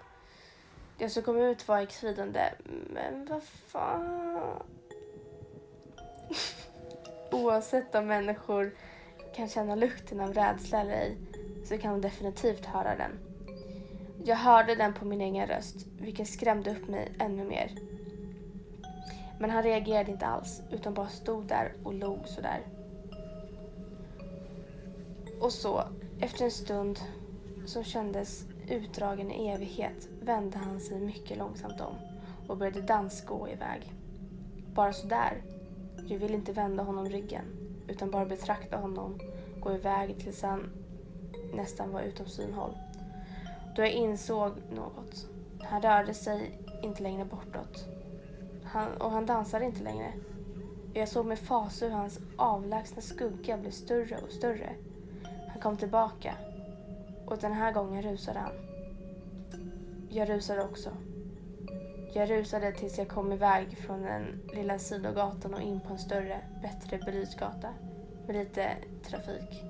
Det 0.99 1.09
som 1.09 1.23
kom 1.23 1.37
ut 1.37 1.69
var 1.69 1.81
ett 1.81 2.03
men 2.91 3.27
vad 3.27 3.43
fan. 3.43 4.41
Oavsett 7.33 7.95
om 7.95 8.07
människor 8.07 8.75
kan 9.37 9.49
känna 9.49 9.75
lukten 9.75 10.21
av 10.21 10.35
rädsla 10.35 10.81
eller 10.81 10.93
ej 10.93 11.17
så 11.65 11.79
kan 11.79 11.93
de 11.93 12.01
definitivt 12.01 12.67
höra 12.67 12.97
den. 12.97 13.30
Jag 14.25 14.37
hörde 14.37 14.75
den 14.75 14.93
på 14.93 15.05
min 15.05 15.21
egen 15.21 15.47
röst, 15.47 15.87
vilket 15.99 16.29
skrämde 16.29 16.71
upp 16.71 16.89
mig 16.89 17.13
ännu 17.19 17.45
mer. 17.45 17.71
Men 19.39 19.51
han 19.51 19.63
reagerade 19.63 20.11
inte 20.11 20.27
alls, 20.27 20.63
utan 20.71 20.95
bara 20.95 21.09
stod 21.09 21.47
där 21.47 21.73
och 21.85 21.95
log 21.95 22.29
sådär. 22.29 22.61
Och 25.41 25.53
så, 25.53 25.83
efter 26.21 26.45
en 26.45 26.51
stund 26.51 27.01
som 27.67 27.85
kändes 27.85 28.45
utdragen 28.69 29.33
i 29.33 29.49
evighet 29.49 30.09
vände 30.23 30.59
han 30.59 30.81
sig 30.81 31.01
mycket 31.01 31.39
långsamt 31.39 31.81
om 31.81 31.95
och 32.49 32.57
började 32.57 32.81
dansgå 32.81 33.49
iväg. 33.49 33.93
Bara 34.75 34.93
sådär. 34.93 35.43
Jag 36.07 36.19
ville 36.19 36.35
inte 36.35 36.53
vända 36.53 36.83
honom 36.83 37.09
ryggen, 37.09 37.45
utan 37.89 38.11
bara 38.11 38.27
betrakta 38.27 38.77
honom 38.77 39.19
gå 39.61 39.75
iväg 39.75 40.19
tills 40.19 40.43
han 40.43 40.71
nästan 41.55 41.93
var 41.93 42.01
utom 42.01 42.27
synhåll. 42.27 42.75
Då 43.77 43.83
jag 43.83 43.93
insåg 43.93 44.53
något. 44.71 45.27
Han 45.63 45.83
rörde 45.83 46.15
sig 46.15 46.59
inte 46.83 47.03
längre 47.03 47.25
bortåt. 47.25 47.85
Han, 48.65 48.97
och 48.97 49.11
han 49.11 49.27
dansade 49.27 49.65
inte 49.65 49.83
längre. 49.83 50.13
Jag 50.95 51.09
såg 51.09 51.27
med 51.27 51.39
fasa 51.39 51.85
hur 51.85 51.93
hans 51.93 52.21
avlägsna 52.37 53.03
skugga 53.03 53.57
blev 53.57 53.71
större 53.71 54.19
och 54.19 54.31
större. 54.31 54.71
Han 55.49 55.61
kom 55.63 55.77
tillbaka. 55.77 56.35
Och 57.27 57.39
den 57.39 57.53
här 57.53 57.73
gången 57.73 58.03
rusade 58.03 58.39
han. 58.39 58.53
Jag 60.09 60.29
rusade 60.29 60.65
också. 60.65 60.91
Jag 62.15 62.31
rusade 62.31 62.73
tills 62.73 62.99
jag 62.99 63.09
kom 63.09 63.33
iväg 63.33 63.79
från 63.79 64.03
den 64.03 64.41
lilla 64.55 64.79
sidogatan 64.79 65.55
och 65.55 65.61
in 65.61 65.81
på 65.81 65.93
en 65.93 65.99
större, 65.99 66.41
bättre 66.63 66.99
belyst 66.99 67.39
gata 67.39 67.69
med 68.27 68.37
lite 68.37 68.71
trafik. 69.05 69.65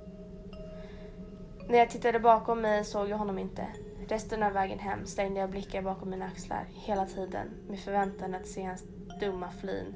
När 1.69 1.79
jag 1.79 1.91
tittade 1.91 2.21
bakom 2.21 2.61
mig 2.61 2.85
såg 2.85 3.09
jag 3.09 3.19
honom 3.19 3.39
inte. 3.39 3.67
Resten 4.11 4.43
av 4.43 4.53
vägen 4.53 4.79
hem 4.79 5.07
slängde 5.07 5.41
jag 5.41 5.51
blickar 5.51 5.83
bakom 5.83 6.11
mina 6.11 6.25
axlar 6.25 6.67
hela 6.75 7.07
tiden 7.07 7.49
med 7.69 7.79
förväntan 7.79 8.35
att 8.35 8.47
se 8.47 8.63
hans 8.63 8.85
dumma 9.21 9.51
flin. 9.51 9.95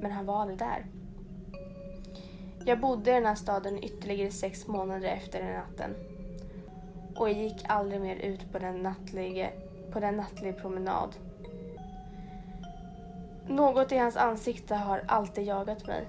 Men 0.00 0.12
han 0.12 0.26
var 0.26 0.40
aldrig 0.40 0.58
där. 0.58 0.86
Jag 2.66 2.80
bodde 2.80 3.10
i 3.10 3.14
den 3.14 3.26
här 3.26 3.34
staden 3.34 3.84
ytterligare 3.84 4.30
sex 4.30 4.66
månader 4.66 5.08
efter 5.08 5.42
den 5.42 5.52
natten. 5.52 5.94
Och 7.16 7.28
jag 7.28 7.38
gick 7.38 7.64
aldrig 7.68 8.00
mer 8.00 8.16
ut 8.16 8.52
på 8.52 8.58
den 8.58 8.82
nattliga, 8.82 9.50
på 9.92 10.00
den 10.00 10.16
nattliga 10.16 10.52
promenad. 10.52 11.16
Något 13.48 13.92
i 13.92 13.98
hans 13.98 14.16
ansikte 14.16 14.74
har 14.74 15.04
alltid 15.08 15.44
jagat 15.44 15.86
mig. 15.86 16.08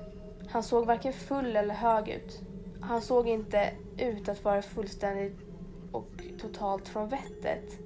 Han 0.49 0.63
såg 0.63 0.85
varken 0.85 1.13
full 1.13 1.55
eller 1.55 1.75
hög 1.75 2.09
ut. 2.09 2.41
Han 2.81 3.01
såg 3.01 3.27
inte 3.27 3.73
ut 3.97 4.29
att 4.29 4.43
vara 4.43 4.61
fullständigt 4.61 5.42
och 5.93 6.11
totalt 6.39 6.87
från 6.87 7.09
vettet. 7.09 7.79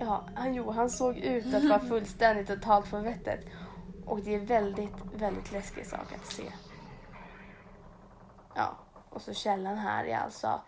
Ja, 0.00 0.28
han, 0.34 0.54
jo, 0.54 0.70
han 0.70 0.90
såg 0.90 1.18
ut 1.18 1.54
att 1.54 1.64
vara 1.64 1.80
fullständigt 1.88 2.46
totalt 2.46 2.86
från 2.86 3.02
vettet. 3.02 3.46
Och 4.06 4.20
det 4.20 4.34
är 4.34 4.38
väldigt, 4.38 4.94
väldigt 5.14 5.52
läskig 5.52 5.86
sak 5.86 6.12
att 6.12 6.32
se. 6.32 6.52
Ja, 8.54 8.78
och 9.10 9.22
så 9.22 9.34
källan 9.34 9.78
här 9.78 10.04
är 10.04 10.16
alltså 10.16 10.60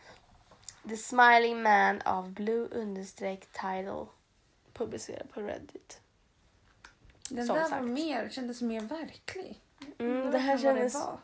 The 0.89 0.97
Smiling 0.97 1.63
Man 1.63 2.01
av 2.05 2.31
Blue 2.31 2.69
understreck 2.69 3.53
title. 3.53 4.07
Publicerad 4.73 5.31
på 5.31 5.41
Reddit. 5.41 6.01
Den 7.31 7.47
Som 7.47 7.57
där 7.57 7.63
var 7.63 7.69
sagt. 7.69 7.85
mer, 7.85 8.29
kändes 8.29 8.63
mer 8.63 8.81
verklig. 8.81 9.63
Mm, 9.99 10.25
var 10.25 10.33
det 10.33 10.39
här 10.39 10.59
kändes... 10.59 10.95
var. 10.95 11.19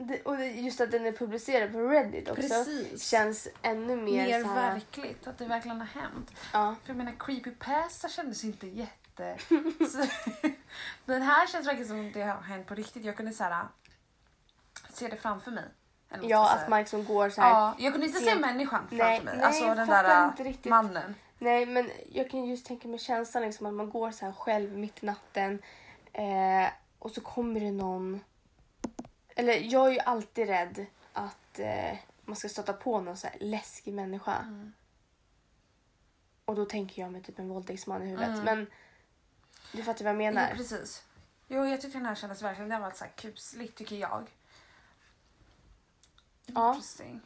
Det, 0.00 0.22
och 0.22 0.46
just 0.46 0.80
att 0.80 0.90
den 0.90 1.06
är 1.06 1.12
publicerad 1.12 1.72
på 1.72 1.78
Reddit 1.78 2.28
också 2.28 2.42
Precis. 2.42 3.08
känns 3.08 3.48
ännu 3.62 3.96
mer, 3.96 4.26
Mer 4.26 4.44
här, 4.44 4.72
verkligt, 4.72 5.26
att 5.26 5.38
det 5.38 5.44
verkligen 5.44 5.80
har 5.80 5.86
hänt. 6.02 6.30
Ja. 6.52 6.74
För 6.82 6.90
jag 6.90 6.96
menar, 6.96 7.12
creepypasta 7.18 8.08
kändes 8.08 8.44
inte 8.44 8.66
jätte... 8.66 9.36
så, 9.90 10.04
den 11.04 11.22
här 11.22 11.46
känns 11.46 11.66
verkligen 11.66 11.88
som 11.88 12.12
det 12.12 12.22
har 12.22 12.40
hänt 12.42 12.66
på 12.66 12.74
riktigt. 12.74 13.04
Jag 13.04 13.16
kunde 13.16 13.32
så 13.32 13.44
här, 13.44 13.64
se 14.92 15.08
det 15.08 15.16
framför 15.16 15.50
mig. 15.50 15.64
Ja, 16.22 16.50
att 16.54 16.68
man 16.68 16.78
liksom 16.78 17.04
går 17.04 17.30
så 17.30 17.40
här. 17.40 17.50
Ja, 17.50 17.74
jag 17.78 17.92
kunde 17.92 18.06
inte 18.06 18.18
se 18.18 18.24
se- 18.24 18.38
människan 18.38 18.80
framför 18.88 18.96
Nej, 18.96 19.24
mig. 19.24 19.36
nej, 19.36 19.44
alltså 19.44 19.64
jag 19.64 19.76
den 19.76 19.88
där 19.88 20.24
inte 20.28 20.42
riktigt. 20.44 20.70
mannen. 20.70 21.14
Nej, 21.38 21.66
men 21.66 21.90
jag 22.12 22.30
kan 22.30 22.44
just 22.44 22.66
tänka 22.66 22.88
mig 22.88 22.98
känslan 22.98 23.42
liksom 23.42 23.66
att 23.66 23.74
man 23.74 23.90
går 23.90 24.10
så 24.10 24.24
här 24.24 24.32
själv 24.32 24.78
mitt 24.78 25.02
i 25.02 25.06
natten 25.06 25.62
eh, 26.12 26.70
och 26.98 27.10
så 27.10 27.20
kommer 27.20 27.60
det 27.60 27.70
någon. 27.70 28.20
Eller 29.38 29.52
jag 29.72 29.86
är 29.88 29.92
ju 29.92 29.98
alltid 29.98 30.46
rädd 30.48 30.86
att 31.12 31.58
eh, 31.58 31.98
man 32.24 32.36
ska 32.36 32.48
stöta 32.48 32.72
på 32.72 33.00
någon 33.00 33.16
så 33.16 33.26
här 33.26 33.36
läskig 33.40 33.94
människa. 33.94 34.36
Mm. 34.36 34.72
Och 36.44 36.54
då 36.54 36.64
tänker 36.64 37.02
jag 37.02 37.12
mig 37.12 37.22
typ 37.22 37.38
en 37.38 37.48
våldtäktsman 37.48 38.02
i 38.02 38.06
huvudet. 38.06 38.28
Mm. 38.28 38.44
Men 38.44 38.66
du 39.72 39.82
fattar 39.84 40.04
vad 40.04 40.10
jag 40.10 40.18
menar? 40.18 40.48
Ja, 40.50 40.56
precis. 40.56 41.04
Jo, 41.48 41.64
jag 41.64 41.80
tyckte 41.80 41.98
den 41.98 42.06
här 42.06 42.14
kändes 42.14 42.42
verkligen, 42.42 42.68
den 42.68 42.82
var 42.82 42.90
så 42.90 43.04
här 43.04 43.12
kuslig 43.16 43.74
tycker 43.74 43.96
jag. 43.96 44.30
Ja. 46.46 46.68
Interesting. 46.68 47.20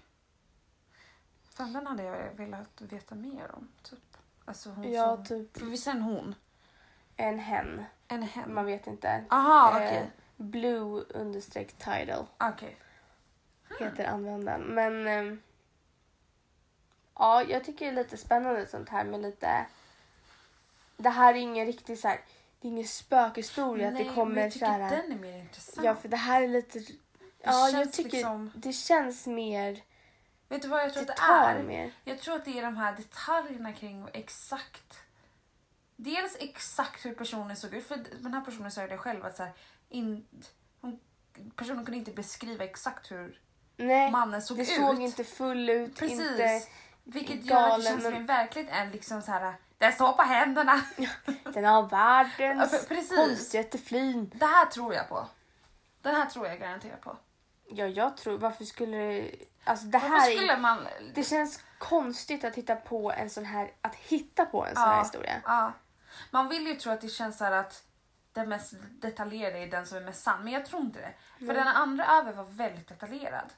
Fan, 1.54 1.72
den 1.72 1.86
hade 1.86 2.02
jag 2.02 2.34
velat 2.34 2.80
veta 2.80 3.14
mer 3.14 3.54
om. 3.54 3.68
Typ. 3.82 4.16
Alltså 4.44 4.70
hon 4.70 4.92
Ja, 4.92 5.16
som... 5.16 5.24
typ 5.24 5.58
För 5.58 5.66
visst 5.66 5.86
är 5.86 5.90
en 5.90 6.02
hon? 6.02 6.34
en 7.16 7.38
hen. 7.38 7.84
En 8.08 8.22
hen? 8.22 8.54
Man 8.54 8.64
vet 8.64 8.86
inte. 8.86 9.24
Aha, 9.30 9.70
Eh, 9.70 9.76
okej. 9.76 10.10
Blue 10.42 11.04
understreck 11.08 11.72
title 11.78 12.26
Okej. 12.38 12.76
heter 13.80 14.04
användaren. 14.04 14.60
Men 14.62 15.06
eh, 15.06 15.34
ja, 17.14 17.42
jag 17.42 17.64
tycker 17.64 17.84
det 17.86 17.90
är 18.00 18.04
lite 18.04 18.16
spännande 18.16 18.66
sånt 18.66 18.88
här 18.88 19.04
med 19.04 19.20
lite. 19.22 19.66
Det 20.96 21.10
här 21.10 21.34
är 21.34 21.38
ingen 21.38 21.66
riktig 21.66 21.98
så 21.98 22.08
här. 22.08 22.20
Det 22.60 22.68
är 22.68 22.72
ingen 22.72 22.88
spökhistoria 22.88 23.88
att 23.88 23.94
Nej, 23.94 24.02
det 24.02 24.08
men 24.08 24.14
kommer 24.14 24.40
jag 24.42 24.52
så 24.52 24.58
tycker 24.58 24.66
här. 24.72 24.90
den 25.02 25.12
är 25.12 25.16
mer 25.16 25.38
intressant. 25.38 25.84
Ja, 25.86 25.94
för 25.94 26.08
det 26.08 26.16
här 26.16 26.42
är 26.42 26.48
lite. 26.48 26.78
Ja, 27.42 27.68
jag 27.70 27.92
tycker 27.92 28.10
liksom- 28.10 28.52
det 28.54 28.72
känns 28.72 29.26
mer. 29.26 29.82
Vet 30.48 30.62
du 30.62 30.68
vad 30.68 30.82
jag 30.82 30.92
tror 30.94 31.04
Det 31.04 31.12
att 31.12 31.18
det 31.18 31.60
är? 31.60 31.62
mer. 31.62 31.92
Jag 32.04 32.18
tror 32.20 32.34
att 32.36 32.44
det 32.44 32.58
är 32.58 32.62
de 32.62 32.76
här 32.76 32.96
detaljerna 32.96 33.72
kring 33.72 34.08
exakt... 34.12 34.98
Dels 35.96 36.36
exakt 36.40 37.04
hur 37.04 37.14
personen 37.14 37.56
såg 37.56 37.74
ut. 37.74 37.86
För 37.86 37.96
den 38.20 38.34
här 38.34 38.40
personen 38.40 38.70
sa 38.70 38.82
ju 38.82 38.88
det 38.88 38.98
själv 38.98 39.24
att 39.24 39.36
så 39.36 39.42
här, 39.42 39.52
in, 39.92 40.26
hon, 40.80 41.00
personen 41.56 41.84
kunde 41.84 41.98
inte 41.98 42.10
beskriva 42.12 42.64
exakt 42.64 43.10
hur 43.10 43.40
Nej, 43.76 44.10
mannen 44.10 44.42
såg 44.42 44.56
det 44.56 44.62
ut. 44.62 44.68
såg 44.68 45.00
inte 45.00 45.24
full 45.24 45.70
ut. 45.70 45.96
Precis. 45.98 46.20
Inte, 46.30 46.62
Vilket 47.04 47.44
gör 47.44 47.56
att 47.56 47.64
det 47.64 47.70
galen, 47.70 47.82
känns 47.86 48.02
som 48.02 48.12
men- 48.12 48.20
en 48.20 48.26
verklighet 48.26 48.70
är 48.72 48.90
liksom 48.90 49.22
så 49.22 49.30
här. 49.32 49.54
Den 49.78 49.92
står 49.92 50.12
på 50.12 50.22
händerna. 50.22 50.82
den 51.44 51.64
har 51.64 51.82
Ja, 51.82 51.88
världens 52.38 52.86
konstigaste 53.16 53.78
flin. 53.78 54.32
Det 54.34 54.46
här 54.46 54.66
tror 54.66 54.94
jag 54.94 55.08
på. 55.08 55.26
Den 56.02 56.14
här 56.14 56.26
tror 56.26 56.46
jag 56.46 56.60
garanterat 56.60 57.00
på. 57.00 57.16
Ja, 57.68 57.86
jag 57.86 58.16
tror, 58.16 58.38
varför 58.38 58.64
skulle 58.64 58.96
det... 58.96 59.34
Alltså 59.64 59.86
det 59.86 59.98
här 59.98 60.10
Varför 60.10 60.30
är, 60.32 60.36
skulle 60.36 60.56
man... 60.56 60.86
Det 61.14 61.24
känns 61.24 61.60
konstigt 61.78 62.44
att 62.44 62.54
hitta 62.54 62.76
på 62.76 63.12
en 63.12 63.30
sån 63.30 63.44
här, 63.44 63.72
att 63.80 63.94
hitta 63.94 64.44
på 64.44 64.66
en 64.66 64.74
sån 64.74 64.84
här 64.84 65.02
historia. 65.02 65.42
Ja. 65.44 65.72
Man 66.30 66.48
vill 66.48 66.66
ju 66.66 66.74
tro 66.74 66.92
att 66.92 67.00
det 67.00 67.08
känns 67.08 67.38
så 67.38 67.44
här 67.44 67.52
att 67.52 67.82
den 68.32 68.48
mest 68.48 68.74
detaljerade 68.90 69.58
är 69.58 69.70
den 69.70 69.86
som 69.86 69.98
är 69.98 70.02
mest 70.02 70.22
sann, 70.22 70.44
men 70.44 70.52
jag 70.52 70.66
tror 70.66 70.82
inte 70.82 71.00
det. 71.00 71.14
För 71.46 71.54
den 71.54 71.68
andra 71.68 72.06
över 72.06 72.32
var 72.32 72.44
väldigt 72.44 72.88
detaljerad. 72.88 73.52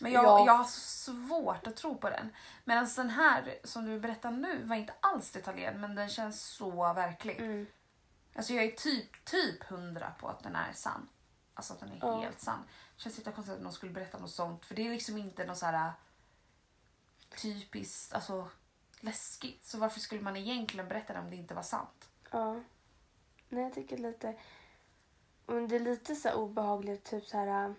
Men 0.00 0.12
jag, 0.12 0.24
Ja. 0.24 0.46
jag 0.46 0.52
har 0.56 0.64
så 0.64 0.80
svårt 0.80 1.66
att 1.66 1.76
tro 1.76 1.98
på 1.98 2.10
den. 2.10 2.32
Medan 2.64 2.88
den 2.96 3.10
här 3.10 3.58
som 3.64 3.84
du 3.86 4.00
berättar 4.00 4.30
nu 4.30 4.64
var 4.64 4.76
inte 4.76 4.94
alls 5.00 5.30
detaljerad 5.30 5.76
men 5.80 5.94
den 5.94 6.08
känns 6.08 6.42
så 6.42 6.92
verklig. 6.92 7.40
Mm. 7.40 7.66
Alltså 8.36 8.52
jag 8.52 8.64
är 8.64 8.70
typ, 8.70 9.24
typ 9.24 9.64
hundra 9.64 10.10
på 10.18 10.28
att 10.28 10.42
den 10.42 10.56
är 10.56 10.72
sann. 10.72 11.08
Alltså 11.54 11.72
att 11.72 11.80
den 11.80 11.92
är 11.92 11.98
Ja. 12.00 12.20
helt 12.20 12.40
sann. 12.40 12.64
Känns 12.96 13.18
inte 13.18 13.32
konstigt 13.32 13.56
att 13.56 13.62
någon 13.62 13.72
skulle 13.72 13.92
berätta 13.92 14.18
något 14.18 14.30
sånt 14.30 14.64
för 14.64 14.74
det 14.74 14.86
är 14.86 14.90
liksom 14.90 15.18
inte 15.18 15.44
något 15.46 15.58
så 15.58 15.66
här 15.66 15.92
typiskt, 17.42 18.12
alltså 18.12 18.48
läskigt. 19.00 19.64
Så 19.64 19.78
varför 19.78 20.00
skulle 20.00 20.20
man 20.20 20.36
egentligen 20.36 20.88
berätta 20.88 21.12
det 21.12 21.18
om 21.18 21.30
det 21.30 21.36
inte 21.36 21.54
var 21.54 21.62
sant? 21.62 22.08
Ja. 22.30 22.60
Nej, 23.56 23.64
jag 23.64 23.74
tycker 23.74 23.98
lite... 23.98 24.34
Men 25.46 25.68
det 25.68 25.76
är 25.76 25.80
lite 25.80 26.14
så 26.14 26.32
obehagligt, 26.32 27.04
typ 27.04 27.24
så 27.26 27.36
här... 27.38 27.64
äh, 27.68 27.72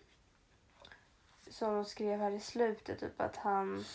Som 1.49 1.73
de 1.73 1.85
skrev 1.85 2.19
här 2.19 2.31
i 2.31 2.39
slutet, 2.39 2.99
typ 2.99 3.21
att 3.21 3.35
han... 3.35 3.85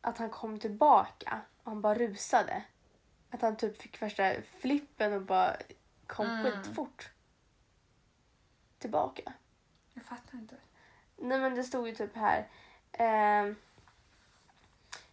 Att 0.00 0.18
han 0.18 0.30
kom 0.30 0.58
tillbaka 0.58 1.40
och 1.62 1.70
han 1.70 1.80
bara 1.80 1.94
rusade. 1.94 2.62
Att 3.30 3.42
han 3.42 3.56
typ 3.56 3.82
fick 3.82 4.02
värsta 4.02 4.32
flippen 4.60 5.12
och 5.12 5.22
bara 5.22 5.56
kom 6.06 6.26
Mm. 6.26 6.44
skitfort. 6.62 7.10
Tillbaka. 8.78 9.32
Jag 9.94 10.04
fattar 10.04 10.38
inte. 10.38 10.56
Nej 11.16 11.38
men 11.40 11.54
det 11.54 11.64
stod 11.64 11.88
ju 11.88 11.94
typ 11.94 12.16
här. 12.16 12.48
ehm, 12.92 13.56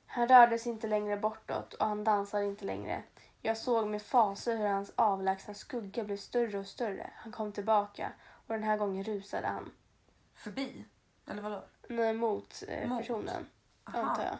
han 0.05 0.27
rörde 0.27 0.59
sig 0.59 0.71
inte 0.71 0.87
längre 0.87 1.17
bortåt 1.17 1.73
och 1.73 1.87
han 1.87 2.03
dansade 2.03 2.45
inte 2.45 2.65
längre. 2.65 3.03
Jag 3.45 3.57
såg 3.57 3.87
med 3.87 4.01
fasa 4.01 4.51
hur 4.51 4.67
hans 4.67 4.91
avlägsna 4.95 5.53
skugga 5.53 6.03
blev 6.03 6.17
större 6.17 6.59
och 6.59 6.67
större. 6.67 7.13
Han 7.15 7.31
kom 7.31 7.51
tillbaka 7.51 8.13
och 8.47 8.53
den 8.53 8.63
här 8.63 8.77
gången 8.77 9.03
rusade 9.03 9.47
han. 9.47 9.71
Förbi? 10.33 10.85
Eller 11.25 11.41
vadå? 11.41 11.63
Nej, 11.87 12.13
mot, 12.13 12.63
eh, 12.67 12.87
Mot? 12.89 12.99
personen, 12.99 13.49
Aha. 13.83 13.99
antar 13.99 14.23
jag. 14.23 14.37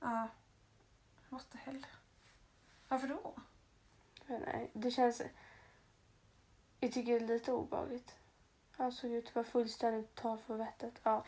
Ja. 0.00 0.28
What 1.28 1.50
the 1.50 1.58
hell? 1.58 1.86
Varför 2.88 3.08
då? 3.08 3.34
Inte, 4.20 4.68
det 4.72 4.90
känns... 4.90 5.22
Jag 6.80 6.92
tycker 6.92 7.12
det 7.20 7.24
är 7.24 7.28
lite 7.28 7.52
obehagligt. 7.52 8.14
Han 8.76 8.92
såg 8.92 9.10
ut 9.10 9.28
att 9.28 9.34
vara 9.34 9.44
fullständigt 9.44 10.14
tal 10.14 10.38
för 10.38 10.56
vettet. 10.56 10.94
Ja. 11.02 11.24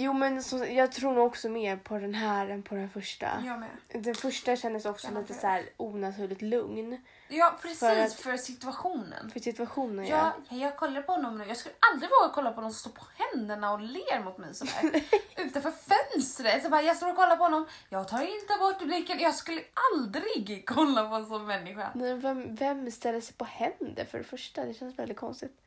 Jo 0.00 0.12
men 0.12 0.42
så, 0.42 0.64
jag 0.64 0.92
tror 0.92 1.14
nog 1.14 1.26
också 1.26 1.48
mer 1.48 1.76
på 1.76 1.98
den 1.98 2.14
här 2.14 2.48
än 2.48 2.62
på 2.62 2.74
den 2.74 2.90
första. 2.90 3.42
Jag 3.46 3.60
med. 3.60 3.68
Den 4.04 4.14
första 4.14 4.56
kändes 4.56 4.84
också 4.86 5.08
lite 5.20 5.34
så 5.34 5.46
här 5.46 5.68
onaturligt 5.76 6.42
lugn 6.42 7.00
Ja 7.28 7.58
precis, 7.62 7.78
För 7.78 8.08
för, 8.22 8.32
att- 8.32 8.40
situationen. 8.40 9.30
för 9.30 9.40
situationen. 9.40 10.06
Ja, 10.06 10.32
jag 10.48 10.76
kollar 10.76 11.02
på 11.02 11.12
honom 11.12 11.38
nu. 11.38 11.44
Jag 11.44 11.56
skulle 11.56 11.74
aldrig 11.92 12.10
våga 12.10 12.32
kolla 12.34 12.52
på 12.52 12.60
någon 12.60 12.72
som 12.72 12.90
står 12.90 13.00
på 13.00 13.06
händerna 13.16 13.72
och 13.72 13.80
ler 13.80 14.24
mot 14.24 14.38
mig 14.38 14.54
sådär. 14.54 15.02
Utanför 15.36 15.70
fönstret. 15.70 16.62
Så 16.62 16.68
bara, 16.68 16.82
jag 16.82 16.96
står 16.96 17.10
och 17.10 17.16
kollar 17.16 17.36
på 17.36 17.42
honom. 17.42 17.66
Jag 17.88 18.08
tar 18.08 18.22
inte 18.22 18.54
bort 18.58 18.82
blicken. 18.82 19.18
Jag 19.18 19.34
skulle 19.34 19.60
aldrig 19.94 20.62
kolla 20.66 21.08
på 21.08 21.14
en 21.14 21.26
sån 21.26 21.46
människa. 21.46 21.90
Men 21.94 22.20
vem, 22.20 22.54
vem 22.54 22.90
ställer 22.90 23.20
sig 23.20 23.34
på 23.36 23.44
händer 23.44 24.04
för 24.04 24.18
det 24.18 24.24
första? 24.24 24.64
Det 24.64 24.74
känns 24.74 24.98
väldigt 24.98 25.16
konstigt. 25.18 25.60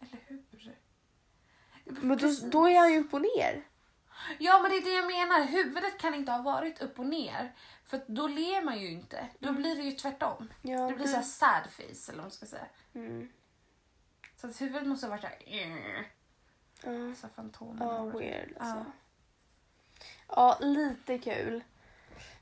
Eller 0.00 0.18
hur? 0.26 0.42
Men 1.86 2.18
då, 2.18 2.32
då 2.50 2.68
är 2.68 2.78
han 2.78 2.92
ju 2.92 3.00
upp 3.00 3.14
och 3.14 3.20
ner. 3.22 3.62
Ja 4.38 4.58
men 4.62 4.70
det 4.70 4.76
är 4.76 4.82
det 4.84 4.94
jag 4.94 5.06
menar. 5.06 5.44
Huvudet 5.46 5.98
kan 5.98 6.14
inte 6.14 6.32
ha 6.32 6.42
varit 6.42 6.82
upp 6.82 6.98
och 6.98 7.06
ner. 7.06 7.52
För 7.84 8.00
då 8.06 8.26
ler 8.26 8.64
man 8.64 8.80
ju 8.80 8.90
inte. 8.90 9.26
Då 9.38 9.52
blir 9.52 9.76
det 9.76 9.82
ju 9.82 9.92
tvärtom. 9.92 10.52
Ja, 10.62 10.88
Det 10.88 10.94
blir 10.94 11.06
så 11.06 11.16
här 11.16 11.22
sad 11.22 11.62
face 11.70 11.82
eller 12.12 12.16
vad 12.16 12.24
man 12.24 12.30
ska 12.30 12.46
säga. 12.46 12.66
Mm. 12.94 13.28
Så 14.36 14.46
att 14.46 14.60
huvudet 14.60 14.88
måste 14.88 15.06
ha 15.06 15.10
varit 15.10 15.20
såhär... 15.20 15.38
Ja, 16.82 17.14
Så 17.14 17.26
här 17.26 17.34
fantom. 17.34 17.76
ja, 17.80 18.04
weird 18.04 18.54
alltså. 18.58 18.76
Ja. 18.76 18.84
Ja, 20.28 20.58
lite 20.60 21.18
kul. 21.18 21.64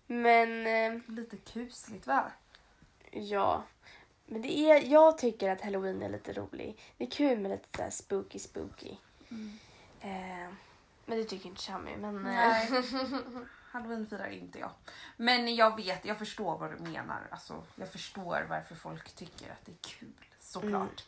Men 0.07 0.67
eh, 0.67 1.01
Lite 1.09 1.37
kusligt 1.37 2.07
va? 2.07 2.33
ja. 3.11 3.63
Men 4.27 4.43
det 4.43 4.59
är, 4.59 4.83
jag 4.93 5.19
tycker 5.19 5.51
att 5.51 5.61
halloween 5.61 6.03
är 6.03 6.09
lite 6.09 6.33
rolig. 6.33 6.81
Det 6.97 7.05
är 7.05 7.11
kul 7.11 7.39
med 7.39 7.51
lite 7.51 7.69
så 7.77 7.83
här 7.83 7.91
spooky 7.91 8.39
spooky. 8.39 8.97
Mm. 9.35 9.59
Eh, 10.01 10.55
men 11.07 11.19
det 11.19 11.25
tycker 11.25 11.49
inte 11.49 11.63
Shami. 11.63 11.97
Men, 11.97 12.17
eh, 12.17 12.23
Nej. 12.23 12.69
Halloween 13.71 14.07
firar 14.07 14.29
inte 14.29 14.59
jag. 14.59 14.71
Men 15.17 15.55
jag 15.55 15.77
vet, 15.77 16.05
jag 16.05 16.19
förstår 16.19 16.59
vad 16.59 16.71
du 16.71 16.77
menar. 16.77 17.29
Alltså, 17.31 17.65
jag 17.77 17.93
förstår 17.93 18.47
varför 18.49 18.75
folk 18.75 19.15
tycker 19.15 19.53
att 19.53 19.65
det 19.67 19.73
är 19.73 19.99
kul, 19.99 20.15
såklart. 20.41 21.05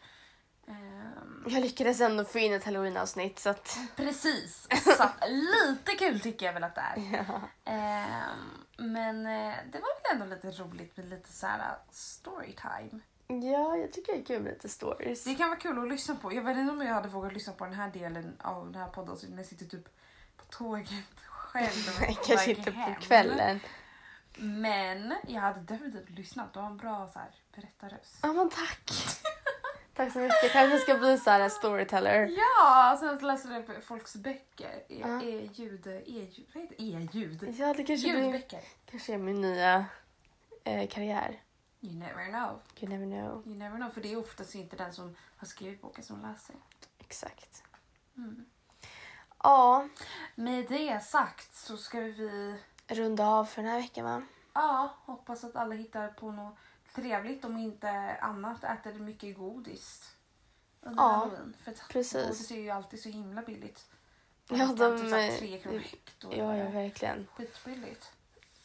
Ehm, 0.68 1.44
jag 1.48 1.62
lyckades 1.62 2.00
ändå 2.00 2.24
få 2.24 2.38
in 2.38 2.52
ett 2.52 2.64
halloween-avsnitt 2.64 3.38
så 3.38 3.50
att... 3.50 3.78
precis, 3.96 4.68
så 4.96 5.02
att 5.02 5.24
lite 5.28 5.92
kul 5.92 6.20
tycker 6.20 6.46
jag 6.46 6.52
väl 6.52 6.64
att 6.64 6.74
det 6.74 6.80
är. 6.80 6.96
Ja. 7.12 7.40
Ehm, 7.64 8.66
men 8.76 9.26
eh, 9.26 9.54
det 9.72 9.78
var 9.78 10.02
väl 10.02 10.22
ändå 10.22 10.34
lite 10.34 10.62
roligt 10.62 10.96
med 10.96 11.08
lite 11.08 11.32
så 11.32 11.46
här 11.46 11.76
storytime. 11.90 13.00
Ja, 13.28 13.76
jag 13.76 13.92
tycker 13.92 14.12
det 14.12 14.18
är 14.18 14.24
kul 14.24 14.42
med 14.42 14.52
lite 14.52 14.68
stories. 14.68 15.24
Det 15.24 15.34
kan 15.34 15.48
vara 15.48 15.58
kul 15.60 15.78
att 15.78 15.88
lyssna 15.88 16.14
på. 16.16 16.32
Jag 16.34 16.42
vet 16.42 16.56
inte 16.56 16.72
om 16.72 16.80
jag 16.82 16.94
hade 16.94 17.08
vågat 17.08 17.32
lyssna 17.32 17.52
på 17.52 17.64
den 17.64 17.74
här 17.74 17.90
delen 17.90 18.36
av 18.42 18.72
den 18.72 18.80
här 18.82 18.88
podden 18.88 19.16
så 19.16 19.26
när 19.28 19.36
jag 19.36 19.46
sitter 19.46 19.64
typ 19.66 19.84
på 20.36 20.44
tåget 20.50 20.88
själv. 21.28 22.16
Kanske 22.26 22.50
inte 22.50 22.72
på 22.72 22.94
kvällen. 23.00 23.60
Men 24.38 25.14
jag 25.28 25.40
hade 25.40 25.60
definitivt 25.60 26.10
lyssnat. 26.10 26.52
Du 26.52 26.58
har 26.58 26.66
en 26.66 26.76
bra 26.76 27.08
så 27.12 27.18
här, 27.18 27.28
berättarröst. 27.54 28.18
Ja, 28.22 28.32
men 28.32 28.50
tack. 28.50 28.90
tack 29.94 30.12
så 30.12 30.18
mycket. 30.18 30.52
Kanske 30.52 30.78
ska 30.78 30.94
bli 30.94 31.18
så 31.18 31.30
här 31.30 31.48
storyteller. 31.48 32.30
Ja, 32.38 32.96
sen 33.00 33.18
läser 33.18 33.50
jag 33.52 33.84
folks 33.84 34.16
böcker. 34.16 34.68
E- 34.68 34.82
Ja. 34.88 35.22
E-ljud, 35.22 35.86
e-ljud? 35.86 36.72
E-ljud? 36.78 37.54
Ja, 37.58 37.74
det 37.74 37.84
kanske 37.84 38.10
blir 38.10 38.22
Ljudböcker. 38.22 38.60
kanske 38.90 39.14
är 39.14 39.18
min 39.18 39.40
nya 39.40 39.84
eh, 40.64 40.88
karriär. 40.88 41.40
You 41.86 41.94
never 41.98 42.26
know. 42.30 42.60
You 42.80 42.88
never 42.90 43.06
know. 43.06 43.42
You 43.46 43.56
never 43.58 43.76
know. 43.76 43.90
För 43.90 44.00
det 44.00 44.12
är 44.12 44.16
oftast 44.18 44.54
inte 44.54 44.76
den 44.76 44.92
som 44.92 45.16
har 45.36 45.46
skrivit 45.46 45.82
boken 45.82 46.04
som 46.04 46.22
läser. 46.22 46.56
Exakt. 46.98 47.62
Mm. 48.16 48.44
Ja, 49.42 49.88
Med 50.34 50.68
det 50.68 51.04
sagt 51.04 51.54
så 51.54 51.76
ska 51.76 52.00
vi 52.00 52.56
runda 52.88 53.26
av 53.26 53.44
för 53.44 53.62
den 53.62 53.70
här 53.70 53.80
veckan 53.80 54.04
va? 54.04 54.22
ja, 54.52 54.94
hoppas 55.04 55.44
att 55.44 55.56
alla 55.56 55.74
hittar 55.74 56.08
på 56.08 56.30
något 56.32 56.56
trevligt. 56.94 57.44
Om 57.44 57.56
inte 57.56 58.16
annat 58.20 58.64
äter 58.64 58.94
mycket 58.94 59.36
godis 59.38 60.14
under 60.80 61.02
Ja, 61.02 61.08
halloween. 61.08 61.56
För 61.64 61.70
att 61.72 61.88
precis. 61.88 62.22
godis 62.22 62.50
är 62.50 62.56
ju 62.60 62.70
alltid 62.70 63.02
så 63.02 63.08
himla 63.08 63.42
billigt. 63.42 63.86
Ja, 64.48 64.68
Typ 64.68 64.78
de, 64.78 65.12
eh, 65.14 65.34
tre 65.38 65.58
kronor 65.58 65.78
hekto. 65.78 66.28
Ja, 66.36 66.56
ja, 66.56 66.70
verkligen. 66.70 67.26
Skitbilligt. 67.34 68.12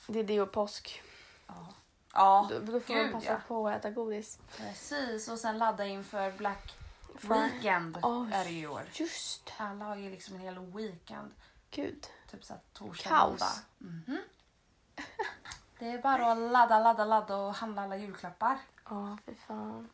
Det 0.07 0.19
är 0.19 0.23
det 0.23 0.41
och 0.41 0.51
påsk. 0.51 1.01
Ja. 1.47 1.67
Ja, 2.13 2.47
Då, 2.49 2.59
då 2.59 2.79
får 2.79 2.93
gud, 2.93 3.11
man 3.11 3.21
passa 3.21 3.31
ja. 3.33 3.39
på 3.47 3.67
att 3.67 3.75
äta 3.75 3.89
godis. 3.89 4.39
precis. 4.57 5.27
Och 5.29 5.39
sen 5.39 5.57
ladda 5.57 5.85
inför 5.85 6.31
Black 6.31 6.77
För- 7.15 7.35
Weekend 7.43 7.97
Oj. 8.03 8.29
är 8.33 8.43
det 8.43 8.49
i 8.51 8.67
år. 8.67 8.81
Just 8.93 9.51
Alla 9.57 9.85
har 9.85 9.95
ju 9.95 10.09
liksom 10.09 10.35
en 10.35 10.41
hel 10.41 10.59
weekend. 10.59 11.31
gud. 11.71 12.07
Typ 12.31 12.43
såhär 12.43 12.61
torsdag, 12.73 13.09
Kaos. 13.09 13.29
måndag. 13.29 13.51
Mhm. 13.77 14.17
Det 15.79 15.91
är 15.91 16.01
bara 16.01 16.31
att 16.31 16.37
ladda, 16.37 16.79
ladda, 16.79 17.05
ladda 17.05 17.35
och 17.37 17.53
handla 17.55 17.81
alla 17.81 17.95
julklappar. 17.97 18.57
Ja, 18.89 19.17
för 19.25 19.33
fan. 19.47 19.89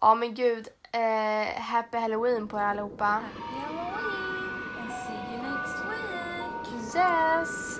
Ja, 0.00 0.14
men 0.14 0.34
gud. 0.34 0.68
Eh, 0.92 1.60
happy 1.62 1.98
halloween 1.98 2.48
på 2.48 2.58
er 2.58 2.62
allihopa. 2.62 3.04
Halloween 3.04 4.76
and 4.80 4.92
see 5.06 5.34
you 5.34 5.42
next 5.42 5.84
week! 5.84 6.94
Yes! 6.96 7.78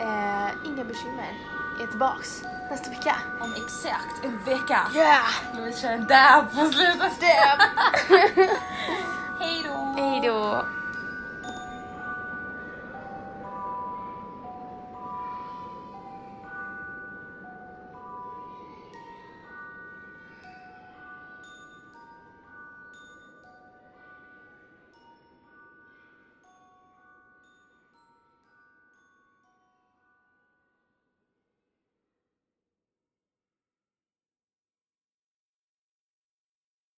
Eh, 0.00 0.50
inga 0.66 0.84
bekymmer. 0.84 1.36
Jag 1.78 1.82
är 1.82 1.90
tillbaks 1.90 2.42
Nästa 2.70 2.90
vecka. 2.90 3.16
Om 3.40 3.54
exakt 3.56 4.24
en 4.24 4.38
vecka. 4.44 4.86
Ja! 4.94 5.00
Yeah. 5.00 5.32
Nu 5.54 5.64
vi 5.64 5.72
köra 5.72 5.92
en 5.92 6.06
dab 6.06 6.50
på 6.50 6.72
slutet. 6.72 7.20
Dab! 7.20 7.60
Hej 9.40 9.62
då! 9.64 9.94
Hej 9.96 10.20
då! 10.24 10.63